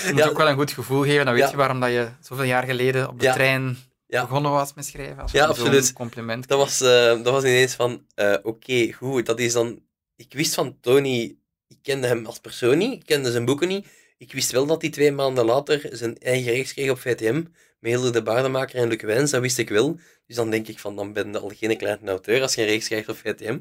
je 0.07 0.11
moet 0.11 0.19
ja. 0.19 0.29
ook 0.29 0.37
wel 0.37 0.49
een 0.49 0.57
goed 0.57 0.73
gevoel 0.73 1.03
geven. 1.03 1.25
Dan 1.25 1.35
weet 1.35 1.51
je 1.51 1.57
waarom 1.57 1.81
dat 1.81 1.91
je 1.91 2.09
zoveel 2.21 2.45
jaar 2.45 2.65
geleden 2.65 3.09
op 3.09 3.21
de 3.21 3.31
trein 3.31 3.77
begonnen 4.07 4.51
was 4.51 4.75
met 4.75 4.85
schrijven. 4.85 5.19
Als 5.19 5.33
ja, 5.33 5.47
absoluut. 5.47 5.93
compliment 5.93 6.49
dat 6.49 6.59
was, 6.59 6.83
uh, 6.83 6.89
dat 7.23 7.31
was 7.31 7.43
ineens 7.43 7.75
van, 7.75 8.07
uh, 8.17 8.33
oké, 8.33 8.49
okay, 8.49 8.93
goed. 8.93 9.27
Dat 9.27 9.39
is 9.39 9.53
dan... 9.53 9.81
Ik 10.17 10.33
wist 10.33 10.55
van 10.55 10.77
Tony... 10.81 11.37
Ik 11.69 11.79
kende 11.83 12.07
hem 12.07 12.27
als 12.27 12.39
persoon 12.39 12.79
niet. 12.79 12.93
Ik 12.93 13.07
kende 13.07 13.31
zijn 13.31 13.45
boeken 13.45 13.69
niet. 13.69 13.87
Ik 14.19 14.33
wist 14.33 14.51
wel 14.51 14.67
dat 14.67 14.83
hij 14.83 14.91
twee 14.91 15.13
maanden 15.13 15.45
later 15.45 15.89
zijn 15.93 16.19
eigen 16.19 16.53
reeks 16.53 16.73
kreeg 16.73 16.91
op 16.91 16.99
VTM. 16.99 17.43
Met 17.79 17.93
Hilde 17.93 18.11
de 18.11 18.23
Baardenmaker 18.23 18.79
en 18.79 18.89
Luc 18.89 19.03
Wijns. 19.03 19.31
Dat 19.31 19.41
wist 19.41 19.59
ik 19.59 19.69
wel. 19.69 19.99
Dus 20.27 20.37
dan 20.37 20.51
denk 20.51 20.69
ik 20.69 20.79
van, 20.79 20.97
dan 20.97 21.13
ben 21.13 21.33
je 21.33 21.39
al 21.39 21.53
geen 21.55 21.77
kleine 21.77 22.11
auteur 22.11 22.43
als 22.43 22.55
je 22.55 22.61
een 22.61 22.69
reeks 22.69 22.87
krijgt 22.87 23.09
op 23.09 23.17
VTM. 23.17 23.59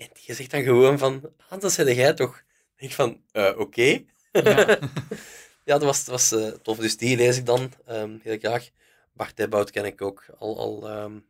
En 0.00 0.08
die 0.12 0.34
zegt 0.34 0.50
dan 0.50 0.62
gewoon 0.62 0.98
van, 0.98 1.32
ah, 1.48 1.60
dat 1.60 1.72
zei 1.72 1.94
jij 1.94 2.14
toch? 2.14 2.42
ik 2.76 2.92
van, 2.92 3.22
uh, 3.32 3.48
oké. 3.48 3.60
Okay. 3.60 4.06
Ja. 4.32 4.78
ja, 5.68 5.78
dat 5.78 5.82
was, 5.82 6.04
dat 6.04 6.14
was 6.14 6.32
uh, 6.32 6.48
tof. 6.48 6.78
Dus 6.78 6.96
die 6.96 7.16
lees 7.16 7.36
ik 7.36 7.46
dan 7.46 7.72
um, 7.88 8.20
heel 8.22 8.38
graag. 8.38 8.70
Bart 9.12 9.36
Debout 9.36 9.70
ken 9.70 9.84
ik 9.84 10.02
ook 10.02 10.24
al, 10.38 10.58
al, 10.58 11.02
um, 11.02 11.26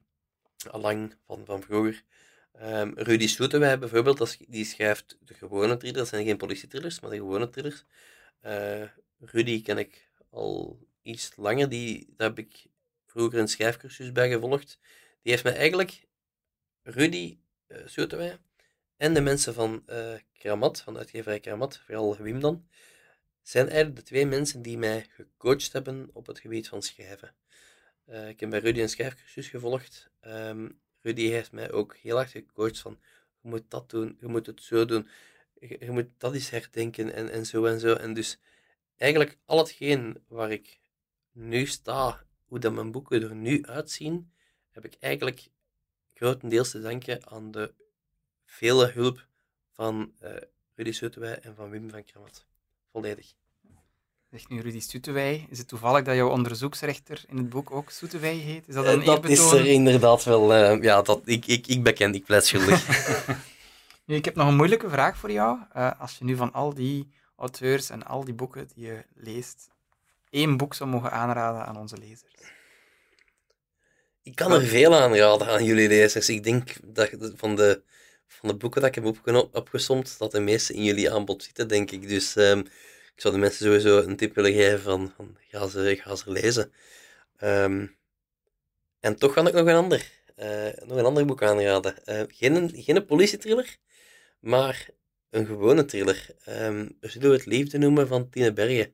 al 0.71 0.81
lang 0.81 1.15
van, 1.27 1.45
van 1.45 1.63
vroeger. 1.63 2.03
Um, 2.63 2.93
Rudy 2.97 3.27
Soetewij 3.27 3.79
bijvoorbeeld, 3.79 4.37
die 4.49 4.65
schrijft 4.65 5.19
de 5.25 5.35
gewone 5.35 5.77
thrillers. 5.77 5.99
Dat 5.99 6.09
zijn 6.09 6.25
geen 6.25 6.37
politietrillers, 6.37 7.01
maar 7.01 7.11
de 7.11 7.17
gewone 7.17 7.49
thrillers. 7.51 7.85
Uh, 8.47 8.83
Rudy 9.19 9.63
ken 9.63 9.79
ik 9.79 10.11
al 10.31 10.79
iets 11.03 11.33
langer. 11.37 11.69
Die, 11.69 12.15
daar 12.17 12.29
heb 12.29 12.39
ik 12.39 12.67
vroeger 13.07 13.39
een 13.39 13.49
schrijfcursus 13.49 14.13
bij 14.13 14.31
gevolgd. 14.31 14.79
Die 15.23 15.33
heeft 15.33 15.45
mij 15.45 15.57
eigenlijk... 15.57 16.09
Rudy 16.83 17.39
uh, 17.69 17.79
Soetewij 17.87 18.39
en 19.01 19.15
de 19.15 19.21
mensen 19.21 19.55
van 19.55 19.83
uh, 19.87 20.15
Kramat, 20.33 20.81
van 20.81 20.99
uitgeverij 20.99 21.41
Kramat, 21.41 21.79
vooral 21.79 22.17
Wim 22.17 22.41
dan, 22.41 22.67
zijn 23.43 23.67
eigenlijk 23.67 23.97
de 23.97 24.03
twee 24.03 24.27
mensen 24.27 24.63
die 24.63 24.79
mij 24.79 25.07
gecoacht 25.11 25.73
hebben 25.73 26.11
op 26.13 26.27
het 26.27 26.39
gebied 26.39 26.69
van 26.69 26.83
schrijven. 26.83 27.35
Uh, 28.07 28.29
ik 28.29 28.41
heb 28.41 28.51
bij 28.51 28.59
Rudy 28.59 28.81
een 28.81 28.89
schrijfcursus 28.89 29.49
gevolgd. 29.49 30.11
Um, 30.23 30.81
Rudy 31.01 31.29
heeft 31.29 31.53
mij 31.53 31.73
ook 31.73 31.97
heel 31.97 32.19
erg 32.19 32.31
gecoacht 32.31 32.79
van, 32.79 33.01
je 33.43 33.49
moet 33.49 33.71
dat 33.71 33.91
doen, 33.91 34.17
je 34.21 34.27
moet 34.27 34.47
het 34.47 34.63
zo 34.63 34.85
doen, 34.85 35.09
je, 35.61 35.77
je 35.81 35.91
moet 35.91 36.09
dat 36.19 36.35
eens 36.35 36.51
herdenken 36.51 37.13
en, 37.13 37.31
en 37.31 37.47
zo 37.47 37.65
en 37.65 37.81
zo. 37.81 37.95
En 37.95 38.15
dus 38.15 38.39
eigenlijk 38.97 39.39
al 39.45 39.59
hetgeen 39.59 40.25
waar 40.29 40.51
ik 40.51 40.81
nu 41.33 41.67
sta, 41.67 42.27
hoe 42.45 42.59
dat 42.59 42.73
mijn 42.73 42.91
boeken 42.91 43.23
er 43.23 43.35
nu 43.35 43.65
uitzien, 43.65 44.33
heb 44.71 44.85
ik 44.85 44.97
eigenlijk 44.99 45.49
grotendeels 46.15 46.71
te 46.71 46.81
danken 46.81 47.27
aan 47.27 47.51
de 47.51 47.75
vele 48.51 48.91
hulp 48.95 49.27
van 49.73 50.13
uh, 50.23 50.31
Rudy 50.75 50.93
Soetewij 50.93 51.39
en 51.39 51.55
van 51.55 51.71
Wim 51.71 51.91
van 51.91 52.05
Kramat. 52.05 52.47
Volledig. 52.93 53.33
Zegt 54.31 54.49
nu 54.49 54.61
Rudy 54.61 54.81
Soetewij. 54.81 55.47
Is 55.51 55.59
het 55.59 55.69
toevallig 55.69 56.05
dat 56.05 56.15
jouw 56.15 56.29
onderzoeksrechter 56.29 57.25
in 57.29 57.37
het 57.37 57.49
boek 57.49 57.71
ook 57.71 57.91
Soetewij 57.91 58.35
heet? 58.35 58.69
Is 58.69 58.75
dat 58.75 58.87
een 58.87 59.01
uh, 59.01 59.07
Dat 59.07 59.29
is 59.29 59.53
er 59.53 59.67
inderdaad 59.67 60.25
wel... 60.25 60.55
Uh, 60.55 60.83
ja, 60.83 61.03
dat, 61.03 61.21
ik, 61.25 61.47
ik, 61.47 61.67
ik 61.67 61.83
beken, 61.83 62.15
ik 62.15 62.25
pleit 62.25 62.47
schuldig. 62.47 62.87
nu, 64.07 64.15
ik 64.15 64.25
heb 64.25 64.35
nog 64.35 64.49
een 64.49 64.57
moeilijke 64.57 64.89
vraag 64.89 65.17
voor 65.17 65.31
jou. 65.31 65.59
als 65.99 66.19
je 66.19 66.25
nu 66.25 66.37
van 66.37 66.53
al 66.53 66.75
die 66.75 67.09
auteurs 67.37 67.91
en 67.91 68.03
al 68.07 68.25
die 68.25 68.35
boeken 68.35 68.69
die 68.75 68.87
je 68.87 69.05
leest, 69.15 69.69
één 70.31 70.57
boek 70.57 70.75
zou 70.75 70.91
mogen 70.91 71.13
aanraden 71.13 71.67
aan 71.67 71.77
onze 71.77 71.99
lezers. 71.99 72.35
Ik 74.23 74.35
kan 74.35 74.53
er 74.53 74.63
veel 74.63 74.95
aanraden 74.95 75.47
aan 75.47 75.65
jullie 75.65 75.89
lezers. 75.89 76.29
Ik 76.29 76.43
denk 76.43 76.77
dat 76.83 77.11
van 77.37 77.57
de 77.57 77.83
van 78.33 78.49
de 78.49 78.57
boeken 78.57 78.81
dat 78.81 78.97
ik 78.97 79.05
heb 79.05 79.49
opgesomd, 79.53 80.19
dat 80.19 80.31
de 80.31 80.41
meeste 80.41 80.75
in 80.75 80.85
jullie 80.85 81.11
aanbod 81.11 81.43
zitten, 81.43 81.69
denk 81.69 81.91
ik. 81.91 82.09
Dus 82.09 82.37
um, 82.37 82.59
ik 83.15 83.21
zou 83.21 83.35
de 83.35 83.41
mensen 83.41 83.65
sowieso 83.65 83.99
een 83.99 84.17
tip 84.17 84.35
willen 84.35 84.53
geven 84.53 84.81
van, 84.81 85.13
van 85.17 85.37
ga, 85.49 85.69
ze, 85.69 85.99
ga 86.03 86.17
ze 86.17 86.31
lezen. 86.31 86.73
Um, 87.43 87.99
En 89.01 89.17
toch 89.17 89.33
kan 89.33 89.47
ik 89.47 89.53
nog 89.53 89.67
een 89.67 89.75
ander, 89.75 90.11
uh, 90.37 90.69
nog 90.87 90.99
een 90.99 91.05
ander 91.05 91.27
boek 91.27 91.43
aanraden. 91.43 91.95
Uh, 92.05 92.23
geen, 92.29 92.71
geen 92.75 93.05
politietriller, 93.05 93.77
maar 94.41 94.89
een 95.31 95.47
gewone 95.47 95.85
thriller. 95.85 96.27
Um, 96.49 96.97
we 97.01 97.09
zullen 97.09 97.31
het 97.31 97.47
Liefde 97.47 97.79
noemen 97.79 98.09
van 98.09 98.31
Tine 98.31 98.53
Bergen. 98.53 98.93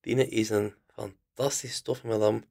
Tine 0.00 0.28
is 0.28 0.50
een 0.50 0.74
fantastisch 0.94 1.80
toffe 1.80 2.06
madame 2.06 2.42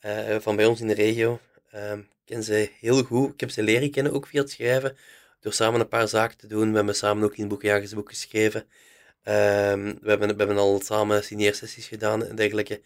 uh, 0.00 0.36
van 0.40 0.56
bij 0.56 0.66
ons 0.66 0.80
in 0.80 0.86
de 0.86 0.94
regio. 0.94 1.40
Um, 1.76 1.98
ik 1.98 2.06
ken 2.24 2.42
ze 2.42 2.70
heel 2.80 3.02
goed. 3.02 3.32
Ik 3.32 3.40
heb 3.40 3.50
ze 3.50 3.62
leren 3.62 3.90
kennen 3.90 4.12
ook 4.12 4.26
via 4.26 4.40
het 4.40 4.50
schrijven. 4.50 4.96
Door 5.40 5.52
samen 5.52 5.80
een 5.80 5.88
paar 5.88 6.08
zaken 6.08 6.36
te 6.36 6.46
doen. 6.46 6.70
We 6.70 6.76
hebben 6.76 6.94
samen 6.94 7.24
ook 7.24 7.36
in 7.36 7.48
Boekjagersboek 7.48 8.08
geschreven. 8.08 8.60
Um, 8.60 9.98
we, 10.00 10.08
hebben, 10.08 10.28
we 10.28 10.34
hebben 10.36 10.56
al 10.56 10.80
samen 10.80 11.24
signeersessies 11.24 11.86
gedaan 11.86 12.24
en 12.24 12.36
dergelijke. 12.36 12.80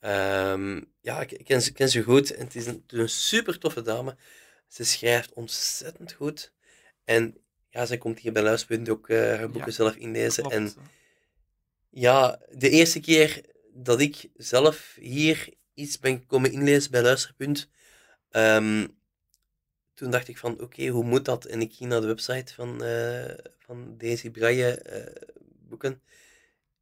Um, 0.00 0.92
ja, 1.00 1.20
ik 1.20 1.44
ken 1.44 1.62
ze, 1.62 1.72
ken 1.72 1.88
ze 1.88 2.02
goed. 2.02 2.34
En 2.34 2.44
het 2.44 2.54
is 2.54 2.66
een, 2.66 2.84
een 2.86 3.08
super 3.08 3.58
toffe 3.58 3.82
dame. 3.82 4.16
Ze 4.68 4.84
schrijft 4.84 5.32
ontzettend 5.32 6.12
goed. 6.12 6.52
En 7.04 7.36
ja, 7.70 7.86
ze 7.86 7.98
komt 7.98 8.18
hier 8.18 8.32
bij 8.32 8.42
Luispunt 8.42 8.88
ook 8.88 9.08
uh, 9.08 9.18
haar 9.18 9.50
boeken 9.50 9.72
zelf 9.72 9.96
inlezen. 9.96 10.42
Klopt. 10.42 10.54
En 10.54 10.74
ja, 11.90 12.40
de 12.50 12.70
eerste 12.70 13.00
keer 13.00 13.40
dat 13.72 14.00
ik 14.00 14.28
zelf 14.36 14.96
hier 15.00 15.48
iets 15.74 15.98
ben 15.98 16.26
komen 16.26 16.52
inlezen 16.52 16.90
bij 16.90 17.02
Luisterpunt, 17.02 17.68
um, 18.30 18.98
toen 19.94 20.10
dacht 20.10 20.28
ik 20.28 20.38
van, 20.38 20.60
oké, 20.60 20.86
hoe 20.86 21.04
moet 21.04 21.24
dat? 21.24 21.44
En 21.44 21.60
ik 21.60 21.74
ging 21.74 21.90
naar 21.90 22.00
de 22.00 22.06
website 22.06 22.54
van, 22.54 22.84
uh, 22.84 23.34
van 23.58 23.98
Daisy 23.98 24.30
Braille 24.30 24.86
uh, 24.86 25.28
boeken. 25.68 26.02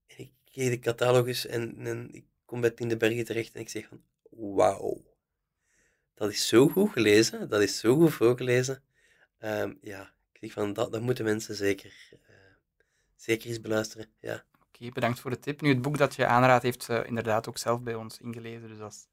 En 0.06 0.18
ik 0.18 0.32
kreeg 0.44 0.70
de 0.70 0.78
catalogus 0.78 1.46
en, 1.46 1.86
en 1.86 2.08
ik 2.12 2.24
kom 2.44 2.60
bij 2.60 2.70
Tien 2.70 2.88
de 2.88 2.96
Bergen 2.96 3.24
terecht 3.24 3.54
en 3.54 3.60
ik 3.60 3.68
zeg 3.68 3.86
van, 3.88 4.02
wauw. 4.30 5.04
Dat 6.14 6.30
is 6.30 6.48
zo 6.48 6.68
goed 6.68 6.92
gelezen, 6.92 7.48
dat 7.48 7.62
is 7.62 7.78
zo 7.78 7.96
goed 7.96 8.12
voorgelezen. 8.12 8.82
Um, 9.38 9.78
ja, 9.80 10.14
ik 10.32 10.38
zeg 10.40 10.52
van, 10.52 10.72
dat, 10.72 10.92
dat 10.92 11.02
moeten 11.02 11.24
mensen 11.24 11.54
zeker, 11.54 11.94
uh, 12.12 12.36
zeker 13.16 13.48
eens 13.48 13.60
beluisteren, 13.60 14.06
ja. 14.18 14.44
Oké, 14.66 14.88
bedankt 14.88 15.20
voor 15.20 15.30
de 15.30 15.38
tip. 15.38 15.60
Nu, 15.60 15.68
het 15.68 15.82
boek 15.82 15.98
dat 15.98 16.14
je 16.14 16.26
aanraadt 16.26 16.62
heeft 16.62 16.88
inderdaad 16.88 17.48
ook 17.48 17.58
zelf 17.58 17.82
bij 17.82 17.94
ons 17.94 18.18
ingelezen, 18.18 18.68
dus 18.68 18.78
dat 18.78 18.92
is 18.92 19.06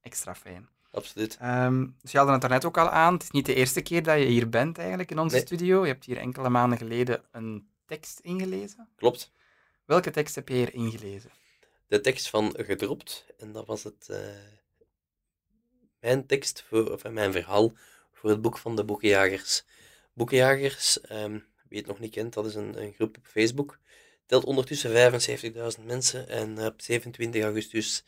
extra 0.00 0.34
fijn. 0.34 0.68
Absoluut. 0.90 1.38
Um, 1.42 1.96
dus 2.02 2.10
je 2.10 2.16
haalde 2.16 2.32
het 2.32 2.40
daarnet 2.40 2.64
ook 2.64 2.78
al 2.78 2.88
aan. 2.88 3.12
Het 3.12 3.22
is 3.22 3.30
niet 3.30 3.46
de 3.46 3.54
eerste 3.54 3.80
keer 3.80 4.02
dat 4.02 4.18
je 4.18 4.24
hier 4.24 4.48
bent 4.48 4.78
eigenlijk 4.78 5.10
in 5.10 5.18
onze 5.18 5.36
nee. 5.36 5.44
studio. 5.44 5.82
Je 5.82 5.92
hebt 5.92 6.04
hier 6.04 6.16
enkele 6.16 6.48
maanden 6.48 6.78
geleden 6.78 7.24
een 7.32 7.68
tekst 7.86 8.18
ingelezen. 8.18 8.88
Klopt. 8.96 9.32
Welke 9.84 10.10
tekst 10.10 10.34
heb 10.34 10.48
je 10.48 10.54
hier 10.54 10.74
ingelezen? 10.74 11.30
De 11.86 12.00
tekst 12.00 12.28
van 12.28 12.54
Gedropt. 12.56 13.26
En 13.38 13.52
dat 13.52 13.66
was 13.66 13.84
het, 13.84 14.08
uh, 14.10 14.18
mijn 16.00 16.26
tekst, 16.26 16.64
voor, 16.68 16.92
of 16.92 17.10
mijn 17.10 17.32
verhaal 17.32 17.72
voor 18.12 18.30
het 18.30 18.40
boek 18.40 18.58
van 18.58 18.76
de 18.76 18.84
Boekenjagers. 18.84 19.64
Boekenjagers, 20.12 20.98
um, 21.10 21.44
wie 21.68 21.78
het 21.78 21.86
nog 21.86 21.98
niet 21.98 22.12
kent, 22.12 22.34
dat 22.34 22.46
is 22.46 22.54
een, 22.54 22.82
een 22.82 22.92
groep 22.92 23.16
op 23.16 23.26
Facebook. 23.26 23.78
Telt 24.26 24.44
ondertussen 24.44 25.12
75.000 25.78 25.84
mensen 25.84 26.28
en 26.28 26.66
op 26.66 26.80
27 26.80 27.42
augustus 27.42 28.04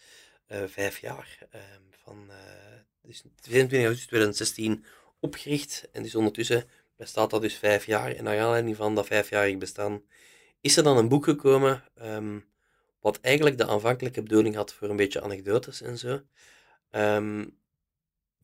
uh, 0.48 0.62
vijf 0.66 0.98
jaar. 0.98 1.38
Um, 1.54 1.90
van, 1.90 2.26
uh, 2.28 2.69
dus 3.03 3.22
27 3.40 3.78
augustus 3.78 4.07
2016 4.07 4.84
opgericht 5.20 5.88
en 5.92 6.03
dus 6.03 6.14
ondertussen 6.14 6.64
bestaat 6.96 7.30
dat 7.30 7.42
dus 7.42 7.55
vijf 7.55 7.86
jaar. 7.86 8.14
En 8.14 8.24
naar 8.24 8.40
aanleiding 8.40 8.76
van 8.76 8.94
dat 8.94 9.07
vijfjarig 9.07 9.59
bestaan 9.59 10.03
is 10.61 10.76
er 10.76 10.82
dan 10.82 10.96
een 10.96 11.09
boek 11.09 11.24
gekomen 11.24 11.84
um, 12.03 12.44
wat 13.01 13.20
eigenlijk 13.20 13.59
de 13.59 13.66
aanvankelijke 13.66 14.22
bedoeling 14.22 14.55
had 14.55 14.72
voor 14.72 14.88
een 14.88 14.96
beetje 14.96 15.22
anekdotes 15.22 15.80
en 15.80 15.98
zo. 15.98 16.20
Um, 16.90 17.59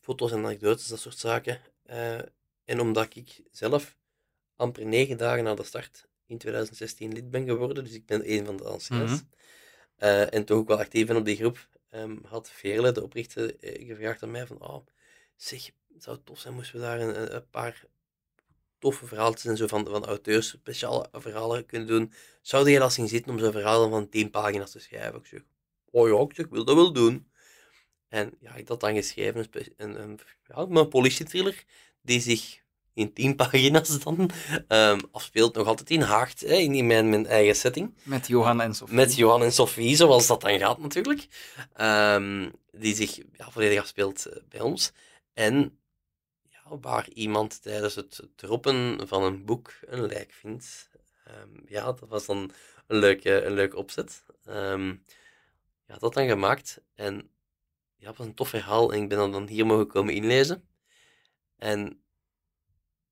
foto's 0.00 0.32
en 0.32 0.38
anekdotes, 0.38 0.86
dat 0.86 1.00
soort 1.00 1.18
zaken. 1.18 1.60
Uh, 1.86 2.18
en 2.64 2.80
omdat 2.80 3.16
ik 3.16 3.42
zelf 3.50 3.96
amper 4.56 4.86
negen 4.86 5.16
dagen 5.16 5.44
na 5.44 5.54
de 5.54 5.64
start 5.64 6.08
in 6.26 6.38
2016 6.38 7.12
lid 7.12 7.30
ben 7.30 7.44
geworden, 7.44 7.84
dus 7.84 7.92
ik 7.92 8.06
ben 8.06 8.32
een 8.32 8.44
van 8.44 8.56
de 8.56 8.64
anciens, 8.64 9.10
mm 9.10 9.28
-hmm. 9.96 10.08
uh, 10.08 10.34
en 10.34 10.44
toch 10.44 10.58
ook 10.58 10.68
wel 10.68 10.78
actief 10.78 11.06
ben 11.06 11.16
op 11.16 11.24
die 11.24 11.36
groep, 11.36 11.68
um, 11.96 12.20
had 12.24 12.50
Veerle, 12.50 12.92
de 12.92 13.02
oprichter, 13.02 13.64
uh, 13.64 13.86
gevraagd 13.86 14.22
aan 14.22 14.30
mij 14.30 14.46
van, 14.46 14.60
oh, 14.60 14.86
zeg, 15.36 15.70
het 15.94 16.02
zou 16.02 16.18
tof 16.24 16.38
zijn 16.38 16.54
moesten 16.54 16.74
we 16.74 16.80
daar 16.80 17.00
een, 17.00 17.34
een 17.34 17.50
paar 17.50 17.84
toffe 18.78 19.06
verhaaltjes 19.06 19.44
en 19.44 19.56
zo 19.56 19.66
van, 19.66 19.86
van 19.86 20.04
auteurs 20.04 20.48
speciale 20.48 21.08
verhalen 21.12 21.66
kunnen 21.66 21.88
doen. 21.88 22.12
Zou 22.42 22.70
je 22.70 22.78
dat 22.78 22.92
zien 22.92 23.08
zitten 23.08 23.32
om 23.32 23.38
zo'n 23.38 23.52
verhaal 23.52 23.90
van 23.90 24.08
10 24.08 24.30
pagina's 24.30 24.70
te 24.70 24.78
schrijven? 24.78 25.18
Ik 25.18 25.26
zeg, 25.26 25.40
oh 25.90 26.08
ja, 26.08 26.20
ik, 26.20 26.34
zeg, 26.34 26.46
wil 26.48 26.64
dat 26.64 26.74
wel 26.74 26.92
doen. 26.92 27.30
En 28.08 28.34
ja, 28.40 28.54
ik 28.54 28.68
had 28.68 28.80
dan 28.80 28.94
geschreven, 28.94 29.48
een, 29.76 30.02
een, 30.02 30.18
ja, 30.46 30.56
een 30.56 30.88
politietriller 30.88 31.64
die 32.02 32.20
zich 32.20 32.62
in 32.96 33.12
10 33.12 33.36
pagina's 33.42 33.98
dan 33.98 34.30
um, 34.68 35.00
afspeelt, 35.10 35.54
nog 35.54 35.66
altijd 35.66 35.90
in 35.90 36.00
Haagt, 36.00 36.40
hè, 36.40 36.54
in 36.54 36.86
mijn, 36.86 37.08
mijn 37.08 37.26
eigen 37.26 37.56
setting. 37.56 37.94
Met 38.02 38.26
Johan 38.26 38.60
en 38.60 38.74
Sophie. 38.74 38.94
Met 38.96 39.14
Johan 39.14 39.42
en 39.42 39.52
Sophie, 39.52 39.96
zoals 39.96 40.26
dat 40.26 40.40
dan 40.40 40.58
gaat 40.58 40.78
natuurlijk. 40.78 41.26
Um, 41.80 42.52
die 42.72 42.94
zich 42.94 43.16
ja, 43.32 43.50
volledig 43.50 43.80
afspeelt 43.80 44.26
bij 44.48 44.60
ons. 44.60 44.92
En 45.34 45.78
waar 46.80 47.08
iemand 47.08 47.62
tijdens 47.62 47.94
het 47.94 48.22
droppen 48.36 49.08
van 49.08 49.22
een 49.22 49.44
boek 49.44 49.72
een 49.86 50.06
lijk 50.06 50.32
vindt. 50.32 50.90
Um, 51.28 51.62
ja, 51.66 51.84
dat 51.84 52.08
was 52.08 52.26
dan 52.26 52.50
een 52.86 52.98
leuke, 52.98 53.44
een 53.44 53.52
leuke 53.52 53.76
opzet. 53.76 54.24
Ja, 55.86 55.98
dat 55.98 56.14
dan 56.14 56.28
gemaakt. 56.28 56.80
En 56.94 57.30
ja, 57.96 58.08
het 58.08 58.16
was 58.16 58.26
een 58.26 58.34
tof 58.34 58.48
verhaal. 58.48 58.92
En 58.92 59.02
ik 59.02 59.08
ben 59.08 59.30
dan 59.30 59.46
hier 59.46 59.66
mogen 59.66 59.86
komen 59.86 60.14
inlezen. 60.14 60.68
En 61.56 62.00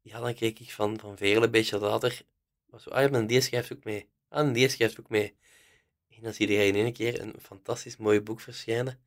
ja, 0.05 0.21
dan 0.21 0.35
kreeg 0.35 0.59
ik 0.59 0.71
van, 0.71 0.99
van 0.99 1.17
Veerle 1.17 1.45
een 1.45 1.51
beetje 1.51 1.79
later. 1.79 2.23
Was 2.67 2.83
zo, 2.83 2.91
ah, 2.91 3.03
ja, 3.03 3.11
en 3.11 3.27
die 3.27 3.41
schrijft 3.41 3.73
ook 3.73 3.85
mee. 3.85 4.09
Ah, 4.29 4.47
en 4.47 4.53
die 4.53 4.69
schrijft 4.69 5.01
ook 5.01 5.09
mee. 5.09 5.37
En 6.09 6.23
dan 6.23 6.33
zie 6.33 6.49
je 6.49 6.67
in 6.67 6.75
één 6.75 6.93
keer 6.93 7.21
een 7.21 7.35
fantastisch 7.41 7.97
mooi 7.97 8.21
boek 8.21 8.41
verschijnen. 8.41 9.01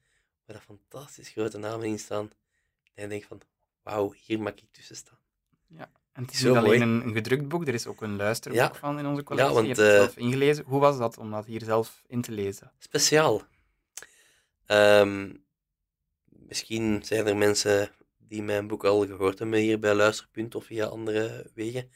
Waar 0.45 0.55
dat 0.55 0.65
fantastisch 0.65 1.29
grote 1.29 1.57
namen 1.57 1.87
in 1.87 1.99
staan. 1.99 2.31
En 2.93 3.03
ik 3.03 3.09
denk 3.09 3.23
van, 3.23 3.41
wauw, 3.83 4.13
hier 4.25 4.39
mag 4.39 4.53
ik 4.53 4.63
tussen 4.71 4.95
staan. 4.95 5.19
Ja, 5.67 5.91
en 6.11 6.23
het 6.23 6.33
is 6.33 6.43
niet 6.43 6.55
alleen 6.55 6.81
een, 6.81 7.01
een, 7.05 7.13
gedrukt 7.13 7.47
boek, 7.47 7.67
er 7.67 7.73
is 7.73 7.87
ook 7.87 8.01
een 8.01 8.15
luisterboek 8.15 8.59
ja. 8.59 8.73
van 8.73 8.99
in 8.99 9.05
onze 9.05 9.23
collectie. 9.23 9.55
Ja, 9.55 9.61
want, 9.61 9.77
je 9.77 9.81
hebt 9.83 9.93
het 9.93 10.01
zelf 10.01 10.17
ingelezen. 10.17 10.63
Hoe 10.65 10.79
was 10.79 10.97
dat 10.97 11.17
om 11.17 11.31
dat 11.31 11.45
hier 11.45 11.63
zelf 11.63 12.03
in 12.07 12.21
te 12.21 12.31
lezen? 12.31 12.71
Speciaal. 12.79 13.41
Um, 14.67 15.43
misschien 16.27 17.03
zijn 17.03 17.27
er 17.27 17.37
mensen 17.37 17.91
die 18.27 18.43
mijn 18.43 18.67
boek 18.67 18.85
al 18.85 19.05
gehoord 19.05 19.39
hebben 19.39 19.59
hier 19.59 19.79
bij 19.79 19.93
Luisterpunt 19.93 20.55
of 20.55 20.65
via 20.65 20.85
andere 20.85 21.51
wegen. 21.53 21.91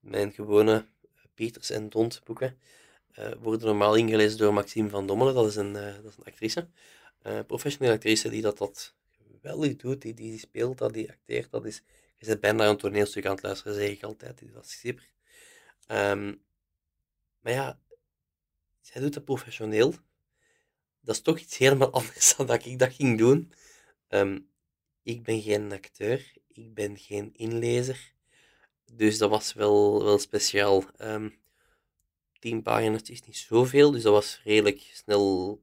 Mijn 0.00 0.32
gewone 0.32 0.86
Pieters 1.34 1.70
en 1.70 1.88
Dont 1.88 2.20
boeken 2.24 2.58
uh, 3.18 3.32
worden 3.40 3.66
normaal 3.66 3.94
ingelezen 3.94 4.38
door 4.38 4.54
Maxime 4.54 4.88
van 4.88 5.06
Dommelen. 5.06 5.34
Dat 5.34 5.46
is 5.46 5.56
een, 5.56 5.74
uh, 5.74 5.94
dat 5.94 6.04
is 6.04 6.16
een 6.16 6.24
actrice. 6.24 6.68
Uh, 7.22 7.40
professionele 7.46 7.94
actrice 7.94 8.28
die 8.28 8.42
dat, 8.42 8.58
dat 8.58 8.94
wel 9.40 9.76
doet, 9.76 10.02
die, 10.02 10.14
die 10.14 10.38
speelt 10.38 10.78
dat, 10.78 10.92
die 10.92 11.10
acteert 11.10 11.50
dat. 11.50 11.64
Is, 11.64 11.82
je 12.16 12.24
zit 12.24 12.40
bijna 12.40 12.68
een 12.68 12.76
toneelstuk 12.76 13.26
aan 13.26 13.34
het 13.34 13.42
luisteren, 13.42 13.74
zeg 13.74 13.90
ik 13.90 14.02
altijd. 14.02 14.52
Dat 14.52 14.64
is 14.64 14.78
super. 14.78 15.10
Um, 15.86 16.42
maar 17.40 17.52
ja, 17.52 17.78
zij 18.80 19.00
doet 19.00 19.14
dat 19.14 19.24
professioneel. 19.24 19.94
Dat 21.00 21.14
is 21.14 21.20
toch 21.20 21.38
iets 21.38 21.56
helemaal 21.56 21.92
anders 21.98 22.36
dan 22.36 22.46
dat 22.46 22.64
ik 22.64 22.78
dat 22.78 22.92
ging 22.92 23.18
doen. 23.18 23.52
Um, 24.08 24.48
ik 25.04 25.22
ben 25.22 25.42
geen 25.42 25.72
acteur, 25.72 26.32
ik 26.52 26.74
ben 26.74 26.98
geen 26.98 27.30
inlezer. 27.36 28.12
Dus 28.92 29.18
dat 29.18 29.30
was 29.30 29.52
wel, 29.52 30.04
wel 30.04 30.18
speciaal. 30.18 30.84
Um, 30.98 31.34
tien 32.38 32.62
pagina's 32.62 33.02
is 33.02 33.22
niet 33.22 33.36
zoveel, 33.36 33.90
dus 33.90 34.02
dat 34.02 34.12
was 34.12 34.40
redelijk 34.44 34.90
snel 34.92 35.62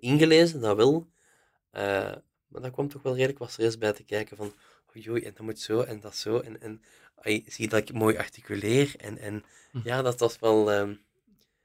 ingelezen, 0.00 0.60
dat 0.60 0.76
wel. 0.76 1.08
Uh, 1.72 1.80
maar 2.48 2.62
dat 2.62 2.72
kwam 2.72 2.88
toch 2.88 3.02
wel 3.02 3.14
redelijk 3.14 3.38
wat 3.38 3.50
stress 3.50 3.78
bij 3.78 3.92
te 3.92 4.04
kijken 4.04 4.36
van, 4.36 4.52
oei, 4.96 5.22
en 5.22 5.32
dat 5.34 5.46
moet 5.46 5.60
zo 5.60 5.80
en 5.80 6.00
dat 6.00 6.16
zo. 6.16 6.38
En, 6.38 6.60
en 6.60 6.82
ay, 7.14 7.44
zie 7.46 7.68
dat 7.68 7.88
ik 7.88 7.92
mooi 7.92 8.16
articuleer. 8.16 8.94
En, 8.96 9.18
en 9.18 9.44
hm. 9.70 9.80
ja, 9.84 10.02
dat 10.02 10.20
was 10.20 10.38
wel... 10.38 10.72
Um, 10.72 11.02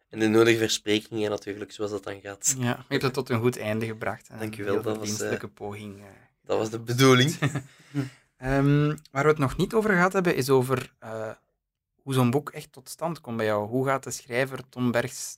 en 0.09 0.19
de 0.19 0.27
nodige 0.27 0.57
versprekingen 0.57 1.29
natuurlijk, 1.29 1.71
zoals 1.71 1.91
dat 1.91 2.03
dan 2.03 2.21
gaat. 2.21 2.55
Ja, 2.59 2.75
je 2.77 2.85
hebt 2.87 3.03
het 3.03 3.13
tot 3.13 3.29
een 3.29 3.39
goed 3.39 3.57
einde 3.57 3.85
gebracht. 3.85 4.29
Dank 4.39 4.55
je 4.55 4.63
wel. 4.63 4.81
Dat 4.81 4.97
was 4.97 5.19
een 5.19 5.33
uh, 5.33 5.43
poging. 5.53 5.97
Uh, 5.97 6.05
dat 6.49 6.57
was 6.57 6.69
de 6.69 6.79
bedoeling. 6.79 7.35
um, 8.37 8.87
waar 9.11 9.23
we 9.23 9.29
het 9.29 9.37
nog 9.37 9.57
niet 9.57 9.73
over 9.73 9.89
gehad 9.89 10.13
hebben, 10.13 10.35
is 10.35 10.49
over 10.49 10.93
uh, 11.03 11.31
hoe 12.01 12.13
zo'n 12.13 12.31
boek 12.31 12.49
echt 12.49 12.71
tot 12.71 12.89
stand 12.89 13.21
komt 13.21 13.37
bij 13.37 13.45
jou. 13.45 13.67
Hoe 13.67 13.85
gaat 13.85 14.03
de 14.03 14.11
schrijver 14.11 14.69
Tom 14.69 14.91
Bergs 14.91 15.37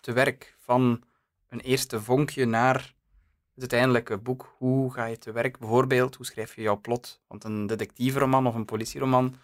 te 0.00 0.12
werk 0.12 0.56
van 0.58 1.04
een 1.48 1.60
eerste 1.60 2.00
vonkje 2.00 2.44
naar 2.44 2.76
het 3.52 3.60
uiteindelijke 3.60 4.18
boek. 4.18 4.54
Hoe 4.58 4.92
ga 4.92 5.04
je 5.04 5.18
te 5.18 5.32
werk? 5.32 5.58
Bijvoorbeeld, 5.58 6.14
hoe 6.14 6.26
schrijf 6.26 6.54
je 6.54 6.62
jouw 6.62 6.80
plot? 6.80 7.20
Want 7.26 7.44
een 7.44 7.66
detectiveroman 7.66 8.46
of 8.46 8.54
een 8.54 8.64
politieroman, 8.64 9.36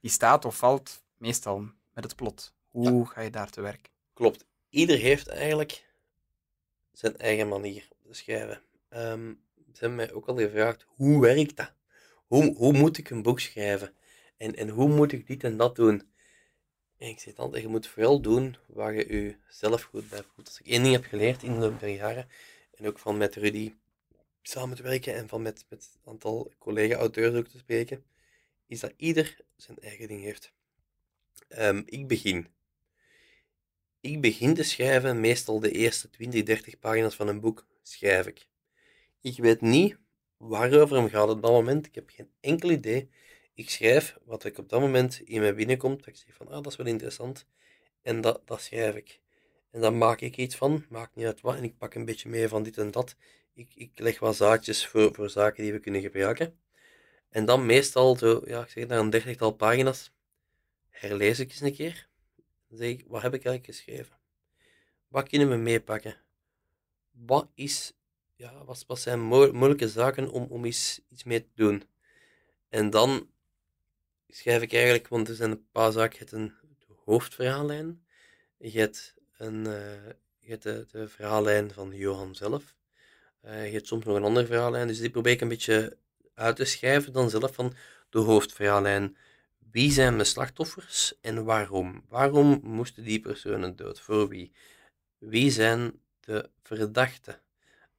die 0.00 0.10
staat 0.10 0.44
of 0.44 0.56
valt 0.56 1.02
meestal 1.16 1.68
met 1.94 2.04
het 2.04 2.16
plot. 2.16 2.54
Hoe 2.68 2.98
ja. 2.98 3.04
ga 3.04 3.20
je 3.20 3.30
daar 3.30 3.50
te 3.50 3.60
werk? 3.60 3.90
Klopt. 4.14 4.44
Ieder 4.68 4.98
heeft 4.98 5.28
eigenlijk 5.28 5.84
zijn 6.92 7.16
eigen 7.16 7.48
manier 7.48 7.88
te 8.06 8.14
schrijven. 8.14 8.62
Um, 8.90 9.46
ze 9.72 9.78
hebben 9.78 9.96
mij 9.96 10.12
ook 10.12 10.26
al 10.26 10.36
gevraagd, 10.36 10.86
hoe 10.88 11.20
werkt 11.20 11.56
dat? 11.56 11.72
Hoe, 12.26 12.54
hoe 12.54 12.72
moet 12.72 12.98
ik 12.98 13.10
een 13.10 13.22
boek 13.22 13.40
schrijven? 13.40 13.92
En, 14.36 14.56
en 14.56 14.68
hoe 14.68 14.88
moet 14.88 15.12
ik 15.12 15.26
dit 15.26 15.44
en 15.44 15.56
dat 15.56 15.76
doen? 15.76 16.08
En 16.96 17.08
ik 17.08 17.20
zeg 17.20 17.36
altijd, 17.36 17.62
je 17.62 17.68
moet 17.68 17.86
vooral 17.86 18.20
doen 18.20 18.56
waar 18.66 18.94
je 18.94 19.36
jezelf 19.46 19.82
goed 19.82 20.08
bij 20.08 20.22
voelt. 20.22 20.46
Als 20.46 20.60
ik 20.60 20.66
één 20.66 20.82
ding 20.82 20.94
heb 20.94 21.04
geleerd 21.04 21.42
in 21.42 21.52
de 21.52 21.58
loop 21.58 21.80
der 21.80 21.88
jaren, 21.88 22.28
en 22.74 22.86
ook 22.86 22.98
van 22.98 23.16
met 23.16 23.34
Rudy 23.34 23.74
samen 24.42 24.76
te 24.76 24.82
werken 24.82 25.14
en 25.14 25.28
van 25.28 25.42
met, 25.42 25.64
met 25.68 25.90
een 25.92 26.10
aantal 26.10 26.52
collega-auteurs 26.58 27.34
ook 27.34 27.48
te 27.48 27.58
spreken, 27.58 28.04
is 28.66 28.80
dat 28.80 28.92
ieder 28.96 29.36
zijn 29.56 29.78
eigen 29.78 30.08
ding 30.08 30.22
heeft. 30.22 30.52
Ehm, 31.48 31.82
ik 31.84 32.06
begin. 32.06 32.48
Ik 34.00 34.20
begin 34.20 34.54
te 34.54 34.62
schrijven, 34.62 35.20
meestal 35.20 35.60
de 35.60 35.70
eerste 35.70 36.10
20, 36.10 36.42
30 36.42 36.78
pagina's 36.78 37.14
van 37.14 37.28
een 37.28 37.40
boek 37.40 37.66
schrijf 37.82 38.26
ik. 38.26 38.46
Ik 39.20 39.36
weet 39.36 39.60
niet 39.60 39.98
waarover 40.36 40.96
hem 40.96 41.08
gaat 41.08 41.28
op 41.28 41.42
dat 41.42 41.50
moment. 41.50 41.86
Ik 41.86 41.94
heb 41.94 42.10
geen 42.10 42.30
enkel 42.40 42.70
idee. 42.70 43.10
Ik 43.54 43.70
schrijf 43.70 44.18
wat 44.24 44.44
ik 44.44 44.58
op 44.58 44.68
dat 44.68 44.80
moment 44.80 45.20
in 45.20 45.40
mij 45.40 45.54
binnenkomt. 45.54 45.98
Dat 45.98 46.08
ik 46.08 46.16
zeg 46.16 46.34
van, 46.34 46.48
ah, 46.48 46.62
dat 46.62 46.66
is 46.66 46.76
wel 46.76 46.86
interessant. 46.86 47.46
En 48.02 48.20
dat, 48.20 48.42
dat 48.44 48.60
schrijf 48.60 48.94
ik. 48.94 49.20
En 49.70 49.80
dan 49.80 49.98
maak 49.98 50.20
ik 50.20 50.36
iets 50.36 50.56
van, 50.56 50.84
maakt 50.88 51.14
niet 51.14 51.26
uit 51.26 51.40
wat. 51.40 51.56
En 51.56 51.64
ik 51.64 51.78
pak 51.78 51.94
een 51.94 52.04
beetje 52.04 52.28
mee 52.28 52.48
van 52.48 52.62
dit 52.62 52.78
en 52.78 52.90
dat. 52.90 53.16
Ik, 53.54 53.74
ik 53.74 53.98
leg 53.98 54.18
wat 54.18 54.36
zaadjes 54.36 54.86
voor, 54.86 55.14
voor 55.14 55.30
zaken 55.30 55.62
die 55.62 55.72
we 55.72 55.78
kunnen 55.78 56.00
gebruiken. 56.00 56.58
En 57.30 57.44
dan 57.44 57.66
meestal, 57.66 58.16
zo, 58.16 58.42
ja, 58.44 58.62
ik 58.62 58.68
zeg 58.68 58.86
naar 58.86 58.98
een 58.98 59.10
dertigtal 59.10 59.52
pagina's, 59.52 60.12
herlees 60.88 61.38
ik 61.38 61.50
eens 61.50 61.60
een 61.60 61.74
keer. 61.74 62.08
Dan 62.68 62.78
zeg 62.78 62.88
ik, 62.88 63.04
wat 63.06 63.22
heb 63.22 63.34
ik 63.34 63.44
eigenlijk 63.44 63.76
geschreven? 63.76 64.16
Wat 65.08 65.28
kunnen 65.28 65.48
we 65.48 65.56
meepakken? 65.56 66.16
Wat, 67.10 67.48
is, 67.54 67.97
ja, 68.38 68.64
wat, 68.64 68.84
wat 68.86 69.00
zijn 69.00 69.20
moeilijke 69.20 69.88
zaken 69.88 70.30
om, 70.30 70.46
om 70.48 70.64
iets, 70.64 71.00
iets 71.08 71.24
mee 71.24 71.40
te 71.40 71.50
doen? 71.54 71.82
En 72.68 72.90
dan 72.90 73.30
schrijf 74.28 74.62
ik 74.62 74.72
eigenlijk, 74.72 75.08
want 75.08 75.28
er 75.28 75.34
zijn 75.34 75.50
een 75.50 75.68
paar 75.72 75.92
zaken. 75.92 76.12
Je 76.12 76.18
hebt 76.18 76.32
een 76.32 76.52
hoofdverhaallijn. 77.04 78.04
Je 78.56 78.78
hebt, 78.78 79.14
een, 79.36 79.64
uh, 79.66 80.06
je 80.38 80.50
hebt 80.50 80.62
de, 80.62 81.08
verhaallijn 81.08 81.72
van 81.72 81.96
Johan 81.96 82.34
zelf. 82.34 82.74
Uh, 83.44 83.66
je 83.66 83.72
hebt 83.72 83.86
soms 83.86 84.04
nog 84.04 84.16
een 84.16 84.24
andere 84.24 84.46
verhaallijn. 84.46 84.86
Dus 84.86 84.98
die 84.98 85.10
probeer 85.10 85.32
ik 85.32 85.40
een 85.40 85.48
beetje 85.48 85.96
uit 86.34 86.56
te 86.56 86.64
schrijven 86.64 87.12
dan 87.12 87.30
zelf 87.30 87.54
van 87.54 87.74
de 88.10 88.18
hoofdverhaallijn. 88.18 89.16
Wie 89.70 89.92
zijn 89.92 90.18
de 90.18 90.24
slachtoffers 90.24 91.14
en 91.20 91.44
waarom? 91.44 92.04
Waarom 92.08 92.60
moesten 92.62 93.04
die 93.04 93.20
personen 93.20 93.76
dood? 93.76 94.00
Voor 94.00 94.28
wie? 94.28 94.52
Wie 95.18 95.50
zijn 95.50 96.00
de 96.20 96.50
verdachten? 96.62 97.40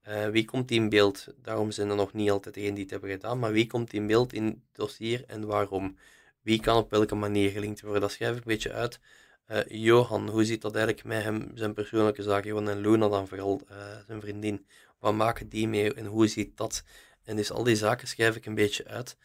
Uh, 0.09 0.29
wie 0.29 0.45
komt 0.45 0.71
in 0.71 0.89
beeld? 0.89 1.27
Daarom 1.41 1.71
zijn 1.71 1.89
er 1.89 1.95
nog 1.95 2.13
niet 2.13 2.29
altijd 2.31 2.53
degenen 2.53 2.75
die 2.75 2.83
het 2.83 2.91
hebben 2.91 3.09
gedaan, 3.09 3.39
maar 3.39 3.51
wie 3.51 3.67
komt 3.67 3.93
in 3.93 4.07
beeld 4.07 4.33
in 4.33 4.45
het 4.45 4.57
dossier 4.71 5.23
en 5.27 5.45
waarom? 5.45 5.97
Wie 6.41 6.59
kan 6.59 6.77
op 6.77 6.89
welke 6.89 7.15
manier 7.15 7.49
gelinkt 7.49 7.81
worden? 7.81 8.01
Dat 8.01 8.11
schrijf 8.11 8.31
ik 8.31 8.37
een 8.37 8.43
beetje 8.45 8.73
uit. 8.73 8.99
Uh, 9.47 9.59
Johan, 9.67 10.29
hoe 10.29 10.45
zit 10.45 10.61
dat 10.61 10.75
eigenlijk 10.75 11.05
met 11.05 11.23
hem, 11.23 11.51
zijn 11.53 11.73
persoonlijke 11.73 12.23
zaken? 12.23 12.49
Johan 12.49 12.69
en 12.69 12.79
Luna 12.81 13.07
dan 13.07 13.27
vooral, 13.27 13.61
uh, 13.71 13.77
zijn 14.07 14.21
vriendin. 14.21 14.65
Wat 14.99 15.13
maken 15.13 15.49
die 15.49 15.67
mee 15.67 15.93
en 15.93 16.05
hoe 16.05 16.27
ziet 16.27 16.57
dat? 16.57 16.83
En 17.23 17.35
dus 17.35 17.51
al 17.51 17.63
die 17.63 17.75
zaken 17.75 18.07
schrijf 18.07 18.35
ik 18.35 18.45
een 18.45 18.55
beetje 18.55 18.87
uit. 18.87 19.17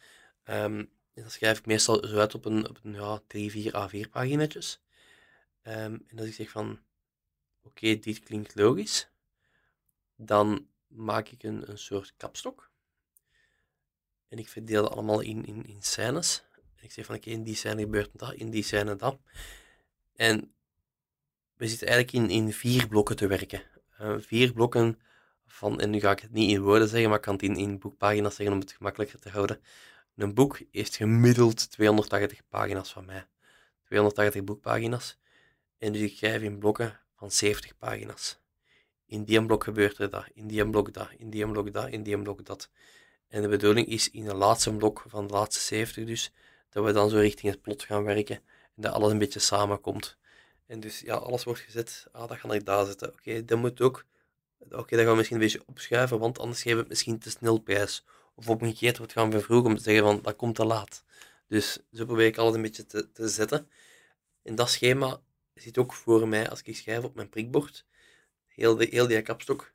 Um, 0.49 0.89
dat 1.13 1.31
schrijf 1.31 1.57
ik 1.57 1.65
meestal 1.65 2.07
zo 2.07 2.17
uit 2.17 2.35
op 2.35 2.45
een, 2.45 2.69
op 2.69 2.79
een 2.83 2.93
ja, 2.93 3.21
3, 3.27 3.51
4 3.51 3.71
A4 3.71 4.09
paginetjes. 4.09 4.81
En 5.61 6.07
als 6.17 6.27
ik 6.27 6.33
zeg 6.33 6.49
van, 6.49 6.79
oké, 7.63 7.95
dit 7.99 8.19
klinkt 8.19 8.55
logisch, 8.55 9.09
dan 10.15 10.67
maak 10.95 11.29
ik 11.29 11.43
een, 11.43 11.77
soort 11.77 12.13
kapstok. 12.17 12.71
En 14.27 14.37
ik 14.37 14.49
verdeel 14.49 14.81
dat 14.81 14.91
allemaal 14.91 15.19
in, 15.19 15.45
in, 15.45 15.65
in 15.65 15.81
scènes. 15.81 16.43
Ik 16.79 16.91
zeg 16.91 17.05
van, 17.05 17.15
oké, 17.15 17.29
in 17.29 17.43
die 17.43 17.55
scène 17.55 17.81
gebeurt 17.81 18.09
dat, 18.13 18.33
in 18.33 18.49
die 18.49 18.63
scène 18.63 18.95
dat. 18.95 19.19
En 20.15 20.53
we 21.55 21.67
zitten 21.67 21.87
eigenlijk 21.87 22.29
in, 22.29 22.35
in 22.35 22.53
vier 22.53 22.87
blokken 22.87 23.15
te 23.15 23.27
werken. 23.27 23.63
Uh, 24.01 24.15
vier 24.19 24.53
blokken 24.53 24.99
van, 25.47 25.79
en 25.79 25.89
nu 25.89 25.99
ga 25.99 26.11
ik 26.11 26.19
het 26.19 26.31
niet 26.31 26.51
in 26.51 26.61
woorden 26.61 26.87
zeggen, 26.87 27.09
maar 27.09 27.17
ik 27.17 27.23
kan 27.23 27.33
het 27.33 27.43
in, 27.43 27.55
in 27.55 27.79
boekpagina's 27.79 28.35
zeggen 28.35 28.55
om 28.55 28.61
het 28.61 28.71
gemakkelijker 28.71 29.19
te 29.19 29.29
houden. 29.29 29.59
Een 30.15 30.33
boek 30.33 30.61
heeft 30.71 30.95
gemiddeld 30.95 31.71
280 31.71 32.41
pagina's 32.49 32.91
van 32.91 33.05
mij. 33.05 33.27
280 33.83 34.43
boekpagina's. 34.43 35.17
En 35.77 35.91
dus 35.91 36.01
ik 36.01 36.17
schrijf 36.17 36.41
in 36.41 36.59
blokken 36.59 36.99
van 37.15 37.31
70 37.31 37.77
pagina's. 37.77 38.39
In 39.05 39.23
die 39.23 39.45
blok 39.45 39.63
gebeurt 39.63 39.97
er 39.97 40.09
dat, 40.09 40.25
in 40.33 40.47
die 40.47 40.69
blok 40.69 40.93
dat, 40.93 41.09
in 41.17 41.29
die 41.29 41.47
blok 41.47 41.73
dat, 41.73 41.89
in 41.89 42.03
die 42.03 42.21
blok 42.21 42.45
dat. 42.45 42.69
En 43.27 43.41
de 43.41 43.47
bedoeling 43.47 43.87
is 43.87 44.09
in 44.11 44.25
de 44.25 44.35
laatste 44.35 44.73
blok 44.73 45.03
van 45.07 45.27
de 45.27 45.33
laatste 45.33 45.61
70 45.63 46.05
dus, 46.05 46.31
dat 46.69 46.85
we 46.85 46.91
dan 46.91 47.09
zo 47.09 47.17
richting 47.17 47.51
het 47.51 47.61
plot 47.61 47.83
gaan 47.83 48.03
werken 48.03 48.35
en 48.75 48.81
dat 48.81 48.93
alles 48.93 49.11
een 49.11 49.17
beetje 49.17 49.39
samenkomt. 49.39 50.17
En 50.67 50.79
dus 50.79 50.99
ja, 50.99 51.15
alles 51.15 51.43
wordt 51.43 51.59
gezet, 51.59 52.07
ah, 52.11 52.27
dat 52.27 52.37
ga 52.37 52.53
ik 52.53 52.65
daar 52.65 52.85
zetten. 52.85 53.13
Oké, 53.13 53.45
dat 53.45 53.57
moet 53.57 53.81
ook 53.81 54.05
oké, 54.71 54.95
dat 54.95 54.99
gaan 54.99 55.09
we 55.09 55.15
misschien 55.15 55.37
een 55.37 55.43
beetje 55.43 55.63
opschuiven, 55.65 56.19
want 56.19 56.39
anders 56.39 56.61
geven 56.61 56.75
we 56.75 56.81
het 56.81 56.89
misschien 56.89 57.19
te 57.19 57.29
snel 57.29 57.57
prijs. 57.57 58.03
Of 58.35 58.73
keer 58.73 58.95
wordt 58.97 59.11
gaan 59.11 59.31
vervroegen 59.31 59.69
om 59.69 59.77
te 59.77 59.83
zeggen 59.83 60.03
van, 60.03 60.21
dat 60.21 60.35
komt 60.35 60.55
te 60.55 60.65
laat. 60.65 61.03
Dus 61.47 61.79
zo 61.93 62.05
probeer 62.05 62.25
ik 62.25 62.37
alles 62.37 62.55
een 62.55 62.61
beetje 62.61 62.85
te, 62.85 63.11
te 63.11 63.27
zetten. 63.27 63.69
En 64.43 64.55
dat 64.55 64.69
schema 64.69 65.21
zit 65.53 65.77
ook 65.77 65.93
voor 65.93 66.27
mij 66.27 66.49
als 66.49 66.61
ik 66.61 66.75
schrijf 66.75 67.03
op 67.03 67.15
mijn 67.15 67.29
prikbord. 67.29 67.85
Heel, 68.55 68.75
de, 68.75 68.87
heel 68.89 69.07
die 69.07 69.21
kapstok. 69.21 69.73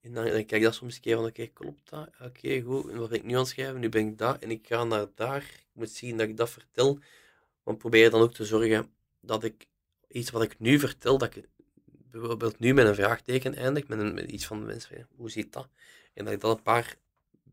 En 0.00 0.12
dan, 0.12 0.24
dan 0.24 0.32
kijk 0.32 0.52
ik 0.52 0.62
dat 0.62 0.74
soms 0.74 0.94
een 0.94 1.00
keer 1.00 1.16
van, 1.16 1.24
oké, 1.24 1.46
klopt 1.46 1.90
dat? 1.90 2.08
Oké, 2.20 2.60
goed. 2.60 2.90
En 2.90 2.98
wat 2.98 3.08
ben 3.08 3.18
ik 3.18 3.24
nu 3.24 3.32
aan 3.32 3.38
het 3.38 3.48
schrijven? 3.48 3.80
Nu 3.80 3.88
ben 3.88 4.06
ik 4.06 4.18
daar 4.18 4.38
en 4.38 4.50
ik 4.50 4.66
ga 4.66 4.84
naar 4.84 5.06
daar. 5.14 5.42
Ik 5.42 5.66
moet 5.72 5.90
zien 5.90 6.16
dat 6.16 6.28
ik 6.28 6.36
dat 6.36 6.50
vertel. 6.50 6.98
Maar 7.62 7.76
probeer 7.76 8.10
dan 8.10 8.20
ook 8.20 8.34
te 8.34 8.44
zorgen 8.44 8.92
dat 9.20 9.44
ik 9.44 9.66
iets 10.08 10.30
wat 10.30 10.42
ik 10.42 10.58
nu 10.58 10.78
vertel, 10.78 11.18
dat 11.18 11.36
ik 11.36 11.48
bijvoorbeeld 11.84 12.58
nu 12.58 12.74
met 12.74 12.86
een 12.86 12.94
vraagteken 12.94 13.54
eindigt, 13.54 13.88
met, 13.88 13.98
een, 13.98 14.14
met 14.14 14.30
iets 14.30 14.46
van 14.46 14.60
de 14.60 14.66
mensen, 14.66 15.08
hoe 15.16 15.30
zit 15.30 15.52
dat? 15.52 15.68
En 16.14 16.24
dat 16.24 16.34
ik 16.34 16.40
dat 16.40 16.56
een 16.56 16.62
paar 16.62 16.96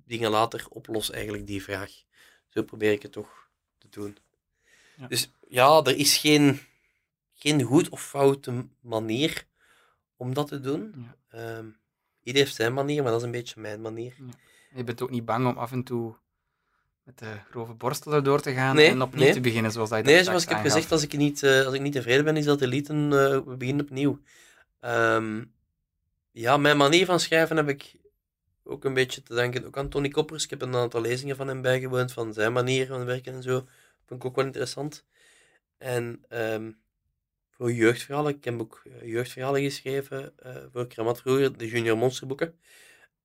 dingen 0.05 0.31
later 0.31 0.65
oplos, 0.69 1.11
eigenlijk 1.11 1.47
die 1.47 1.63
vraag. 1.63 1.91
Zo 2.49 2.63
probeer 2.63 2.91
ik 2.91 3.01
het 3.01 3.11
toch 3.11 3.47
te 3.77 3.87
doen. 3.89 4.17
Ja. 4.97 5.07
Dus 5.07 5.31
ja, 5.47 5.83
er 5.83 5.97
is 5.97 6.17
geen, 6.17 6.59
geen 7.33 7.61
goed 7.61 7.89
of 7.89 8.07
foute 8.07 8.67
manier 8.79 9.45
om 10.21 10.33
dat 10.33 10.47
te 10.47 10.59
doen. 10.59 11.05
Ja. 11.31 11.57
Um, 11.57 11.77
ieder 12.23 12.41
heeft 12.41 12.55
zijn 12.55 12.73
manier, 12.73 13.01
maar 13.03 13.11
dat 13.11 13.19
is 13.19 13.25
een 13.25 13.31
beetje 13.31 13.61
mijn 13.61 13.81
manier. 13.81 14.13
Ja. 14.17 14.77
Je 14.77 14.83
bent 14.83 15.01
ook 15.01 15.09
niet 15.09 15.25
bang 15.25 15.47
om 15.47 15.57
af 15.57 15.71
en 15.71 15.83
toe 15.83 16.15
met 17.03 17.17
de 17.17 17.39
grove 17.49 17.73
borstelen 17.73 18.23
door 18.23 18.41
te 18.41 18.53
gaan 18.53 18.77
en 18.77 19.01
opnieuw 19.01 19.33
te 19.33 19.41
beginnen, 19.41 19.71
zoals 19.71 19.89
dat 19.89 20.03
Nee, 20.03 20.23
zoals 20.23 20.43
ik 20.43 20.49
heb 20.49 20.59
gezegd, 20.59 20.91
als 20.91 21.03
ik, 21.03 21.17
niet, 21.17 21.41
uh, 21.41 21.65
als 21.65 21.73
ik 21.73 21.81
niet 21.81 21.93
tevreden 21.93 22.23
ben, 22.23 22.37
is 22.37 22.45
dat 22.45 22.61
elite, 22.61 22.93
uh, 22.93 23.09
we 23.45 23.55
beginnen 23.57 23.85
opnieuw. 23.85 24.19
Um, 24.81 25.53
ja, 26.31 26.57
mijn 26.57 26.77
manier 26.77 27.05
van 27.05 27.19
schrijven 27.19 27.57
heb 27.57 27.69
ik 27.69 27.95
ook 28.63 28.85
een 28.85 28.93
beetje 28.93 29.23
te 29.23 29.35
danken 29.35 29.65
ook 29.65 29.77
aan 29.77 29.89
Tony 29.89 30.09
Koppers. 30.09 30.43
Ik 30.43 30.49
heb 30.49 30.61
een 30.61 30.75
aantal 30.75 31.01
lezingen 31.01 31.35
van 31.35 31.47
hem 31.47 31.61
bijgewoond, 31.61 32.13
van 32.13 32.33
zijn 32.33 32.53
manier 32.53 32.87
van 32.87 33.05
werken 33.05 33.33
en 33.33 33.43
zo. 33.43 33.67
Vond 34.05 34.23
ik 34.23 34.25
ook 34.25 34.35
wel 34.35 34.45
interessant. 34.45 35.05
En 35.77 36.25
um, 36.29 36.81
voor 37.61 37.71
jeugdverhalen, 37.71 38.35
ik 38.35 38.43
heb 38.43 38.59
ook 38.59 38.81
eh, 38.85 39.07
jeugdverhalen 39.07 39.61
geschreven 39.61 40.33
uh, 40.45 40.55
voor 40.71 40.87
Kramat 40.87 41.21
vroeger, 41.21 41.57
de 41.57 41.67
Junior 41.67 41.97
Monsterboeken. 41.97 42.59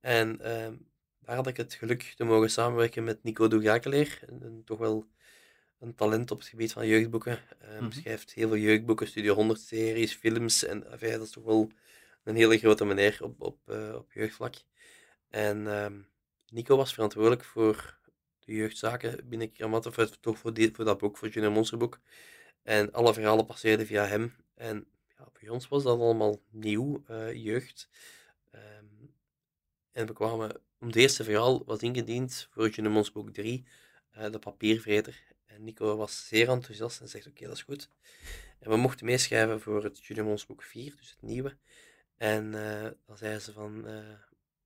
En 0.00 0.28
um, 0.52 0.88
daar 1.20 1.36
had 1.36 1.46
ik 1.46 1.56
het 1.56 1.74
geluk 1.74 2.02
te 2.16 2.24
mogen 2.24 2.50
samenwerken 2.50 3.04
met 3.04 3.22
Nico 3.22 3.48
Dougakeleer, 3.48 4.20
toch 4.64 4.78
wel 4.78 5.06
een 5.80 5.94
talent 5.94 6.30
op 6.30 6.38
het 6.38 6.48
gebied 6.48 6.72
van 6.72 6.86
jeugdboeken. 6.86 7.38
Um, 7.76 7.84
mm 7.84 7.92
Schrijft 7.92 8.32
heel 8.32 8.48
veel 8.48 8.56
jeugdboeken, 8.56 9.06
Studio 9.06 9.34
100 9.34 9.60
series, 9.60 10.14
films. 10.14 10.64
En 10.64 10.90
enfin, 10.90 11.12
dat 11.12 11.22
is 11.22 11.30
toch 11.30 11.44
wel 11.44 11.70
een 12.24 12.36
hele 12.36 12.58
grote 12.58 12.84
meneer 12.84 13.18
op, 13.20 13.40
op, 13.40 13.58
uh, 13.66 13.94
op 13.94 14.12
jeugdvlak. 14.12 14.54
En 15.30 15.66
um, 15.66 16.06
Nico 16.48 16.76
was 16.76 16.94
verantwoordelijk 16.94 17.44
voor 17.44 17.98
de 18.44 18.52
jeugdzaken 18.52 19.28
binnen 19.28 19.52
Kramat, 19.52 19.86
of 19.86 20.10
toch 20.20 20.38
voor, 20.38 20.54
die, 20.54 20.70
voor 20.74 20.84
dat 20.84 20.98
boek, 20.98 21.16
voor 21.16 21.28
Junior 21.28 21.52
Monsterboek. 21.52 22.00
En 22.66 22.92
alle 22.92 23.14
verhalen 23.14 23.46
passeerden 23.46 23.86
via 23.86 24.06
hem. 24.06 24.34
En 24.54 24.86
ja, 25.18 25.28
voor 25.32 25.48
ons 25.48 25.68
was 25.68 25.82
dat 25.82 25.98
allemaal 25.98 26.42
nieuw, 26.50 27.04
uh, 27.10 27.32
jeugd. 27.32 27.88
Um, 28.54 29.14
en 29.92 30.06
we 30.06 30.12
kwamen, 30.12 30.60
om 30.78 30.86
het 30.86 30.96
eerste 30.96 31.24
verhaal 31.24 31.64
was 31.64 31.78
ingediend 31.78 32.48
voor 32.50 32.68
Junior 32.68 32.94
Monsterboek 32.94 33.30
3, 33.30 33.66
uh, 34.16 34.30
de 34.30 34.38
papiervreter. 34.38 35.22
En 35.46 35.64
Nico 35.64 35.96
was 35.96 36.28
zeer 36.28 36.48
enthousiast 36.48 37.00
en 37.00 37.08
zegt: 37.08 37.26
Oké, 37.26 37.44
dat 37.44 37.54
is 37.54 37.62
goed. 37.62 37.90
En 38.58 38.70
we 38.70 38.76
mochten 38.76 39.06
meeschrijven 39.06 39.60
voor 39.60 39.84
het 39.84 40.04
Julian 40.04 40.38
boek 40.46 40.62
4, 40.62 40.96
dus 40.96 41.10
het 41.10 41.22
nieuwe. 41.22 41.56
En 42.16 42.44
uh, 42.52 42.88
dan 43.06 43.16
zei 43.16 43.38
ze 43.38 43.52
van. 43.52 43.82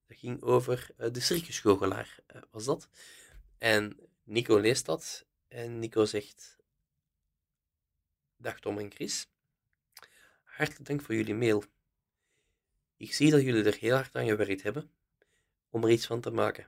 Dat 0.07 0.19
ging 0.19 0.43
over 0.43 0.91
de 1.13 1.21
circusgoochelaar, 1.21 2.19
was 2.51 2.65
dat. 2.65 2.89
En 3.59 3.97
Nico 4.25 4.59
leest 4.59 4.87
dat. 4.87 5.27
En 5.49 5.79
Nico 5.79 6.05
zegt: 6.05 6.60
Dag 8.43 8.61
Tom 8.61 8.79
en 8.79 8.91
Chris. 8.91 9.27
Hartelijk 10.45 10.87
dank 10.87 11.03
voor 11.03 11.15
jullie 11.15 11.35
mail. 11.35 11.65
Ik 12.97 13.15
zie 13.15 13.31
dat 13.31 13.43
jullie 13.43 13.65
er 13.65 13.77
heel 13.81 13.95
hard 13.95 14.17
aan 14.17 14.27
gewerkt 14.27 14.63
hebben. 14.63 14.91
om 15.71 15.85
er 15.85 15.91
iets 15.91 16.07
van 16.07 16.21
te 16.21 16.31
maken. 16.31 16.67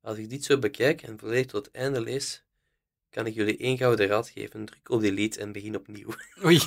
Als 0.00 0.18
ik 0.18 0.30
dit 0.30 0.44
zo 0.44 0.58
bekijk 0.58 1.02
en 1.02 1.18
volledig 1.18 1.46
tot 1.46 1.66
het 1.66 1.74
einde 1.74 2.00
lees, 2.00 2.44
kan 3.10 3.26
ik 3.26 3.34
jullie 3.34 3.56
één 3.56 3.76
gouden 3.76 4.06
raad 4.06 4.28
geven. 4.28 4.64
Druk 4.64 4.90
op 4.90 5.00
delete 5.00 5.40
en 5.40 5.52
begin 5.52 5.76
opnieuw. 5.76 6.14
Oei. 6.44 6.60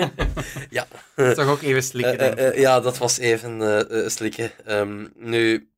ja. 0.76 0.86
Toch 1.34 1.48
ook 1.48 1.62
even 1.62 1.82
slikken. 1.82 2.38
Uh, 2.38 2.44
uh, 2.44 2.54
uh, 2.54 2.60
ja, 2.60 2.80
dat 2.80 2.98
was 2.98 3.18
even 3.18 4.10
slikken. 4.10 4.78
Um, 4.78 5.12
nu, 5.16 5.70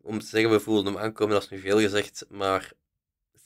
om 0.00 0.18
te 0.18 0.26
zeggen, 0.26 0.50
we 0.50 0.60
voelden 0.60 0.92
hem 0.92 1.02
aankomen, 1.02 1.34
dat 1.34 1.42
is 1.42 1.48
nu 1.48 1.58
veel 1.58 1.80
gezegd, 1.80 2.24
maar 2.28 2.72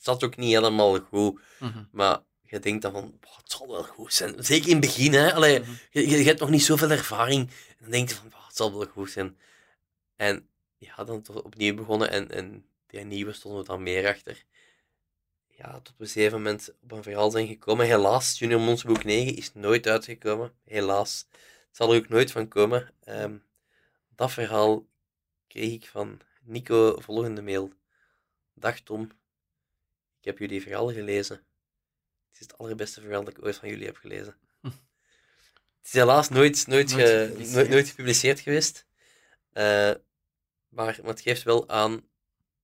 zat 0.07 0.25
ook 0.25 0.37
niet 0.37 0.53
helemaal 0.53 1.01
goed. 1.01 1.41
Mm 1.59 1.71
-hmm. 1.71 1.89
Maar 1.93 2.21
je 2.43 2.59
denkt 2.59 2.83
dan 2.83 2.93
van, 2.93 3.19
oh, 3.25 3.37
het 3.37 3.51
zal 3.53 3.69
wel 3.69 3.83
goed 3.83 4.13
zijn. 4.13 4.45
Zeker 4.45 4.69
in 4.69 4.77
het 4.77 4.87
begin, 4.87 5.13
hè. 5.13 5.35
Allee, 5.35 5.59
mm 5.59 5.65
-hmm. 5.65 5.79
je, 5.91 6.09
je, 6.09 6.25
hebt 6.25 6.41
nog 6.41 6.51
niet 6.51 6.65
zoveel 6.65 6.91
ervaring. 6.91 7.51
En 7.51 7.77
dan 7.81 7.91
denk 7.91 8.09
je 8.09 8.15
van, 8.15 8.33
oh, 8.35 8.47
het 8.47 8.57
zal 8.57 8.79
wel 8.79 8.87
goed 8.87 9.11
zijn. 9.11 9.37
En 10.17 10.49
ja, 10.79 11.05
dan 11.05 11.25
opnieuw 11.43 11.75
begonnen 11.75 12.11
en, 12.11 12.31
en 12.31 12.67
die 12.87 13.05
nieuwe 13.05 13.33
stonden 13.33 13.61
we 13.61 13.67
dan 13.67 13.83
meer 13.83 14.09
achter. 14.09 14.45
Ja, 15.49 15.73
tot 15.73 15.87
we 15.87 15.93
op 15.93 16.01
een 16.01 16.07
gegeven 16.07 16.37
moment 16.37 16.73
op 16.83 16.93
een 16.93 17.03
verhaal 17.03 17.31
zijn 17.31 17.47
gekomen. 17.47 17.87
Helaas, 17.87 18.39
Junior 18.39 18.61
Monsboek 18.61 19.05
9 19.05 19.37
is 19.37 19.55
nooit 19.55 19.87
uitgekomen. 19.87 20.53
Helaas. 20.65 21.27
Het 21.31 21.77
zal 21.77 21.93
er 21.93 21.99
ook 21.99 22.09
nooit 22.09 22.31
van 22.31 22.49
komen. 22.49 22.93
Um, 23.09 23.43
dat 24.17 24.33
verhaal 24.33 24.87
kreeg 25.47 25.73
ik 25.73 25.87
van 25.87 26.21
Nico 26.43 26.97
volgende 27.01 27.43
mail. 27.43 27.73
Dag 28.55 28.81
Tom, 28.81 29.11
heb 30.27 30.39
jullie 30.39 30.63
verhaal 30.63 30.93
gelezen. 30.93 31.37
Het 31.37 32.35
is 32.35 32.41
het 32.41 32.59
allerbeste 32.59 33.01
verhaal 33.01 33.25
dat 33.25 33.37
ik 33.37 33.45
ooit 33.45 33.57
van 33.57 33.69
jullie 33.69 33.87
heb 33.87 33.97
gelezen. 33.97 34.37
Het 34.63 35.95
is 35.95 36.01
helaas 36.01 36.29
nooit, 36.29 36.67
nooit, 36.67 36.91
nooit, 36.91 37.09
ge, 37.09 37.25
gepubliceerd. 37.27 37.55
nooit, 37.55 37.69
nooit 37.69 37.89
gepubliceerd 37.89 38.41
geweest. 38.41 38.87
Uh, 39.53 39.93
maar, 40.69 40.99
maar 41.03 41.11
het 41.11 41.21
geeft 41.21 41.43
wel 41.43 41.69
aan 41.69 42.09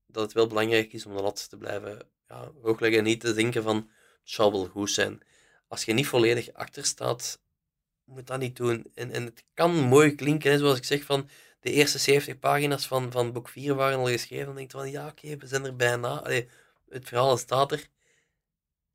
dat 0.06 0.22
het 0.22 0.32
wel 0.32 0.46
belangrijk 0.46 0.92
is 0.92 1.06
om 1.06 1.16
de 1.16 1.22
lat 1.22 1.48
te 1.48 1.56
blijven 1.56 2.08
ja, 2.28 2.50
hoogleggen 2.62 2.98
en 2.98 3.04
niet 3.04 3.20
te 3.20 3.34
denken 3.34 3.62
van 3.62 3.76
het 3.76 4.30
zal 4.30 4.52
wel 4.52 4.66
goed 4.66 4.90
zijn. 4.90 5.20
Als 5.68 5.84
je 5.84 5.92
niet 5.92 6.06
volledig 6.06 6.52
achter 6.52 6.84
staat, 6.84 7.40
moet 8.04 8.26
dat 8.26 8.38
niet 8.38 8.56
doen. 8.56 8.90
En, 8.94 9.10
en 9.10 9.24
het 9.24 9.44
kan 9.54 9.74
mooi 9.74 10.14
klinken, 10.14 10.50
hè, 10.50 10.58
zoals 10.58 10.78
ik 10.78 10.84
zeg, 10.84 11.04
van 11.04 11.28
de 11.60 11.70
eerste 11.70 11.98
70 11.98 12.38
pagina's 12.38 12.86
van, 12.86 13.12
van 13.12 13.32
boek 13.32 13.48
4 13.48 13.74
waren 13.74 13.98
al 13.98 14.06
geschreven. 14.06 14.46
Dan 14.46 14.54
denk 14.54 14.72
je 14.72 14.78
van 14.78 14.90
ja, 14.90 15.06
oké, 15.06 15.36
we 15.36 15.46
zijn 15.46 15.64
er 15.64 15.76
bijna. 15.76 16.08
Allee, 16.08 16.48
het 16.92 17.08
verhaal 17.08 17.36
staat 17.36 17.72
er. 17.72 17.88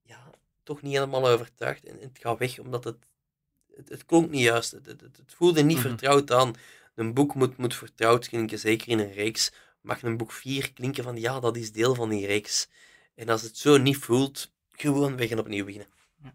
Ja, 0.01 0.29
toch 0.63 0.81
niet 0.81 0.93
helemaal 0.93 1.27
overtuigd. 1.27 1.85
En, 1.85 1.99
het 1.99 2.19
gaat 2.21 2.37
weg 2.37 2.59
omdat 2.59 2.83
het, 2.83 2.97
het, 3.75 3.89
het 3.89 4.05
klonk 4.05 4.29
niet 4.29 4.41
juist. 4.41 4.71
Het, 4.71 4.85
het, 4.85 5.01
het 5.01 5.33
voelde 5.35 5.63
niet 5.63 5.77
mhm. 5.77 5.87
vertrouwd 5.87 6.31
aan. 6.31 6.53
Een 6.95 7.13
boek 7.13 7.35
moet, 7.35 7.57
moet 7.57 7.75
vertrouwd 7.75 8.27
klinken, 8.27 8.59
zeker 8.59 8.87
in 8.87 8.99
een 8.99 9.13
reeks. 9.13 9.51
Mag 9.81 10.03
een 10.03 10.17
boek 10.17 10.31
4 10.31 10.73
klinken 10.73 11.03
van 11.03 11.17
ja, 11.17 11.39
dat 11.39 11.57
is 11.57 11.71
deel 11.71 11.95
van 11.95 12.09
die 12.09 12.25
reeks. 12.25 12.67
En 13.15 13.29
als 13.29 13.41
het 13.41 13.57
zo 13.57 13.77
niet 13.77 13.97
voelt, 13.97 14.51
gewoon 14.71 15.17
weg 15.17 15.29
en 15.29 15.39
opnieuw 15.39 15.65
beginnen. 15.65 15.89
Ja. 16.23 16.33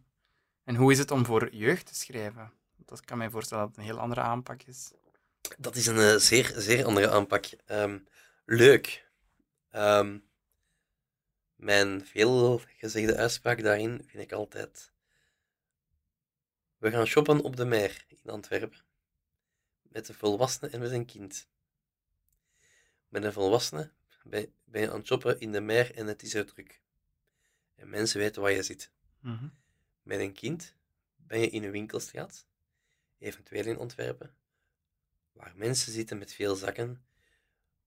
En 0.64 0.74
hoe 0.74 0.92
is 0.92 0.98
het 0.98 1.10
om 1.10 1.24
voor 1.24 1.54
jeugd 1.54 1.86
te 1.86 1.94
schrijven? 1.94 2.52
Dat 2.76 3.04
kan 3.04 3.18
mij 3.18 3.30
voorstellen 3.30 3.64
dat 3.64 3.76
het 3.76 3.84
een 3.84 3.92
heel 3.92 4.02
andere 4.02 4.20
aanpak 4.20 4.62
is. 4.62 4.90
Dat 5.58 5.76
is 5.76 5.86
een 5.86 5.96
uh, 5.96 6.16
zeer, 6.16 6.52
zeer 6.56 6.84
andere 6.84 7.10
aanpak. 7.10 7.44
Um, 7.70 8.06
leuk. 8.44 9.08
Um, 9.72 10.24
mijn 11.62 12.06
veelgezegde 12.06 13.16
uitspraak 13.16 13.62
daarin 13.62 14.02
vind 14.06 14.22
ik 14.22 14.32
altijd. 14.32 14.92
We 16.78 16.90
gaan 16.90 17.06
shoppen 17.06 17.40
op 17.40 17.56
de 17.56 17.64
Meer 17.64 18.04
in 18.08 18.30
Antwerpen. 18.30 18.80
Met 19.82 20.08
een 20.08 20.14
volwassene 20.14 20.70
en 20.70 20.80
met 20.80 20.90
een 20.90 21.06
kind. 21.06 21.48
Met 23.08 23.24
een 23.24 23.32
volwassene 23.32 23.90
ben, 24.24 24.52
je 24.72 24.90
aan 24.90 24.98
het 24.98 25.06
shoppen 25.06 25.40
in 25.40 25.52
de 25.52 25.60
Meer 25.60 25.94
en 25.94 26.06
het 26.06 26.22
is 26.22 26.34
er 26.34 26.46
druk. 26.46 26.80
En 27.74 27.88
mensen 27.88 28.20
weten 28.20 28.42
waar 28.42 28.52
je 28.52 28.62
zit. 28.62 28.90
Mm 29.20 29.36
-hmm. 29.36 29.54
Met 30.02 30.18
een 30.18 30.32
kind 30.32 30.74
ben 31.16 31.40
je 31.40 31.50
in 31.50 31.64
een 31.64 31.70
winkelstraat, 31.70 32.46
eventueel 33.18 33.64
in 33.64 33.78
Antwerpen, 33.78 34.34
waar 35.32 35.52
mensen 35.56 35.92
zitten 35.92 36.18
met 36.18 36.32
veel 36.32 36.54
zakken, 36.54 37.04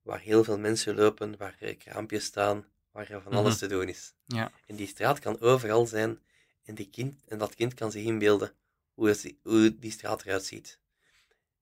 waar 0.01 0.19
heel 0.19 0.43
veel 0.43 0.59
mensen 0.59 0.95
lopen, 0.95 1.37
waar 1.37 1.75
kraampjes 1.77 2.25
staan, 2.25 2.65
waar 2.95 3.09
er 3.09 3.21
van 3.21 3.33
alles 3.33 3.51
mhm. 3.51 3.59
te 3.59 3.67
doen 3.67 3.87
is. 3.89 4.13
Ja. 4.25 4.51
En 4.65 4.75
die 4.75 4.87
straat 4.87 5.19
kan 5.19 5.39
overal 5.39 5.85
zijn 5.85 6.19
en, 6.63 6.75
die 6.75 6.89
kind, 6.89 7.21
en 7.27 7.37
dat 7.37 7.55
kind 7.55 7.73
kan 7.73 7.91
zich 7.91 8.03
inbeelden 8.03 8.53
hoe, 8.93 9.07
het, 9.07 9.33
hoe 9.41 9.79
die 9.79 9.91
straat 9.91 10.25
eruit 10.25 10.45
ziet. 10.45 10.79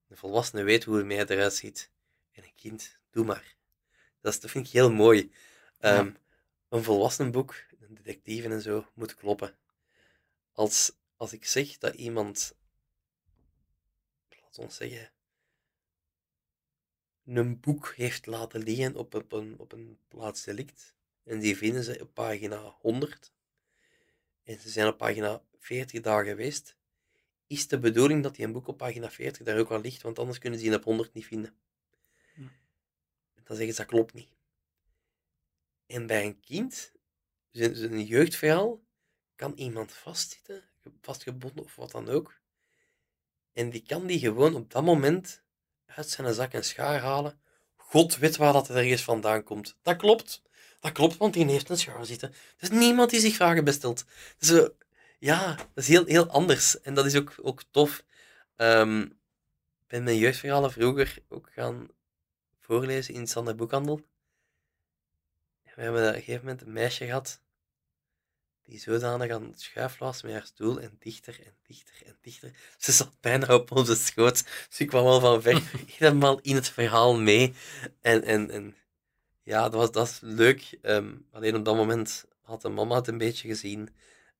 Een 0.07 0.17
volwassene 0.17 0.63
weet 0.63 0.83
hoe 0.83 0.97
het 0.97 1.05
meer 1.05 1.31
eruit 1.31 1.53
ziet. 1.53 1.89
En 2.31 2.43
een 2.43 2.55
kind, 2.55 2.97
doe 3.11 3.25
maar. 3.25 3.55
Dat, 4.21 4.33
is, 4.33 4.39
dat 4.39 4.51
vind 4.51 4.67
ik 4.67 4.73
heel 4.73 4.91
mooi. 4.91 5.31
Um, 5.79 6.17
Een 6.69 6.83
volwassen 6.83 7.31
boek, 7.31 7.55
een 7.79 7.95
detectieve 7.95 8.49
en 8.49 8.61
zo, 8.61 8.85
moet 8.93 9.15
kloppen. 9.15 9.55
Als, 10.51 10.91
als 11.17 11.33
ik 11.33 11.45
zeg 11.45 11.77
dat 11.77 11.93
iemand, 11.93 12.55
laat 14.29 14.57
ons 14.57 14.75
zeggen, 14.75 15.11
een 17.25 17.59
boek 17.59 17.93
heeft 17.95 18.25
laten 18.25 18.63
liggen 18.63 18.95
op, 18.95 19.15
op, 19.15 19.31
een, 19.31 19.59
op 19.59 19.71
een 19.71 19.97
plaats 20.07 20.43
delict. 20.43 20.95
En 21.23 21.39
die 21.39 21.57
vinden 21.57 21.83
ze 21.83 21.99
op 22.01 22.13
pagina 22.13 22.75
100. 22.79 23.33
En 24.43 24.59
ze 24.59 24.69
zijn 24.69 24.87
op 24.87 24.97
pagina 24.97 25.43
40 25.57 26.01
daar 26.01 26.25
geweest. 26.25 26.77
Is 27.47 27.67
de 27.67 27.79
bedoeling 27.79 28.23
dat 28.23 28.35
die 28.35 28.45
een 28.45 28.51
boek 28.51 28.67
op 28.67 28.77
pagina 28.77 29.11
40 29.11 29.45
daar 29.45 29.59
ook 29.59 29.71
al 29.71 29.81
ligt, 29.81 30.01
want 30.01 30.19
anders 30.19 30.37
kunnen 30.37 30.59
ze 30.59 30.65
die 30.65 30.75
op 30.75 30.83
100 30.83 31.13
niet 31.13 31.25
vinden. 31.25 31.55
Hm. 32.33 32.41
Dan 33.43 33.55
zeggen 33.55 33.75
ze 33.75 33.81
dat 33.81 33.89
klopt 33.89 34.13
niet. 34.13 34.29
En 35.85 36.07
bij 36.07 36.25
een 36.25 36.39
kind, 36.39 36.91
dus 37.51 37.79
een 37.79 38.05
jeugdverhaal, 38.05 38.83
kan 39.35 39.53
iemand 39.55 39.91
vastzitten, 39.91 40.63
vastgebonden 41.01 41.63
of 41.63 41.75
wat 41.75 41.91
dan 41.91 42.09
ook. 42.09 42.41
En 43.53 43.69
die 43.69 43.83
kan 43.85 44.07
die 44.07 44.19
gewoon 44.19 44.55
op 44.55 44.71
dat 44.71 44.83
moment 44.83 45.43
uit 45.85 46.09
zijn 46.09 46.33
zak 46.33 46.53
en 46.53 46.63
schaar 46.63 46.99
halen. 46.99 47.41
God 47.75 48.17
weet 48.17 48.37
waar 48.37 48.53
dat 48.53 48.69
ergens 48.69 49.03
vandaan 49.03 49.43
komt. 49.43 49.77
Dat 49.81 49.97
klopt. 49.97 50.41
Dat 50.83 50.91
klopt, 50.91 51.17
want 51.17 51.33
die 51.33 51.45
heeft 51.45 51.69
een 51.69 51.77
schaar 51.77 52.05
zitten. 52.05 52.33
Is 52.59 52.69
niemand 52.69 53.09
die 53.09 53.19
zich 53.19 53.35
vragen 53.35 53.63
bestelt. 53.63 54.05
Dus 54.37 54.69
ja, 55.19 55.55
dat 55.55 55.67
is 55.75 55.87
heel, 55.87 56.05
heel 56.05 56.27
anders. 56.27 56.81
En 56.81 56.93
dat 56.93 57.05
is 57.05 57.15
ook, 57.15 57.35
ook 57.41 57.63
tof. 57.71 58.03
Um, 58.57 59.01
ik 59.01 59.87
ben 59.87 60.03
mijn 60.03 60.17
jeugdverhalen 60.17 60.71
vroeger 60.71 61.17
ook 61.29 61.49
gaan 61.53 61.89
voorlezen 62.59 63.13
in 63.13 63.27
Sander 63.27 63.55
Boekhandel. 63.55 64.01
We 65.63 65.81
hebben 65.81 66.01
op 66.01 66.07
een 66.07 66.13
gegeven 66.13 66.41
moment 66.45 66.61
een 66.61 66.73
meisje 66.73 67.05
gehad 67.05 67.41
die 68.65 68.79
zodanig 68.79 69.31
aan 69.31 69.55
het 69.73 69.97
was 69.97 70.21
met 70.21 70.31
haar 70.31 70.45
stoel 70.45 70.81
en 70.81 70.95
dichter 70.99 71.39
en 71.45 71.53
dichter 71.67 71.95
en 72.05 72.17
dichter. 72.21 72.51
Ze 72.77 72.91
zat 72.91 73.11
bijna 73.19 73.53
op 73.53 73.71
onze 73.71 73.95
schoot, 73.95 74.43
dus 74.69 74.79
ik 74.79 74.87
kwam 74.87 75.05
al 75.05 75.19
van 75.19 75.41
ver 75.41 75.61
helemaal 75.97 76.39
in 76.39 76.55
het 76.55 76.69
verhaal 76.69 77.19
mee. 77.19 77.53
En, 78.01 78.23
en, 78.23 78.51
en 78.51 78.75
ja, 79.43 79.69
dat 79.69 79.73
was, 79.73 79.91
dat 79.91 80.19
leuk. 80.21 80.77
Um, 80.81 81.25
alleen 81.31 81.55
op 81.55 81.65
dat 81.65 81.75
moment 81.75 82.25
had 82.41 82.61
de 82.61 82.69
mama 82.69 82.95
het 82.95 83.07
een 83.07 83.17
beetje 83.17 83.47
gezien. 83.47 83.89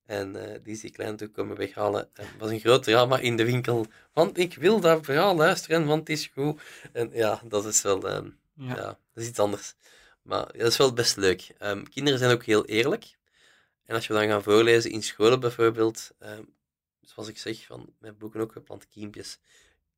En 0.05 0.35
uh, 0.35 0.43
die 0.63 0.73
is 0.73 0.79
die 0.81 0.91
kleine 0.91 1.17
toe 1.17 1.27
komen 1.27 1.57
weghalen. 1.57 2.09
het 2.13 2.27
was 2.37 2.49
een 2.49 2.59
groot 2.59 2.83
drama 2.83 3.17
in 3.17 3.35
de 3.35 3.45
winkel. 3.45 3.85
Want 4.13 4.37
ik 4.37 4.55
wil 4.55 4.79
dat 4.79 5.05
verhaal 5.05 5.35
luisteren, 5.35 5.85
want 5.85 5.99
het 5.99 6.09
is 6.09 6.27
goed. 6.33 6.61
En 6.91 7.09
ja, 7.13 7.41
dat 7.45 7.65
is 7.65 7.81
wel... 7.81 8.15
Um, 8.15 8.37
ja. 8.53 8.75
ja. 8.75 8.85
dat 8.85 9.23
is 9.23 9.27
iets 9.27 9.39
anders. 9.39 9.75
Maar 10.21 10.45
dat 10.45 10.67
is 10.67 10.77
wel 10.77 10.93
best 10.93 11.15
leuk. 11.17 11.55
Um, 11.59 11.89
kinderen 11.89 12.19
zijn 12.19 12.31
ook 12.31 12.43
heel 12.43 12.65
eerlijk. 12.65 13.17
En 13.85 13.95
als 13.95 14.07
je 14.07 14.13
dan 14.13 14.27
gaan 14.27 14.43
voorlezen 14.43 14.91
in 14.91 15.03
scholen 15.03 15.39
bijvoorbeeld, 15.39 16.11
zoals 17.01 17.29
ik 17.29 17.37
zeg, 17.37 17.65
van 17.65 17.93
mijn 17.99 18.17
boeken 18.17 18.41
ook 18.41 18.51
geplant 18.51 18.87
kiempjes. 18.87 19.39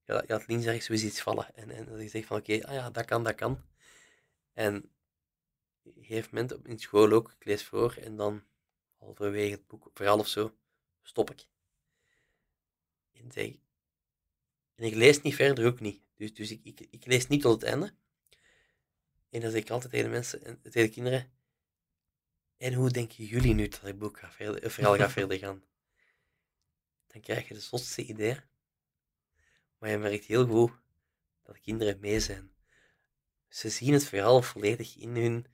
Ja, 0.06 0.24
je 0.28 0.34
had 0.34 0.48
links 0.48 0.66
ergens 0.66 1.04
iets 1.04 1.22
vallen. 1.22 1.56
En, 1.56 1.72
en 1.72 2.02
je 2.02 2.10
zegt 2.10 2.26
van 2.28 2.38
oké, 2.38 2.54
okay, 2.54 2.70
ah 2.70 2.76
ja, 2.76 2.90
dat 2.90 3.06
kan, 3.06 3.24
dat 3.24 3.36
kan. 3.36 3.62
En 4.54 4.90
een 5.86 6.06
gegeven 6.06 6.30
moment 6.32 6.68
in 6.68 6.80
school 6.80 7.12
ook, 7.12 7.32
ik 7.40 7.46
lees 7.46 7.64
voor 7.64 7.94
en 7.94 8.16
dan 8.16 8.44
halverwege 8.98 9.52
het 9.52 9.68
boek, 9.68 9.90
verhaal 9.94 10.20
of 10.20 10.28
zo, 10.28 10.58
stop 11.02 11.32
ik. 11.32 11.46
En, 13.12 13.32
zeg, 13.32 13.52
en 14.76 14.86
ik 14.86 14.96
lees 14.96 15.22
niet 15.22 15.36
verder 15.36 15.66
ook 15.66 15.80
niet. 15.80 16.02
Dus, 16.16 16.34
dus 16.34 16.52
ik, 16.52 16.60
ik, 16.64 16.80
ik 16.80 17.06
lees 17.06 17.28
niet 17.28 17.42
tot 17.42 17.62
het 17.62 17.70
einde. 17.70 17.94
En 19.30 19.42
dan 19.42 19.52
zeg 19.52 19.62
ik 19.62 19.70
altijd 19.70 19.92
tegen 19.92 20.06
de 20.06 20.12
mensen, 20.12 20.40
tegen 20.62 20.82
de 20.82 20.90
kinderen, 20.90 21.34
en 22.58 22.74
hoe 22.74 22.90
denken 22.90 23.26
jullie 23.26 23.54
nu 23.54 23.68
dat 23.68 23.82
het 23.82 24.00
boek 24.00 24.20
gaat 24.20 24.34
verder, 24.34 24.72
verhaal 24.72 24.96
gaat 24.96 25.12
verder 25.20 25.38
gaan? 25.38 25.64
Dan 27.08 27.22
krijg 27.22 27.48
je 27.48 27.54
de 27.54 27.60
zotste 27.60 28.04
idee. 28.04 28.40
Maar 29.78 29.90
je 29.90 29.98
merkt 29.98 30.26
heel 30.26 30.48
goed 30.48 30.72
dat 31.44 31.60
kinderen 31.60 32.00
mee 32.00 32.20
zijn. 32.20 32.54
Ze 33.48 33.70
zien 33.70 33.94
het 33.94 34.06
verhaal 34.06 34.42
volledig 34.42 34.98
in 34.98 35.16
hun, 35.16 35.46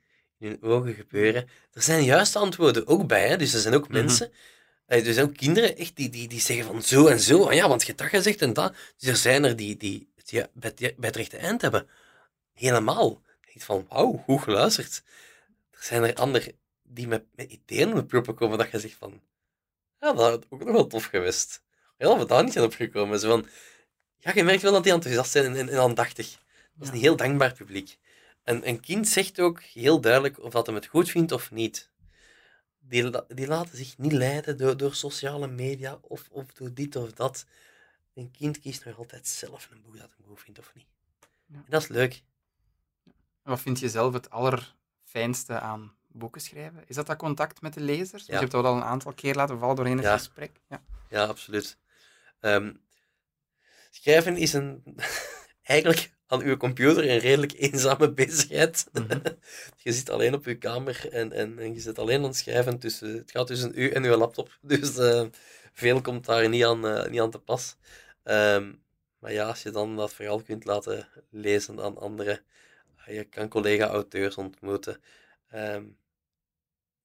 in 0.41 0.57
hun 0.59 0.71
ogen 0.71 0.93
gebeuren. 0.93 1.49
Er 1.73 1.81
zijn 1.81 2.03
juiste 2.03 2.39
antwoorden 2.39 2.87
ook 2.87 3.07
bij, 3.07 3.27
hè? 3.27 3.37
dus 3.37 3.53
er 3.53 3.59
zijn 3.59 3.73
ook 3.73 3.87
mhm. 3.87 3.93
mensen, 3.93 4.31
eh, 4.85 5.07
er 5.07 5.13
zijn 5.13 5.25
ook 5.25 5.37
kinderen 5.37 5.77
echt 5.77 5.95
die, 5.95 6.09
die, 6.09 6.27
die 6.27 6.39
zeggen 6.39 6.65
van 6.65 6.81
zo 6.81 7.07
en 7.07 7.19
zo, 7.19 7.43
ah 7.47 7.53
ja, 7.53 7.67
want 7.67 7.83
je 7.83 7.95
dat 7.95 8.07
gezegd 8.07 8.41
en 8.41 8.53
dat. 8.53 8.75
Dus 8.97 9.09
er 9.09 9.15
zijn 9.15 9.43
er 9.43 9.55
die, 9.55 9.77
die 9.77 10.11
het 10.15 10.29
ja, 10.29 10.47
bij, 10.53 10.71
het, 10.75 10.95
bij 10.95 11.07
het 11.07 11.15
rechte 11.15 11.37
eind 11.37 11.61
hebben. 11.61 11.87
helemaal. 12.53 13.21
Ik 13.45 13.61
van, 13.61 13.85
wauw, 13.89 14.23
goed 14.25 14.41
geluisterd. 14.41 15.03
Er 15.71 15.83
zijn 15.83 16.03
er 16.03 16.13
anderen 16.13 16.53
die 16.83 17.07
met, 17.07 17.23
met 17.35 17.51
ideeën 17.51 17.89
op 17.89 17.95
de 17.95 18.05
proppen 18.05 18.35
komen 18.35 18.57
dat 18.57 18.71
je 18.71 18.79
zegt 18.79 18.95
van, 18.99 19.21
ja, 19.99 20.13
dat 20.13 20.29
had 20.29 20.45
ook 20.49 20.63
nog 20.63 20.71
wel 20.71 20.87
tof 20.87 21.05
geweest. 21.05 21.61
Dat 21.97 22.17
we 22.17 22.25
daar 22.25 22.43
niet 22.43 22.53
zijn 22.53 22.65
opgekomen. 22.65 23.19
Zo 23.19 23.29
van, 23.29 23.47
ja, 24.17 24.31
je 24.35 24.43
merkt 24.43 24.61
wel 24.61 24.71
dat 24.71 24.83
die 24.83 24.93
enthousiast 24.93 25.31
zijn 25.31 25.55
en, 25.55 25.69
en, 25.69 25.79
aandachtig. 25.79 26.37
Dat 26.73 26.87
is 26.87 26.93
een 26.93 27.01
heel 27.01 27.15
dankbaar 27.15 27.53
publiek. 27.53 27.97
En 28.43 28.67
een 28.67 28.79
kind 28.79 29.07
zegt 29.07 29.39
ook 29.39 29.61
heel 29.61 30.01
duidelijk 30.01 30.39
of 30.39 30.51
dat 30.51 30.65
hem 30.65 30.75
het 30.75 30.85
goed 30.85 31.09
vindt 31.09 31.31
of 31.31 31.51
niet. 31.51 31.89
Die, 32.79 33.11
die 33.27 33.47
laten 33.47 33.77
zich 33.77 33.97
niet 33.97 34.11
leiden 34.11 34.57
door, 34.57 34.77
door 34.77 34.95
sociale 34.95 35.47
media 35.47 35.99
of, 36.01 36.27
of 36.31 36.53
door 36.53 36.73
dit 36.73 36.95
of 36.95 37.11
dat. 37.11 37.45
Een 38.13 38.31
kind 38.31 38.59
kiest 38.59 38.85
nog 38.85 38.97
altijd 38.97 39.27
zelf 39.27 39.69
een 39.71 39.81
boek 39.81 39.97
dat 39.97 40.09
hij 40.15 40.25
goed 40.27 40.39
vindt 40.39 40.59
of 40.59 40.71
niet. 40.73 40.85
Ja. 41.45 41.55
En 41.55 41.65
dat 41.69 41.81
is 41.81 41.87
leuk. 41.87 42.23
Wat 43.43 43.61
vind 43.61 43.79
je 43.79 43.89
zelf 43.89 44.13
het 44.13 44.29
allerfijnste 44.29 45.59
aan 45.59 45.95
boeken 46.07 46.41
schrijven? 46.41 46.83
Is 46.87 46.95
dat 46.95 47.07
dat 47.07 47.17
contact 47.17 47.61
met 47.61 47.73
de 47.73 47.79
lezers? 47.79 48.25
Ja. 48.25 48.33
je 48.33 48.39
hebt 48.39 48.51
dat 48.51 48.65
al 48.65 48.75
een 48.75 48.83
aantal 48.83 49.13
keer 49.13 49.35
laten 49.35 49.59
vallen 49.59 49.75
doorheen 49.75 49.97
het 49.97 50.07
gesprek. 50.07 50.61
Ja, 50.69 50.83
ja 51.09 51.25
absoluut. 51.25 51.77
Ehm, 52.39 52.73
schrijven 53.89 54.37
is 54.37 54.53
een, 54.53 54.83
eigenlijk 55.61 56.11
aan 56.31 56.41
uw 56.41 56.57
computer 56.57 57.09
een 57.09 57.17
redelijk 57.17 57.53
eenzame 57.57 58.11
bezigheid. 58.13 58.87
Mhm. 58.93 59.19
je 59.83 59.91
zit 59.91 60.09
alleen 60.09 60.33
op 60.33 60.45
uw 60.45 60.57
kamer 60.57 61.09
en, 61.11 61.31
en, 61.31 61.59
en, 61.59 61.73
je 61.73 61.79
zit 61.79 61.99
alleen 61.99 62.17
aan 62.17 62.23
het 62.23 62.35
schrijven. 62.35 62.79
Tussen, 62.79 63.17
het 63.17 63.31
gaat 63.31 63.47
tussen 63.47 63.71
u 63.75 63.89
en 63.89 64.03
uw 64.03 64.15
laptop. 64.15 64.57
Dus 64.61 64.97
uh, 64.97 65.25
veel 65.73 66.01
komt 66.01 66.25
daar 66.25 66.49
niet 66.49 66.63
aan, 66.63 66.85
uh, 66.85 67.05
niet 67.05 67.21
aan 67.21 67.31
te 67.31 67.39
pas. 67.39 67.75
Um, 68.23 68.83
maar 69.19 69.33
ja, 69.33 69.47
als 69.47 69.63
je 69.63 69.71
dan 69.71 69.95
dat 69.95 70.13
verhaal 70.13 70.41
kunt 70.41 70.65
laten 70.65 71.07
lezen 71.29 71.81
aan 71.81 71.97
anderen, 71.97 72.39
ah, 72.97 73.13
je 73.13 73.23
kan 73.23 73.47
collega-auteurs 73.47 74.35
ontmoeten. 74.35 75.01
Um, 75.53 75.97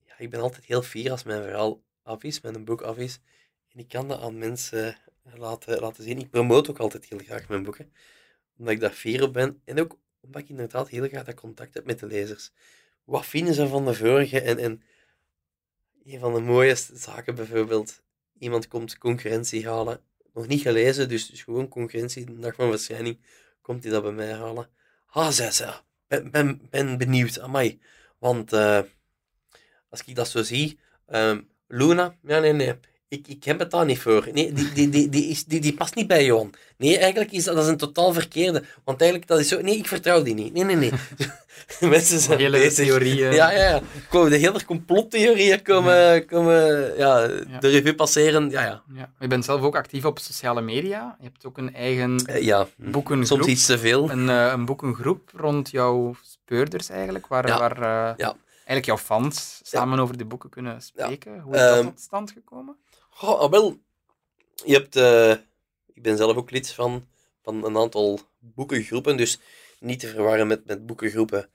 ja, 0.05 0.15
ik 0.19 0.31
ben 0.31 0.41
altijd 0.41 0.65
heel 0.65 0.83
fier 0.83 1.11
als 1.11 1.23
mijn 1.23 1.43
verhaal 1.43 1.83
af 2.03 2.23
is, 2.23 2.41
een 2.43 2.65
boek 2.65 2.83
af 2.83 2.97
is. 2.97 3.19
En 3.73 3.79
ik 3.79 3.89
kan 3.89 4.09
dat 4.09 4.21
aan 4.21 4.39
mensen 4.39 4.97
laten, 5.35 5.81
laten 5.81 6.05
zien. 6.05 6.19
Ik 6.19 6.31
promote 6.31 6.71
ook 6.71 6.79
altijd 6.79 7.05
heel 7.05 7.19
graag 7.19 7.49
mijn 7.49 7.63
boeken 7.63 7.93
omdat 8.59 8.75
ik 8.75 8.81
daar 8.81 8.91
fier 8.91 9.23
op 9.23 9.33
ben. 9.33 9.61
En 9.65 9.81
ook 9.81 9.99
omdat 10.21 10.43
ik 10.43 10.49
inderdaad 10.49 10.89
heel 10.89 11.09
graag 11.09 11.25
dat 11.25 11.35
contact 11.35 11.75
heb 11.75 11.85
met 11.85 11.99
de 11.99 12.07
lezers. 12.07 12.51
Wat 13.05 13.27
vinden 13.27 13.55
ze 13.55 13.69
van 13.69 13.85
de 13.85 13.95
vorige? 13.95 14.41
En, 14.41 14.59
en 14.59 14.83
een 16.05 16.19
van 16.19 16.35
de 16.35 16.41
mooiste 16.41 16.97
zaken 16.97 17.35
bijvoorbeeld, 17.35 18.03
iemand 18.39 18.69
komt 18.69 18.99
concurrentie 18.99 19.69
halen. 19.69 20.01
Nog 20.33 20.47
niet 20.47 20.61
gelezen, 20.61 21.09
dus, 21.09 21.27
dus 21.27 21.43
gewoon 21.43 21.69
concurrentie, 21.69 22.25
de 22.25 22.39
dag 22.39 22.55
van 22.55 22.71
verschijning, 22.71 23.19
komt 23.63 23.83
hij 23.83 23.93
dat 23.93 24.03
bij 24.03 24.13
mij 24.13 24.33
halen. 24.33 24.69
Ah, 25.07 25.31
zei 25.31 25.51
ze, 25.51 25.73
ben, 26.09 26.31
ben, 26.31 26.61
ben 26.71 26.99
benieuwd, 26.99 27.41
amai. 27.41 27.81
Want 28.19 28.53
uh, 28.53 28.81
als 29.89 30.03
ik 30.05 30.15
dat 30.15 30.29
zo 30.29 30.43
zie, 30.43 30.79
um, 31.09 31.49
Luna, 31.67 32.17
ja 32.23 32.41
nee, 32.41 32.53
nee, 32.53 32.75
ik, 33.09 33.29
ik 33.29 33.45
heb 33.45 33.59
het 33.59 33.71
daar 33.71 33.85
niet 33.85 33.99
voor. 33.99 34.29
Nee, 34.33 34.53
die, 34.53 34.73
die, 34.73 34.89
die, 34.89 35.09
die, 35.09 35.27
is, 35.27 35.45
die, 35.45 35.61
die 35.61 35.75
past 35.75 35.95
niet 35.95 36.07
bij 36.07 36.25
Johan. 36.25 36.55
Nee, 36.77 36.99
eigenlijk 36.99 37.33
is 37.33 37.45
dat, 37.45 37.55
dat 37.55 37.65
is 37.65 37.71
een 37.71 37.77
totaal 37.77 38.13
verkeerde. 38.13 38.63
Want 38.85 39.01
eigenlijk, 39.01 39.31
dat 39.31 39.39
is 39.39 39.49
zo... 39.49 39.61
Nee, 39.61 39.77
ik 39.77 39.87
vertrouw 39.87 40.23
die 40.23 40.35
niet. 40.35 40.53
Nee, 40.53 40.65
nee, 40.65 40.77
nee. 40.77 40.93
Mensen 41.91 42.19
zijn 42.19 42.39
hele 42.39 42.59
bezig. 42.59 42.87
theorieën. 42.87 43.33
Ja, 43.33 43.51
ja, 43.51 43.63
ja. 43.63 43.81
Komen 44.09 44.31
de 44.31 44.37
hele 44.37 44.65
complottheorieën 44.65 45.63
komen, 45.63 46.27
komen 46.27 46.97
ja, 46.97 47.27
de 47.61 47.69
revue 47.69 47.95
passeren. 47.95 48.51
Ja, 48.51 48.63
ja. 48.63 48.83
ja. 48.95 49.11
Je 49.19 49.27
bent 49.27 49.45
zelf 49.45 49.63
ook 49.63 49.77
actief 49.77 50.05
op 50.05 50.19
sociale 50.19 50.61
media. 50.61 51.17
Je 51.19 51.25
hebt 51.25 51.47
ook 51.47 51.59
een 51.59 51.75
eigen 51.75 52.31
uh, 52.31 52.43
ja. 52.43 52.67
boekengroep. 52.77 53.27
Soms 53.27 53.47
iets 53.47 53.67
te 53.67 53.79
veel. 53.79 54.11
Een, 54.11 54.29
uh, 54.29 54.53
een 54.53 54.65
boekengroep 54.65 55.31
rond 55.35 55.71
jouw 55.71 56.15
speurders 56.23 56.89
eigenlijk, 56.89 57.27
waar, 57.27 57.47
ja. 57.47 57.59
waar 57.59 57.79
uh, 57.79 58.17
ja. 58.17 58.37
eigenlijk 58.55 58.87
jouw 58.87 58.99
fans 58.99 59.61
samen 59.63 59.99
over 59.99 60.19
de 60.19 60.25
boeken 60.25 60.51
kunnen 60.51 60.83
spreken. 60.83 61.41
Hoe 61.41 61.55
is 61.55 61.61
dat 61.61 61.79
um, 61.79 61.85
tot 61.85 62.01
stand 62.01 62.31
gekomen? 62.31 62.77
Oh, 63.21 63.51
wel, 63.51 63.79
je 64.65 64.73
hebt, 64.73 64.97
uh, 64.97 65.31
ik 65.95 66.03
ben 66.03 66.17
zelf 66.17 66.37
ook 66.37 66.51
lid 66.51 66.71
van, 66.71 67.09
van 67.43 67.65
een 67.65 67.77
aantal 67.77 68.21
boekengroepen, 68.39 69.17
dus 69.17 69.41
niet 69.81 70.01
te 70.01 70.09
verwarren 70.09 70.47
met, 70.47 70.67
met 70.67 70.87
boekengroepen 70.87 71.51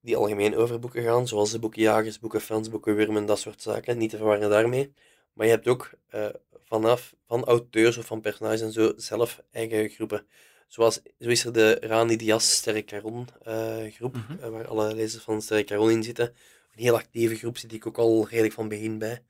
die 0.00 0.16
algemeen 0.16 0.56
over 0.56 0.78
boeken 0.78 1.02
gaan, 1.02 1.28
zoals 1.28 1.50
de 1.50 1.58
boekenjagers, 1.58 2.18
boekenfans, 2.18 2.70
boekenwurmen, 2.70 3.26
dat 3.26 3.38
soort 3.38 3.62
zaken. 3.62 3.98
Niet 3.98 4.10
te 4.10 4.16
verwarren 4.16 4.50
daarmee. 4.50 4.92
Maar 5.32 5.46
je 5.46 5.52
hebt 5.52 5.68
ook 5.68 5.90
uh, 6.14 6.26
vanaf 6.64 7.14
van 7.26 7.44
auteurs 7.44 7.96
of 7.96 8.06
van 8.06 8.20
personages 8.20 8.60
en 8.60 8.72
zo 8.72 8.92
zelf 8.96 9.42
eigen 9.50 9.88
groepen. 9.88 10.26
Zoals, 10.66 11.00
zo 11.18 11.28
is 11.28 11.44
er 11.44 11.52
de 11.52 11.76
Rani 11.80 12.16
Dias 12.16 12.52
Sterre 12.56 12.84
Caron 12.84 13.28
uh, 13.46 13.92
groep, 13.92 14.14
mm 14.14 14.24
-hmm. 14.26 14.50
waar 14.50 14.66
alle 14.66 14.94
lezers 14.94 15.24
van 15.24 15.42
Sterre 15.42 15.64
Caron 15.64 15.90
in 15.90 16.02
zitten. 16.02 16.26
Een 16.74 16.82
heel 16.82 16.94
actieve 16.94 17.36
groep 17.36 17.58
zit 17.58 17.72
ik 17.72 17.86
ook 17.86 17.98
al 17.98 18.28
redelijk 18.28 18.54
van 18.54 18.68
begin 18.68 18.98
bij. 18.98 19.22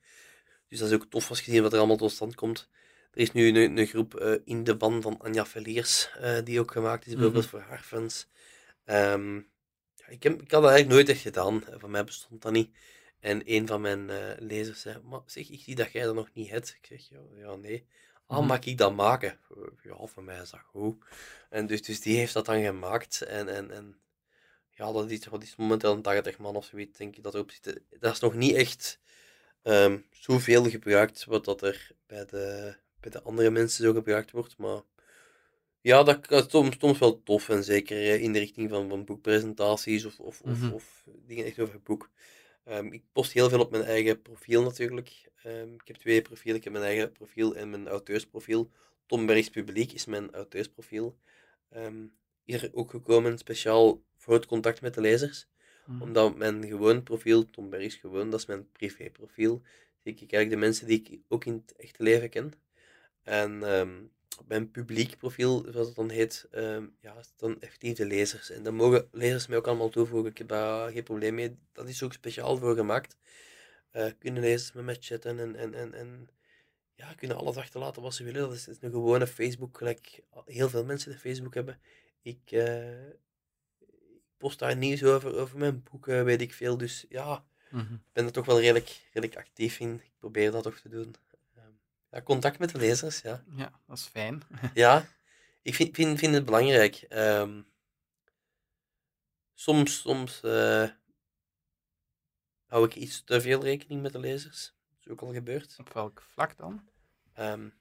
Dus 0.75 0.83
dat 0.89 0.93
is 0.93 1.03
ook 1.05 1.09
tof 1.11 1.29
als 1.29 1.41
je 1.41 1.51
ziet 1.51 1.61
wat 1.61 1.73
er 1.73 1.77
allemaal 1.77 1.97
tot 1.97 2.11
stand 2.11 2.35
komt. 2.35 2.69
Er 3.11 3.21
is 3.21 3.31
nu 3.31 3.47
een, 3.47 3.77
een 3.77 3.85
groep 3.85 4.19
uh, 4.21 4.35
in 4.45 4.63
de 4.63 4.75
band 4.75 5.03
van 5.03 5.19
Anja 5.19 5.45
Veliers, 5.45 6.09
uh, 6.21 6.37
die 6.43 6.59
ook 6.59 6.71
gemaakt 6.71 7.05
is, 7.05 7.13
bijvoorbeeld 7.13 7.45
mm 7.45 7.51
-hmm. 7.51 7.59
voor 7.59 7.69
haar 7.69 7.83
fans. 7.83 8.27
Um, 8.85 9.49
ja, 9.95 10.07
ik, 10.07 10.23
heb, 10.23 10.33
ik 10.33 10.51
had 10.51 10.61
dat 10.61 10.71
eigenlijk 10.71 10.89
nooit 10.89 11.09
echt 11.09 11.21
gedaan. 11.21 11.63
Van 11.77 11.91
mij 11.91 12.03
bestond 12.03 12.41
dat 12.41 12.51
niet. 12.51 12.77
En 13.19 13.41
een 13.45 13.67
van 13.67 13.81
mijn 13.81 14.09
uh, 14.09 14.31
lezers 14.37 14.81
zei, 14.81 14.99
maar 15.03 15.21
zeg, 15.25 15.49
ik 15.49 15.61
zie 15.61 15.75
dat 15.75 15.91
jij 15.91 16.03
dat 16.03 16.15
nog 16.15 16.29
niet 16.33 16.49
hebt. 16.49 16.77
Ik 16.81 16.85
zeg, 16.85 17.09
ja, 17.09 17.19
ja 17.35 17.55
nee. 17.55 17.85
Ah, 18.25 18.29
mm 18.29 18.37
-hmm. 18.37 18.47
mag 18.47 18.59
ik 18.59 18.77
dat 18.77 18.95
maken? 18.95 19.39
Ja, 19.83 20.05
voor 20.05 20.23
mij 20.23 20.41
is 20.41 20.49
dat 20.49 20.61
goed. 20.65 21.05
En 21.49 21.67
dus, 21.67 21.81
dus 21.81 22.01
die 22.01 22.17
heeft 22.17 22.33
dat 22.33 22.45
dan 22.45 22.63
gemaakt. 22.63 23.21
En, 23.21 23.47
en, 23.47 23.71
en 23.71 23.99
ja, 24.69 24.91
dat 24.91 25.11
is, 25.11 25.25
wat 25.25 25.43
is 25.43 25.55
momenteel 25.55 25.93
een 25.93 26.01
80 26.01 26.37
man 26.37 26.55
of 26.55 26.65
zoiets, 26.65 26.97
denk 26.97 27.15
ik, 27.15 27.23
dat 27.23 27.33
erop 27.33 27.51
zit. 27.51 27.81
Dat 27.99 28.13
is 28.13 28.19
nog 28.19 28.33
niet 28.33 28.55
echt 28.55 28.99
um, 29.67 30.05
zoveel 30.11 30.69
gebruikt 30.69 31.25
wat 31.25 31.45
dat 31.45 31.61
er 31.61 31.91
bij 32.07 32.25
de, 32.25 32.75
bij 32.99 33.11
de 33.11 33.21
andere 33.21 33.49
mensen 33.49 33.83
zo 33.83 33.93
gebruikt 33.93 34.31
wordt. 34.31 34.57
Maar 34.57 34.81
ja, 35.81 36.03
dat 36.03 36.31
is 36.31 36.45
soms, 36.47 36.75
soms 36.79 36.99
wel 36.99 37.23
tof. 37.23 37.49
En 37.49 37.63
zeker 37.63 37.97
eh, 37.97 38.21
in 38.21 38.33
de 38.33 38.39
richting 38.39 38.69
van, 38.69 38.89
van 38.89 39.05
boekpresentaties 39.05 40.05
of, 40.05 40.19
of, 40.19 40.43
mm 40.43 40.53
-hmm. 40.53 40.73
of, 40.73 41.03
of, 41.05 41.13
dingen 41.25 41.45
echt 41.45 41.59
over 41.59 41.73
het 41.73 41.83
boek. 41.83 42.09
Um, 42.65 42.91
ik 42.91 43.03
post 43.11 43.31
heel 43.31 43.49
veel 43.49 43.59
op 43.59 43.71
mijn 43.71 43.83
eigen 43.83 44.21
profiel 44.21 44.63
natuurlijk. 44.63 45.29
Um, 45.45 45.73
ik 45.73 45.87
heb 45.87 45.95
twee 45.95 46.21
profielen. 46.21 46.55
Ik 46.55 46.63
heb 46.63 46.73
mijn 46.73 46.85
eigen 46.85 47.11
profiel 47.11 47.55
en 47.55 47.69
mijn 47.69 47.87
auteursprofiel. 47.87 48.71
Tom 49.05 49.25
Bergs 49.25 49.49
Publiek 49.49 49.91
is 49.91 50.05
mijn 50.05 50.33
auteursprofiel. 50.33 51.17
Um, 51.75 52.13
hier 52.43 52.69
ook 52.73 52.89
gekomen 52.89 53.37
speciaal 53.37 54.01
voor 54.17 54.33
het 54.33 54.45
contact 54.45 54.81
met 54.81 54.93
de 54.93 55.01
lezers. 55.01 55.47
Mm. 55.85 56.01
Omdat 56.01 56.35
mijn 56.35 56.65
gewoon 56.67 57.03
profiel, 57.03 57.45
Tom 57.45 57.69
Bergs 57.69 57.95
gewoon, 57.95 58.29
dat 58.29 58.39
is 58.39 58.45
mijn 58.45 58.71
privéprofiel. 58.71 59.61
Zie 60.03 60.13
ik 60.13 60.19
eigenlijk 60.19 60.49
de 60.49 60.57
mensen 60.57 60.87
die 60.87 61.01
ik 61.01 61.19
ook 61.27 61.45
in 61.45 61.63
het 61.65 61.75
echte 61.77 62.03
leven 62.03 62.29
ken. 62.29 62.53
En 63.23 63.63
um, 63.63 64.11
mijn 64.47 64.71
publiek 64.71 65.17
profiel, 65.17 65.65
zoals 65.71 65.87
het 65.87 65.95
dan 65.95 66.09
heet, 66.09 66.47
um, 66.51 66.95
ja, 66.99 67.15
dan 67.37 67.61
effectief 67.61 67.97
de 67.97 68.05
lezers. 68.05 68.49
En 68.49 68.63
dan 68.63 68.75
mogen 68.75 69.07
lezers 69.11 69.47
mij 69.47 69.57
ook 69.57 69.67
allemaal 69.67 69.89
toevoegen. 69.89 70.31
Ik 70.31 70.37
heb 70.37 70.47
daar 70.47 70.91
geen 70.91 71.03
probleem 71.03 71.33
mee. 71.33 71.57
Dat 71.71 71.87
is 71.87 72.03
ook 72.03 72.13
speciaal 72.13 72.57
voor 72.57 72.75
gemaakt. 72.75 73.17
Uh, 73.93 74.07
kunnen 74.19 74.41
lezers 74.41 74.71
met 74.71 74.83
mij 74.83 74.97
chatten 74.99 75.39
en, 75.39 75.55
en, 75.55 75.73
en, 75.73 75.93
en 75.93 76.29
ja, 76.95 77.13
kunnen 77.13 77.37
alles 77.37 77.55
achterlaten 77.55 78.01
wat 78.01 78.13
ze 78.13 78.23
willen. 78.23 78.41
Dat 78.41 78.53
is, 78.53 78.67
een 78.67 78.91
gewone 78.91 79.27
Facebook, 79.27 79.77
gelijk 79.77 80.23
heel 80.45 80.69
veel 80.69 80.85
mensen 80.85 81.11
die 81.11 81.19
Facebook 81.19 81.53
hebben. 81.53 81.79
Ik, 82.21 82.51
uh, 82.51 82.89
post 84.37 84.59
daar 84.59 84.77
nieuws 84.77 85.03
over, 85.03 85.35
over 85.35 85.57
mijn 85.57 85.83
boeken, 85.83 86.25
weet 86.25 86.41
ik 86.41 86.53
veel. 86.53 86.77
Dus 86.77 87.05
ja, 87.09 87.45
ik 87.65 87.71
mm 87.71 87.87
-hmm. 87.87 88.03
ben 88.13 88.25
er 88.25 88.31
toch 88.31 88.45
wel 88.45 88.59
redelijk, 88.59 89.09
redelijk 89.13 89.39
actief 89.39 89.79
in. 89.79 89.93
Ik 89.93 90.11
probeer 90.17 90.51
dat 90.51 90.63
toch 90.63 90.79
te 90.79 90.89
doen. 90.89 91.15
Um, 91.57 91.79
ja, 92.11 92.21
contact 92.21 92.59
met 92.59 92.69
de 92.69 92.77
lezers, 92.77 93.21
ja. 93.21 93.43
Ja, 93.55 93.71
dat 93.87 93.97
is 93.97 94.05
fijn. 94.05 94.41
ja, 94.73 95.07
ik 95.61 95.75
vind, 95.75 95.95
vind, 95.95 96.19
vind 96.19 96.33
het 96.33 96.45
belangrijk. 96.45 97.05
Um, 97.09 97.65
soms 99.53 99.99
soms 99.99 100.41
uh, 100.43 100.89
hou 102.65 102.85
ik 102.85 102.95
iets 102.95 103.23
te 103.23 103.41
veel 103.41 103.63
rekening 103.63 104.01
met 104.01 104.11
de 104.11 104.19
lezers. 104.19 104.73
Dat 104.89 104.99
is 105.05 105.11
ook 105.11 105.21
al 105.21 105.33
gebeurd. 105.33 105.75
Op 105.79 105.93
welk 105.93 106.21
vlak 106.21 106.57
dan? 106.57 106.89
Um, 107.39 107.73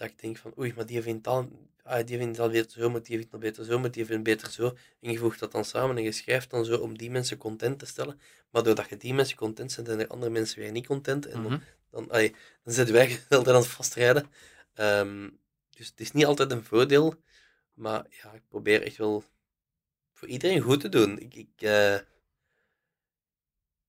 dat 0.00 0.08
ik 0.08 0.20
denk 0.20 0.36
van, 0.36 0.52
oei, 0.58 0.72
maar 0.76 0.86
die 0.86 1.02
vindt 1.02 1.24
dan, 1.24 1.68
ah, 1.82 2.06
die 2.06 2.18
vindt 2.18 2.36
dat 2.36 2.50
beter 2.50 2.80
zo, 2.80 2.90
maar 2.90 3.02
die 3.02 3.16
vindt 3.16 3.30
dat 3.30 3.40
beter 3.40 3.64
zo, 3.64 3.78
maar 3.78 3.90
die 3.90 4.06
vindt 4.06 4.22
beter 4.22 4.50
zo. 4.50 4.76
En 5.00 5.12
je 5.12 5.18
voegt 5.18 5.38
dat 5.38 5.52
dan 5.52 5.64
samen 5.64 5.96
en 5.96 6.02
je 6.02 6.12
schrijft 6.12 6.50
dan 6.50 6.64
zo 6.64 6.76
om 6.76 6.98
die 6.98 7.10
mensen 7.10 7.38
content 7.38 7.78
te 7.78 7.86
stellen. 7.86 8.20
Maar 8.50 8.62
doordat 8.62 8.88
je 8.88 8.96
die 8.96 9.14
mensen 9.14 9.36
content 9.36 9.72
zet, 9.72 9.86
zijn 9.86 10.00
er 10.00 10.06
andere 10.06 10.30
mensen 10.30 10.58
weer 10.58 10.70
niet 10.70 10.86
content. 10.86 11.26
En 11.26 11.32
dan, 11.32 11.42
mm 11.42 11.48
-hmm. 11.48 11.62
dan, 11.90 12.10
allee, 12.10 12.34
dan 12.64 12.74
zitten 12.74 12.94
wij 12.94 13.20
altijd 13.28 13.56
aan 13.56 13.62
het 13.62 13.70
vastrijden. 13.70 14.30
Um, 14.74 15.38
dus 15.70 15.86
het 15.86 16.00
is 16.00 16.12
niet 16.12 16.24
altijd 16.24 16.50
een 16.50 16.64
voordeel. 16.64 17.14
Maar 17.74 18.06
ja, 18.22 18.32
ik 18.32 18.42
probeer 18.48 18.82
echt 18.82 18.96
wel 18.96 19.24
voor 20.12 20.28
iedereen 20.28 20.60
goed 20.60 20.80
te 20.80 20.88
doen. 20.88 21.18
Ik, 21.18 21.34
ik, 21.34 21.50
uh, 21.58 21.94
er 21.94 22.06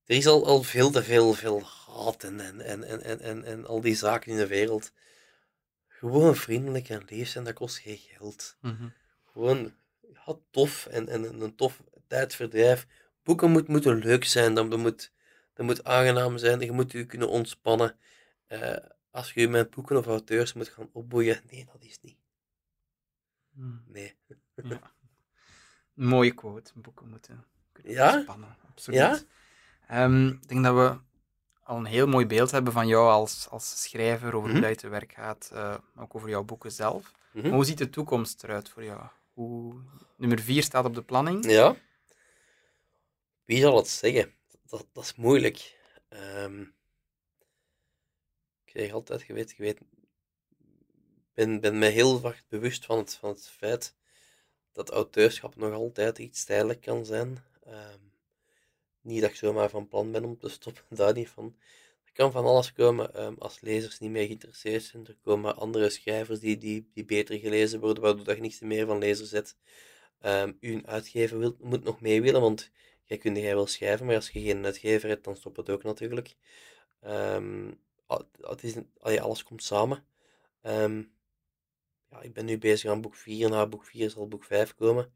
is 0.05 0.27
al, 0.27 0.45
al 0.45 0.63
veel 0.63 0.91
te 0.91 1.03
veel, 1.03 1.33
veel 1.33 1.61
haat 1.63 2.23
en, 2.23 2.39
en, 2.39 2.61
en, 2.61 3.03
en, 3.03 3.19
en, 3.19 3.43
en 3.43 3.65
al 3.65 3.81
die 3.81 3.95
zaken 3.95 4.31
in 4.31 4.37
de 4.37 4.47
wereld. 4.47 4.91
Gewoon 6.01 6.35
vriendelijk 6.35 6.89
en 6.89 7.03
lief 7.05 7.29
zijn, 7.29 7.43
dat 7.43 7.53
kost 7.53 7.77
geen 7.77 7.97
geld. 7.97 8.57
Mm 8.61 8.75
-hmm. 8.77 8.93
Gewoon 9.25 9.73
ja, 10.13 10.35
tof 10.51 10.85
en, 10.85 11.09
en 11.09 11.41
een 11.41 11.55
tof 11.55 11.83
tijdverdrijf. 12.07 12.87
Boeken 13.23 13.51
moet, 13.51 13.67
moeten 13.67 13.97
leuk 13.97 14.23
zijn, 14.23 14.53
dat, 14.53 14.71
dat, 14.71 14.79
moet, 14.79 15.11
dat 15.53 15.65
moet 15.65 15.83
aangenaam 15.83 16.37
zijn, 16.37 16.59
je 16.59 16.71
moet 16.71 16.91
je 16.91 17.05
kunnen 17.05 17.29
ontspannen. 17.29 17.95
Uh, 18.47 18.75
als 19.11 19.33
je 19.33 19.47
met 19.47 19.69
boeken 19.69 19.97
of 19.97 20.05
auteurs 20.05 20.53
moet 20.53 20.69
gaan 20.69 20.89
opboeien, 20.91 21.41
nee, 21.49 21.65
dat 21.65 21.83
is 21.83 21.97
niet. 22.01 22.17
Hmm. 23.53 23.83
Nee. 23.87 24.15
Ja. 24.55 24.91
Mooie 25.93 26.33
quote. 26.33 26.71
Boeken 26.75 27.09
moeten 27.09 27.45
kunnen 27.71 27.93
Ja? 27.93 28.13
ontspannen. 28.13 28.57
Absoluut. 28.69 28.99
Ja? 28.99 29.19
Ehm, 29.87 30.27
ik 30.27 30.47
denk 30.47 30.63
dat 30.63 30.75
we 30.75 31.10
al 31.71 31.77
een 31.77 31.85
heel 31.85 32.07
mooi 32.07 32.25
beeld 32.25 32.51
hebben 32.51 32.73
van 32.73 32.87
jou 32.87 33.09
als, 33.09 33.47
als 33.49 33.81
schrijver, 33.81 34.33
over 34.33 34.49
Mhm. 34.49 34.51
hoe 34.51 34.61
dat 34.61 34.69
je 34.69 34.75
te 34.75 34.87
werk 34.87 35.13
gaat, 35.13 35.49
eh, 35.53 35.75
ook 35.97 36.15
over 36.15 36.29
jouw 36.29 36.43
boeken 36.43 36.71
zelf. 36.71 37.11
Mhm. 37.31 37.45
Maar 37.47 37.55
hoe 37.55 37.65
ziet 37.65 37.77
de 37.77 37.89
toekomst 37.89 38.43
eruit 38.43 38.69
voor 38.69 38.83
jou? 38.83 39.01
Hoe... 39.33 39.81
Nummer 40.15 40.39
vier 40.39 40.63
staat 40.63 40.85
op 40.85 40.95
de 40.95 41.01
planning. 41.03 41.51
Ja. 41.51 41.75
Wie 43.45 43.61
zal 43.61 43.75
het 43.75 43.87
zeggen? 43.87 44.33
Dat, 44.65 44.85
dat 44.93 45.03
is 45.03 45.15
moeilijk. 45.15 45.77
Ehm, 46.09 46.61
ik 48.65 48.71
zeg 48.79 48.91
altijd, 48.91 49.21
je 49.21 49.33
weet, 49.33 49.51
je 49.57 49.63
weet, 49.63 49.79
ben, 51.33 51.59
ben 51.59 51.77
me 51.77 51.85
heel 51.87 52.19
vaak 52.19 52.43
bewust 52.49 52.85
van 52.85 52.97
het, 52.97 53.15
van 53.15 53.29
het 53.29 53.47
feit 53.49 53.95
dat 54.71 54.89
auteurschap 54.89 55.55
nog 55.55 55.73
altijd 55.73 56.17
iets 56.17 56.43
tijdelijk 56.43 56.81
kan 56.81 57.05
zijn. 57.05 57.43
Ehm, 57.65 57.99
niet 59.01 59.21
dat 59.21 59.29
ik 59.29 59.35
zomaar 59.35 59.69
van 59.69 59.87
plan 59.87 60.11
ben 60.11 60.25
om 60.25 60.37
te 60.37 60.49
stoppen, 60.49 60.83
daar 60.95 61.13
niet 61.13 61.29
van. 61.29 61.55
Er 62.05 62.11
kan 62.13 62.31
van 62.31 62.45
alles 62.45 62.73
komen 62.73 63.13
ehm, 63.13 63.33
als 63.37 63.61
lezers 63.61 63.99
niet 63.99 64.11
meer 64.11 64.25
geïnteresseerd 64.25 64.83
zijn. 64.83 65.07
Er 65.07 65.17
komen 65.23 65.55
andere 65.55 65.89
schrijvers 65.89 66.39
die, 66.39 66.57
die, 66.57 66.89
die 66.93 67.05
beter 67.05 67.39
gelezen 67.39 67.79
worden, 67.79 68.03
waardoor 68.03 68.25
dat 68.25 68.35
je 68.35 68.41
niks 68.41 68.59
meer 68.59 68.85
van 68.85 68.97
lezers 68.97 69.29
zet. 69.29 69.57
Ehm 70.19 70.51
uw 70.59 70.85
uitgever 70.85 71.55
moet 71.59 71.83
nog 71.83 72.01
mee 72.01 72.21
willen, 72.21 72.41
want 72.41 72.71
jij 73.03 73.17
kunt 73.17 73.37
jij 73.37 73.55
wel 73.55 73.67
schrijven, 73.67 74.05
maar 74.05 74.15
als 74.15 74.29
je 74.29 74.41
geen 74.41 74.65
uitgever 74.65 75.09
hebt, 75.09 75.23
dan 75.23 75.35
stopt 75.35 75.57
het 75.57 75.69
ook 75.69 75.83
natuurlijk. 75.83 76.35
Ehm, 76.99 77.71
het 78.41 78.63
is, 78.63 78.75
alles 78.99 79.43
komt 79.43 79.63
samen. 79.63 80.05
Ja, 82.11 82.21
ik 82.21 82.33
ben 82.33 82.45
nu 82.45 82.57
bezig 82.57 82.91
aan 82.91 83.01
boek 83.01 83.15
4, 83.15 83.49
na 83.49 83.67
boek 83.67 83.85
4 83.85 84.09
zal 84.09 84.27
boek 84.27 84.43
5 84.43 84.75
komen. 84.75 85.13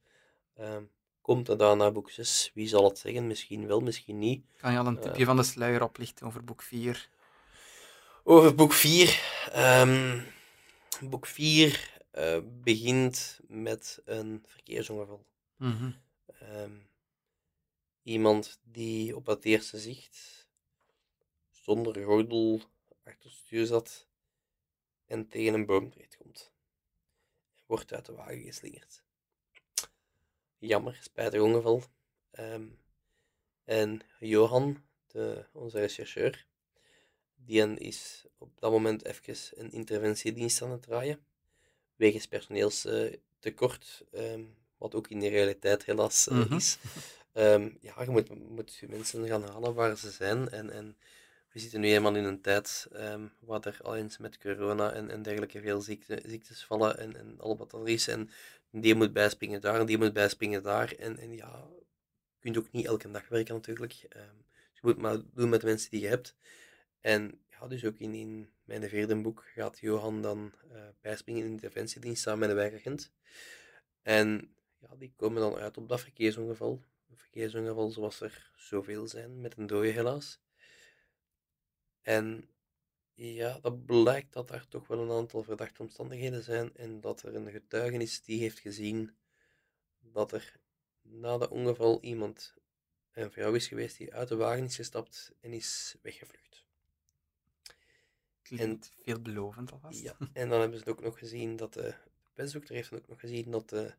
Komt 1.26 1.48
er 1.50 1.58
daarna 1.58 1.92
boek 1.92 2.10
6? 2.10 2.52
Wie 2.54 2.68
zal 2.68 2.84
het 2.84 2.98
zeggen? 2.98 3.28
Misschien 3.28 3.68
wel, 3.68 3.80
misschien 3.80 4.20
niet. 4.20 4.46
Kan 4.58 4.72
je 4.72 4.78
al 4.78 4.86
een 4.86 5.00
tipje 5.00 5.26
van 5.26 5.36
de 5.36 5.44
sluier 5.44 5.84
oplichten 5.84 6.28
over 6.28 6.44
boek 6.44 6.62
4? 6.62 7.10
Over 8.24 8.56
boek 8.56 8.74
4. 8.74 9.22
ehm, 9.52 10.22
boek 11.02 11.26
4 11.26 12.02
eh, 12.12 12.40
begint 12.46 13.40
met 13.48 14.02
een 14.06 14.44
verkeersongeval. 14.48 15.26
Mhm. 15.56 15.92
Ehm, 16.26 16.78
iemand 18.04 18.60
die 18.64 19.16
op 19.16 19.26
het 19.26 19.46
eerste 19.46 19.80
zicht 19.80 20.48
zonder 21.50 22.04
gordel 22.04 22.62
achter 23.04 23.30
het 23.30 23.40
stuur 23.40 23.66
zat 23.66 24.08
en 25.06 25.28
tegen 25.28 25.54
een 25.54 25.66
boom 25.66 25.90
terechtkomt. 25.90 26.52
Wordt 27.66 27.94
uit 27.94 28.06
de 28.06 28.14
wagen 28.14 28.42
geslingerd. 28.42 29.05
Jammer, 30.66 30.98
spijtig 31.02 31.42
ongeval. 31.42 31.84
Ehm, 32.32 32.64
en 33.64 34.02
Johan, 34.20 34.84
de, 35.08 35.46
onze 35.52 35.80
rechercheur, 35.80 36.46
die 37.36 37.78
is 37.80 38.26
op 38.38 38.60
dat 38.60 38.72
moment 38.72 39.06
even 39.06 39.36
een 39.64 39.72
interventiedienst 39.72 40.62
aan 40.62 40.72
het 40.72 40.82
draaien. 40.82 41.26
Wegens 41.96 42.28
personeelstekort, 42.28 44.04
ehm, 44.12 44.44
wat 44.78 44.96
ook 44.96 45.08
in 45.08 45.20
de 45.20 45.28
realiteit 45.28 45.86
helaas 45.86 46.28
eh, 46.28 46.38
Mhm. 46.38 46.56
is. 46.56 46.78
Ehm, 47.34 47.70
ja, 47.82 48.04
je 48.04 48.10
moet, 48.10 48.50
moet 48.50 48.76
je 48.76 48.88
mensen 48.88 49.28
gaan 49.28 49.44
halen 49.44 49.74
waar 49.74 49.98
ze 49.98 50.12
zijn. 50.12 50.50
En, 50.50 50.70
en 50.70 50.98
we 51.52 51.60
zitten 51.60 51.80
nu 51.80 51.88
eenmaal 51.92 52.16
in 52.16 52.24
een 52.24 52.42
tijd 52.42 52.88
waar 53.40 53.66
er 53.66 53.80
al 53.84 53.96
eens 53.96 54.18
met 54.18 54.38
corona 54.38 54.92
en, 54.92 55.10
en 55.10 55.22
dergelijke 55.22 55.62
veel 55.62 55.82
ziekte, 55.82 56.22
ziektes 56.26 56.64
vallen 56.66 56.98
en, 56.98 57.16
en 57.18 57.40
al 57.40 57.58
wat 57.58 57.74
er 57.74 57.88
is. 57.88 58.08
En 58.08 58.30
die 58.82 58.96
moet 58.96 59.14
bijspringen 59.14 59.62
daar 59.62 59.80
en 59.80 59.86
die 59.86 59.98
moet 59.98 60.14
bijspringen 60.14 60.64
daar. 60.64 60.92
En, 60.92 61.18
en 61.18 61.36
ja, 61.36 61.68
je 62.34 62.40
kunt 62.40 62.58
ook 62.58 62.72
niet 62.72 62.86
elke 62.86 63.12
dag 63.12 63.28
werken 63.28 63.54
natuurlijk. 63.54 63.92
Dus 63.92 64.10
je 64.74 64.82
moet 64.82 64.98
maar 64.98 65.18
doen 65.34 65.50
met 65.50 65.62
de 65.62 65.68
mensen 65.68 65.90
die 65.90 66.02
je 66.02 66.08
hebt. 66.08 66.36
En 67.00 67.40
ja, 67.50 67.68
dus 67.68 67.86
ook 67.86 67.98
in, 67.98 68.14
in 68.14 68.50
mijn 68.64 68.90
vierde 68.90 69.22
boek 69.22 69.44
gaat 69.54 69.80
Johan 69.80 70.22
dan 70.22 70.54
eh, 70.72 70.88
bijspringen 71.02 71.42
in 71.42 71.48
de 71.48 71.54
interventiedienst 71.54 72.22
samen 72.22 72.40
met 72.40 72.50
een 72.50 72.56
wijkagent. 72.56 73.12
En 74.02 74.56
ja, 74.78 74.96
die 74.96 75.14
komen 75.16 75.42
dan 75.42 75.56
uit 75.56 75.78
op 75.78 75.90
dat 75.90 76.02
verkeersongeval. 76.02 76.84
Een 77.10 77.18
verkeersongeval 77.18 77.90
zoals 77.90 78.22
er 78.22 78.52
zoveel 78.56 79.08
zijn, 79.08 79.42
met 79.42 79.58
een 79.58 79.68
dode 79.68 79.88
helaas. 79.88 80.42
En 82.02 82.50
ja, 83.16 83.60
dat 83.60 83.86
blijkt 83.86 84.34
dat 84.34 84.50
er 84.50 84.68
toch 84.68 84.88
wel 84.88 85.00
een 85.00 85.12
aantal 85.12 85.44
verdachte 85.44 85.82
omstandigheden 85.82 86.44
zijn 86.44 86.76
en 86.76 87.02
dat 87.02 87.22
er 87.22 87.36
een 87.36 87.52
getuige 87.52 87.98
is 87.98 88.24
die 88.24 88.40
heeft 88.40 88.60
gezien 88.60 89.16
dat 90.00 90.32
er 90.32 90.60
na 91.02 91.38
dat 91.38 91.50
ongeval 91.50 92.02
iemand, 92.02 92.54
een 93.12 93.32
vrouw 93.32 93.54
is 93.54 93.68
geweest 93.68 93.98
die 93.98 94.14
uit 94.14 94.28
de 94.28 94.36
wagen 94.36 94.64
is 94.64 94.76
gestapt 94.76 95.32
en 95.42 95.54
is 95.54 95.96
weggevlucht. 96.02 96.64
Klinkt 98.42 98.92
veelbelovend 99.04 99.72
alvast. 99.72 100.02
Ja, 100.02 100.18
en 100.34 100.50
dan 100.50 100.60
hebben 100.60 100.80
ze 100.80 100.90
ook 100.90 101.02
nog 101.02 101.20
gezien 101.20 101.56
dat 101.56 101.74
de, 101.74 101.96
pestdokter 102.34 102.76
heeft 102.76 102.94
ook 102.94 103.08
nog 103.08 103.20
gezien 103.20 103.52
dat 103.52 103.70
de 103.70 103.94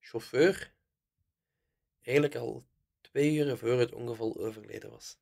chauffeur 0.00 0.74
eigenlijk 2.00 2.36
al 2.36 2.64
twee 3.00 3.34
uur 3.34 3.58
voor 3.58 3.78
het 3.78 3.92
ongeval 3.92 4.36
overleden 4.36 4.90
was. 4.90 5.18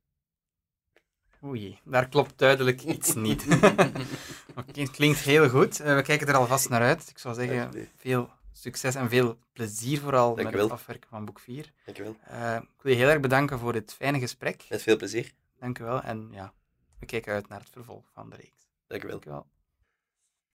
Oei, 1.44 1.78
daar 1.84 2.08
klopt 2.08 2.38
duidelijk 2.38 2.82
iets 2.82 3.14
niet. 3.14 3.46
Oké, 4.58 4.80
het 4.80 4.90
klinkt 4.90 5.18
heel 5.18 5.48
goed. 5.48 5.80
Eh, 5.80 5.94
we 5.94 6.02
kijken 6.02 6.26
er 6.26 6.34
alvast 6.34 6.68
naar 6.68 6.80
uit. 6.80 7.08
Ik 7.10 7.18
zou 7.18 7.34
zeggen, 7.34 7.88
veel 7.96 8.30
succes 8.52 8.94
en 8.94 9.08
veel 9.08 9.38
plezier 9.52 10.00
vooral 10.00 10.34
met 10.34 10.52
het 10.52 10.70
afwerken 10.70 11.08
van 11.08 11.24
boek 11.24 11.40
4. 11.40 11.72
Dankjewel. 11.84 12.16
Eh, 12.24 12.54
ik 12.54 12.82
wil 12.82 12.92
je 12.92 12.98
heel 12.98 13.08
erg 13.08 13.20
bedanken 13.20 13.58
voor 13.58 13.72
dit 13.72 13.94
fijne 13.94 14.18
gesprek. 14.18 14.66
Met 14.68 14.82
veel 14.82 14.96
plezier. 14.96 15.32
Dank 15.58 15.78
u 15.78 15.84
wel. 15.84 16.02
En 16.02 16.28
ja, 16.32 16.52
we 16.98 17.06
kijken 17.06 17.32
uit 17.32 17.48
naar 17.48 17.60
het 17.60 17.70
vervolg 17.70 18.04
van 18.14 18.30
de 18.30 18.36
reeks. 18.36 18.68
Dankjewel. 18.86 19.20
Dank 19.20 19.28
u 19.28 19.30
wel. 19.30 19.46